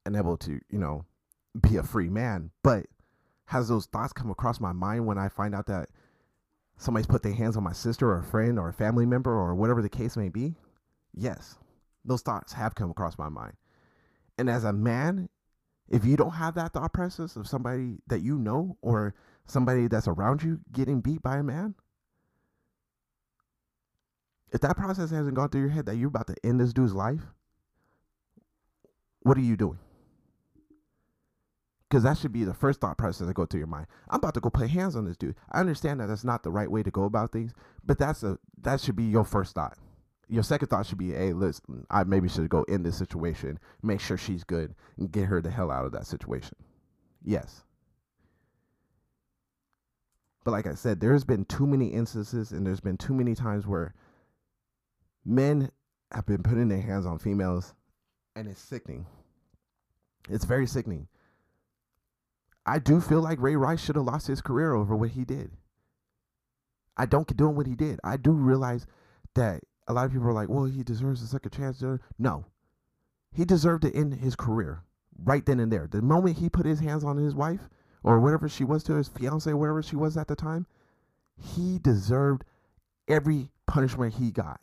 and 0.04 0.16
able 0.16 0.36
to, 0.38 0.59
you 0.68 0.78
know, 0.78 1.04
be 1.61 1.76
a 1.76 1.82
free 1.84 2.09
man. 2.09 2.50
But 2.64 2.86
has 3.46 3.68
those 3.68 3.86
thoughts 3.86 4.12
come 4.12 4.30
across 4.30 4.61
my 4.61 4.72
mind 4.72 5.06
when 5.06 5.16
I 5.16 5.28
find 5.28 5.54
out 5.54 5.66
that 5.66 5.90
somebody's 6.76 7.06
put 7.06 7.22
their 7.22 7.32
hands 7.32 7.56
on 7.56 7.62
my 7.62 7.72
sister 7.72 8.11
or 8.11 8.18
a 8.18 8.24
friend 8.24 8.59
or 8.59 8.68
a 8.68 8.74
family 8.74 9.06
member 9.06 9.30
or 9.30 9.54
whatever 9.54 9.80
the 9.80 9.88
case 9.88 10.16
may 10.16 10.28
be? 10.28 10.56
Yes, 11.14 11.56
those 12.04 12.22
thoughts 12.22 12.52
have 12.52 12.74
come 12.74 12.90
across 12.90 13.16
my 13.16 13.28
mind. 13.28 13.54
And 14.38 14.50
as 14.50 14.64
a 14.64 14.72
man, 14.72 15.28
if 15.88 16.04
you 16.04 16.16
don't 16.16 16.32
have 16.32 16.54
that 16.54 16.72
thought 16.72 16.92
process 16.92 17.36
of 17.36 17.46
somebody 17.46 17.98
that 18.09 18.22
you 18.22 18.38
know 18.38 18.76
or 18.82 19.14
somebody 19.46 19.86
that's 19.86 20.09
around 20.09 20.42
you 20.42 20.61
getting 20.72 21.00
beat 21.00 21.22
by 21.22 21.38
a 21.38 21.42
man, 21.42 21.74
if 24.53 24.61
that 24.61 24.76
process 24.76 25.11
hasn't 25.11 25.34
gone 25.34 25.49
through 25.51 25.62
your 25.62 25.70
head 25.70 25.86
that 25.86 25.96
you're 25.96 26.09
about 26.09 26.26
to 26.28 26.36
end 26.44 26.61
this 26.61 26.72
dude's 26.72 26.94
life, 26.94 27.20
what 29.20 29.36
are 29.36 29.42
you 29.42 29.57
doing? 29.57 29.78
Because 31.88 32.03
that 32.03 32.18
should 32.18 32.32
be 32.32 32.44
the 32.44 32.55
first 32.55 32.80
thought 32.80 32.99
process 32.99 33.26
that 33.26 33.34
go 33.34 33.46
through 33.46 33.61
your 33.61 33.66
mind. 33.66 33.86
I'm 34.11 34.18
about 34.18 34.34
to 34.34 34.40
go 34.40 34.51
put 34.51 34.68
hands 34.68 34.94
on 34.94 35.07
this 35.07 35.16
dude. 35.16 35.34
I 35.51 35.61
understand 35.61 36.01
that 36.01 36.07
that's 36.07 36.24
not 36.24 36.42
the 36.42 36.51
right 36.51 36.70
way 36.70 36.82
to 36.82 36.90
go 36.90 37.05
about 37.05 37.32
things, 37.32 37.53
but 37.84 37.99
that's 37.99 38.22
a 38.22 38.38
that 38.62 38.80
should 38.80 38.96
be 38.96 39.05
your 39.05 39.24
first 39.24 39.55
thought. 39.55 39.78
Your 40.28 40.42
second 40.42 40.68
thought 40.68 40.84
should 40.84 40.99
be, 40.99 41.12
hey, 41.12 41.32
listen, 41.32 41.86
I 41.90 42.05
maybe 42.05 42.28
should 42.28 42.51
go 42.51 42.62
in 42.64 42.82
this 42.82 42.99
situation, 42.99 43.59
make 43.82 44.01
sure 44.01 44.18
she's 44.18 44.44
good, 44.44 44.74
and 44.99 45.11
get 45.11 45.26
her 45.26 45.40
the 45.40 45.51
hell 45.51 45.70
out 45.70 45.86
of 45.86 45.92
that 45.92 46.07
situation. 46.07 46.57
Yes. 47.24 47.64
But 50.44 50.51
like 50.51 50.66
I 50.66 50.74
said, 50.74 51.01
there's 51.01 51.24
been 51.24 51.46
too 51.46 51.66
many 51.66 51.88
instances 51.88 52.53
and 52.53 52.66
there's 52.66 52.80
been 52.80 52.99
too 52.99 53.14
many 53.14 53.34
times 53.34 53.66
where 53.66 53.94
men 55.25 55.71
have 56.12 56.27
been 56.27 56.43
putting 56.43 56.69
their 56.69 56.81
hands 56.81 57.07
on 57.07 57.19
females 57.19 57.75
and 58.35 58.49
it's 58.49 58.61
sickening. 58.61 59.07
It's 60.29 60.45
very 60.45 60.66
sickening. 60.66 61.09
I 62.64 62.79
do 62.79 63.01
feel 63.01 63.21
like 63.21 63.41
Ray 63.41 63.57
Rice 63.57 63.81
should 63.83 63.97
have 63.97 64.05
lost 64.05 64.27
his 64.27 64.41
career 64.41 64.75
over 64.75 64.95
what 64.95 65.11
he 65.11 65.25
did. 65.25 65.51
I 66.97 67.07
don't 67.07 67.27
condone 67.27 67.57
what 67.57 67.66
he 67.66 67.75
did. 67.75 67.99
I 68.05 68.16
do 68.16 68.33
realize 68.33 68.87
that 69.35 69.62
a 69.87 69.93
lot 69.93 70.07
of 70.07 70.12
people 70.12 70.29
are 70.29 70.33
like, 70.33 70.49
well, 70.49 70.64
he 70.64 70.83
deserves 70.83 71.23
a 71.23 71.27
second 71.27 71.53
chance. 71.53 71.83
No, 72.19 72.45
he 73.33 73.45
deserved 73.45 73.83
to 73.83 73.95
end 73.95 74.14
his 74.14 74.37
career 74.37 74.83
right 75.25 75.45
then 75.45 75.61
and 75.61 75.73
there. 75.73 75.87
The 75.91 76.03
moment 76.03 76.39
he 76.39 76.49
put 76.49 76.66
his 76.66 76.81
hands 76.81 77.05
on 77.05 77.16
his 77.16 77.35
wife 77.35 77.69
or 78.03 78.21
whatever 78.21 78.49
she 78.49 78.64
was 78.64 78.83
to 78.85 78.95
his 78.95 79.09
fiance, 79.09 79.53
whatever 79.53 79.83
she 79.83 79.97
was 79.97 80.16
at 80.16 80.29
the 80.29 80.37
time, 80.37 80.66
he 81.41 81.79
deserved 81.79 82.45
every 83.09 83.51
punishment 83.66 84.14
he 84.14 84.31
got. 84.31 84.61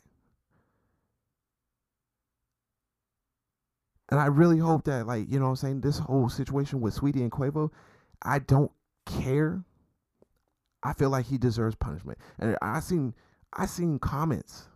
And 4.08 4.20
I 4.20 4.26
really 4.26 4.58
hope 4.58 4.84
that, 4.84 5.06
like, 5.06 5.30
you 5.30 5.40
know 5.40 5.46
I'm 5.46 5.56
saying, 5.56 5.80
this 5.80 5.98
whole 5.98 6.28
situation 6.28 6.80
with 6.80 6.94
Sweetie 6.94 7.22
and 7.22 7.32
Quavo, 7.32 7.70
I 8.22 8.38
don't 8.38 8.70
care. 9.04 9.64
I 10.82 10.92
feel 10.92 11.10
like 11.10 11.26
he 11.26 11.38
deserves 11.38 11.74
punishment. 11.74 12.18
And 12.38 12.56
I 12.62 12.80
seen 12.80 13.14
I 13.52 13.66
seen 13.66 13.98
comments 13.98 14.68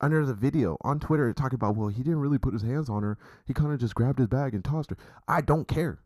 under 0.00 0.24
the 0.24 0.34
video 0.34 0.76
on 0.82 1.00
Twitter 1.00 1.32
talking 1.32 1.56
about, 1.56 1.76
well, 1.76 1.88
he 1.88 2.02
didn't 2.02 2.20
really 2.20 2.38
put 2.38 2.52
his 2.52 2.62
hands 2.62 2.88
on 2.88 3.02
her. 3.02 3.18
He 3.46 3.52
kind 3.52 3.72
of 3.72 3.80
just 3.80 3.94
grabbed 3.94 4.20
his 4.20 4.28
bag 4.28 4.54
and 4.54 4.64
tossed 4.64 4.90
her. 4.90 4.96
I 5.26 5.40
don't 5.40 5.66
care. 5.66 5.98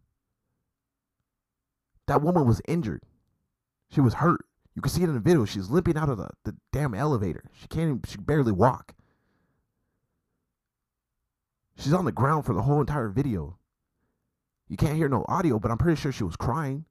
That 2.08 2.22
woman 2.22 2.46
was 2.46 2.62
injured. 2.66 3.02
She 3.90 4.00
was 4.00 4.14
hurt. 4.14 4.44
You 4.74 4.80
can 4.80 4.90
see 4.90 5.02
it 5.02 5.08
in 5.08 5.14
the 5.14 5.20
video. 5.20 5.44
She's 5.44 5.68
limping 5.68 5.98
out 5.98 6.08
of 6.08 6.16
the, 6.16 6.30
the 6.44 6.56
damn 6.72 6.94
elevator. 6.94 7.44
She 7.52 7.68
can't 7.68 7.88
even, 7.88 8.02
she 8.08 8.16
barely 8.16 8.52
walk. 8.52 8.94
She's 11.76 11.92
on 11.92 12.04
the 12.04 12.12
ground 12.12 12.44
for 12.44 12.54
the 12.54 12.62
whole 12.62 12.80
entire 12.80 13.08
video. 13.08 13.58
You 14.68 14.76
can't 14.76 14.96
hear 14.96 15.08
no 15.08 15.24
audio, 15.28 15.58
but 15.58 15.70
I'm 15.70 15.78
pretty 15.78 16.00
sure 16.00 16.12
she 16.12 16.24
was 16.24 16.36
crying. 16.36 16.84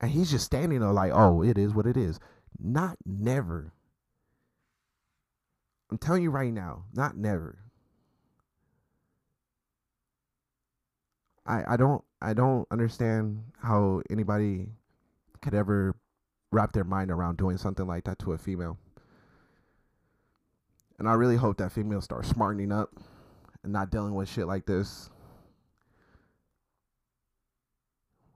And 0.00 0.10
he's 0.10 0.30
just 0.30 0.44
standing 0.44 0.80
there 0.80 0.92
like, 0.92 1.12
oh, 1.14 1.42
it 1.42 1.56
is 1.58 1.74
what 1.74 1.86
it 1.86 1.96
is. 1.96 2.18
Not 2.58 2.96
never. 3.04 3.72
I'm 5.90 5.98
telling 5.98 6.22
you 6.22 6.30
right 6.30 6.52
now, 6.52 6.84
not 6.92 7.16
never. 7.16 7.58
I 11.46 11.74
I 11.74 11.76
don't 11.76 12.02
I 12.20 12.34
don't 12.34 12.66
understand 12.70 13.44
how 13.62 14.02
anybody 14.10 14.66
could 15.42 15.54
ever 15.54 15.94
wrap 16.50 16.72
their 16.72 16.84
mind 16.84 17.10
around 17.10 17.36
doing 17.36 17.56
something 17.56 17.86
like 17.86 18.04
that 18.04 18.18
to 18.20 18.32
a 18.32 18.38
female. 18.38 18.78
And 20.98 21.08
I 21.08 21.14
really 21.14 21.36
hope 21.36 21.58
that 21.58 21.72
females 21.72 22.04
start 22.04 22.24
smartening 22.26 22.72
up 22.72 22.90
and 23.62 23.72
not 23.72 23.90
dealing 23.90 24.14
with 24.14 24.28
shit 24.28 24.46
like 24.46 24.66
this. 24.66 25.10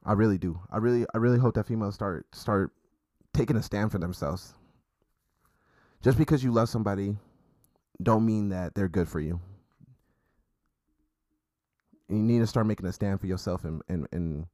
I 0.04 0.12
really 0.12 0.38
do. 0.38 0.60
I 0.70 0.78
really 0.78 1.06
I 1.14 1.18
really 1.18 1.38
hope 1.38 1.54
that 1.54 1.66
females 1.66 1.94
start 1.94 2.26
start 2.34 2.72
taking 3.32 3.56
a 3.56 3.62
stand 3.62 3.92
for 3.92 3.98
themselves. 3.98 4.54
Just 6.02 6.16
because 6.18 6.42
you 6.42 6.52
love 6.52 6.68
somebody 6.68 7.16
don't 8.02 8.24
mean 8.24 8.48
that 8.48 8.74
they're 8.74 8.88
good 8.88 9.08
for 9.08 9.20
you. 9.20 9.40
You 12.08 12.16
need 12.16 12.38
to 12.40 12.46
start 12.46 12.66
making 12.66 12.86
a 12.86 12.92
stand 12.92 13.20
for 13.20 13.26
yourself 13.26 13.64
and, 13.64 13.82
and, 13.88 14.08
and 14.10 14.46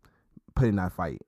putting 0.55 0.77
that 0.77 0.93
fight. 0.93 1.23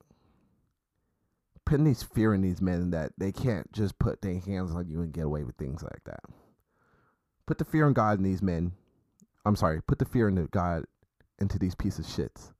Putting 1.64 1.84
these 1.84 2.02
fear 2.02 2.34
in 2.34 2.42
these 2.42 2.60
men 2.60 2.90
that 2.90 3.12
they 3.16 3.30
can't 3.30 3.70
just 3.72 3.98
put 3.98 4.20
their 4.20 4.38
hands 4.40 4.72
on 4.72 4.88
you 4.88 5.00
and 5.00 5.12
get 5.12 5.24
away 5.24 5.44
with 5.44 5.56
things 5.56 5.82
like 5.82 6.02
that. 6.04 6.20
Put 7.48 7.56
the 7.56 7.64
fear 7.64 7.86
in 7.86 7.94
God 7.94 8.18
in 8.18 8.24
these 8.24 8.42
men. 8.42 8.72
I'm 9.46 9.56
sorry, 9.56 9.80
put 9.80 9.98
the 9.98 10.04
fear 10.04 10.28
in 10.28 10.48
God 10.50 10.84
into 11.38 11.58
these 11.58 11.74
pieces 11.74 12.06
of 12.06 12.14
shits. 12.14 12.52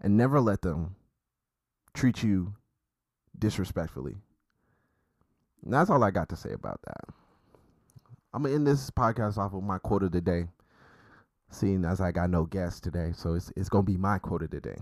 And 0.00 0.16
never 0.16 0.40
let 0.40 0.62
them 0.62 0.94
treat 1.92 2.22
you 2.22 2.54
disrespectfully. 3.36 4.18
And 5.64 5.74
that's 5.74 5.90
all 5.90 6.04
I 6.04 6.12
got 6.12 6.28
to 6.28 6.36
say 6.36 6.52
about 6.52 6.78
that. 6.86 7.12
I'm 8.32 8.44
gonna 8.44 8.54
end 8.54 8.68
this 8.68 8.88
podcast 8.88 9.36
off 9.36 9.52
with 9.52 9.64
my 9.64 9.78
quote 9.78 10.04
of 10.04 10.12
the 10.12 10.20
day. 10.20 10.46
Seeing 11.50 11.84
as 11.84 12.00
I 12.00 12.12
got 12.12 12.30
no 12.30 12.44
guests 12.44 12.78
today, 12.78 13.10
so 13.12 13.34
it's 13.34 13.52
it's 13.56 13.68
gonna 13.68 13.82
be 13.82 13.96
my 13.96 14.18
quote 14.18 14.44
of 14.44 14.50
the 14.50 14.60
day. 14.60 14.78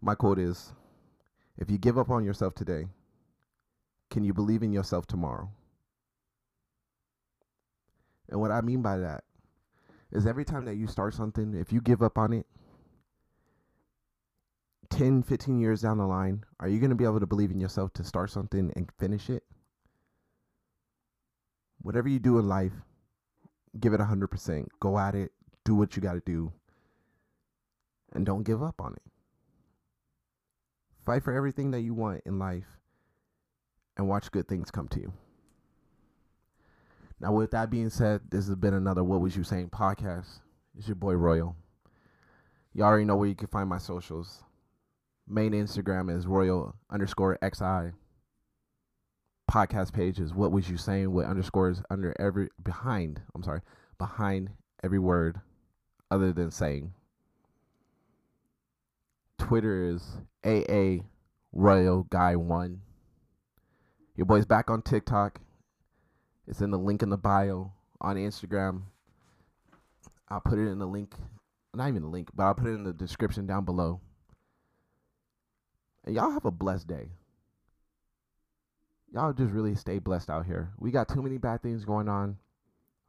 My 0.00 0.14
quote 0.14 0.38
is 0.38 0.72
if 1.58 1.70
you 1.70 1.76
give 1.76 1.98
up 1.98 2.08
on 2.08 2.24
yourself 2.24 2.54
today, 2.54 2.86
can 4.08 4.24
you 4.24 4.32
believe 4.32 4.62
in 4.62 4.72
yourself 4.72 5.06
tomorrow? 5.06 5.50
And 8.28 8.40
what 8.40 8.50
I 8.50 8.60
mean 8.60 8.82
by 8.82 8.98
that 8.98 9.24
is 10.10 10.26
every 10.26 10.44
time 10.44 10.64
that 10.66 10.76
you 10.76 10.86
start 10.86 11.14
something, 11.14 11.54
if 11.54 11.72
you 11.72 11.80
give 11.80 12.02
up 12.02 12.18
on 12.18 12.32
it, 12.32 12.46
10, 14.90 15.22
15 15.22 15.60
years 15.60 15.82
down 15.82 15.98
the 15.98 16.06
line, 16.06 16.44
are 16.60 16.68
you 16.68 16.78
going 16.78 16.90
to 16.90 16.96
be 16.96 17.04
able 17.04 17.20
to 17.20 17.26
believe 17.26 17.50
in 17.50 17.60
yourself 17.60 17.92
to 17.94 18.04
start 18.04 18.30
something 18.30 18.72
and 18.74 18.90
finish 18.98 19.28
it? 19.28 19.44
Whatever 21.82 22.08
you 22.08 22.18
do 22.18 22.38
in 22.38 22.48
life, 22.48 22.72
give 23.78 23.92
it 23.92 24.00
100%. 24.00 24.66
Go 24.80 24.98
at 24.98 25.14
it, 25.14 25.32
do 25.64 25.74
what 25.74 25.94
you 25.94 26.02
got 26.02 26.14
to 26.14 26.22
do, 26.24 26.52
and 28.12 28.24
don't 28.24 28.42
give 28.42 28.62
up 28.62 28.80
on 28.80 28.94
it. 28.94 29.02
Fight 31.04 31.22
for 31.22 31.32
everything 31.32 31.70
that 31.70 31.80
you 31.80 31.94
want 31.94 32.22
in 32.26 32.38
life 32.38 32.66
and 33.96 34.08
watch 34.08 34.30
good 34.30 34.48
things 34.48 34.70
come 34.70 34.88
to 34.88 35.00
you. 35.00 35.12
Now, 37.20 37.32
with 37.32 37.50
that 37.50 37.70
being 37.70 37.90
said, 37.90 38.20
this 38.30 38.46
has 38.46 38.54
been 38.54 38.74
another 38.74 39.02
What 39.02 39.20
Was 39.20 39.36
You 39.36 39.42
Saying 39.42 39.70
podcast. 39.70 40.40
It's 40.76 40.86
your 40.86 40.94
boy 40.94 41.14
Royal. 41.14 41.56
You 42.72 42.84
already 42.84 43.04
know 43.04 43.16
where 43.16 43.28
you 43.28 43.34
can 43.34 43.48
find 43.48 43.68
my 43.68 43.78
socials. 43.78 44.44
Main 45.26 45.50
Instagram 45.50 46.14
is 46.16 46.28
Royal 46.28 46.76
underscore 46.90 47.36
XI. 47.42 47.92
Podcast 49.50 49.92
page 49.92 50.20
is 50.20 50.32
What 50.32 50.52
Was 50.52 50.70
You 50.70 50.76
Saying 50.76 51.12
with 51.12 51.26
underscores 51.26 51.82
under 51.90 52.14
every 52.20 52.50
behind, 52.62 53.20
I'm 53.34 53.42
sorry, 53.42 53.62
behind 53.98 54.50
every 54.84 55.00
word 55.00 55.40
other 56.12 56.32
than 56.32 56.52
saying. 56.52 56.92
Twitter 59.38 59.90
is 59.90 60.18
AA 60.44 61.04
Royal 61.52 62.04
Guy 62.04 62.36
One. 62.36 62.82
Your 64.14 64.26
boy's 64.26 64.46
back 64.46 64.70
on 64.70 64.82
TikTok 64.82 65.40
it's 66.48 66.62
in 66.62 66.70
the 66.70 66.78
link 66.78 67.02
in 67.02 67.10
the 67.10 67.18
bio 67.18 67.72
on 68.00 68.16
Instagram. 68.16 68.82
I'll 70.28 70.40
put 70.40 70.58
it 70.58 70.66
in 70.66 70.78
the 70.78 70.86
link, 70.86 71.14
not 71.74 71.88
even 71.88 72.02
the 72.02 72.08
link, 72.08 72.30
but 72.34 72.44
I'll 72.44 72.54
put 72.54 72.68
it 72.68 72.74
in 72.74 72.84
the 72.84 72.92
description 72.92 73.46
down 73.46 73.64
below. 73.64 74.00
And 76.04 76.14
y'all 76.14 76.30
have 76.30 76.46
a 76.46 76.50
blessed 76.50 76.88
day. 76.88 77.10
Y'all 79.12 79.32
just 79.32 79.52
really 79.52 79.74
stay 79.74 79.98
blessed 79.98 80.30
out 80.30 80.46
here. 80.46 80.70
We 80.78 80.90
got 80.90 81.08
too 81.08 81.22
many 81.22 81.38
bad 81.38 81.62
things 81.62 81.84
going 81.84 82.08
on. 82.08 82.38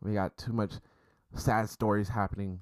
We 0.01 0.13
got 0.13 0.37
too 0.37 0.53
much 0.53 0.73
sad 1.33 1.69
stories 1.69 2.09
happening. 2.09 2.59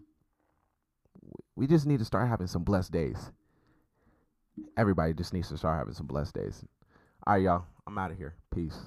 We 1.55 1.67
just 1.67 1.85
need 1.85 1.99
to 1.99 2.05
start 2.05 2.27
having 2.27 2.47
some 2.47 2.63
blessed 2.63 2.91
days. 2.91 3.31
Everybody 4.75 5.13
just 5.13 5.33
needs 5.33 5.49
to 5.49 5.57
start 5.57 5.77
having 5.77 5.93
some 5.93 6.07
blessed 6.07 6.33
days. 6.33 6.63
All 7.25 7.33
right, 7.33 7.43
y'all. 7.43 7.65
I'm 7.85 7.97
out 7.97 8.11
of 8.11 8.17
here. 8.17 8.35
Peace. 8.53 8.77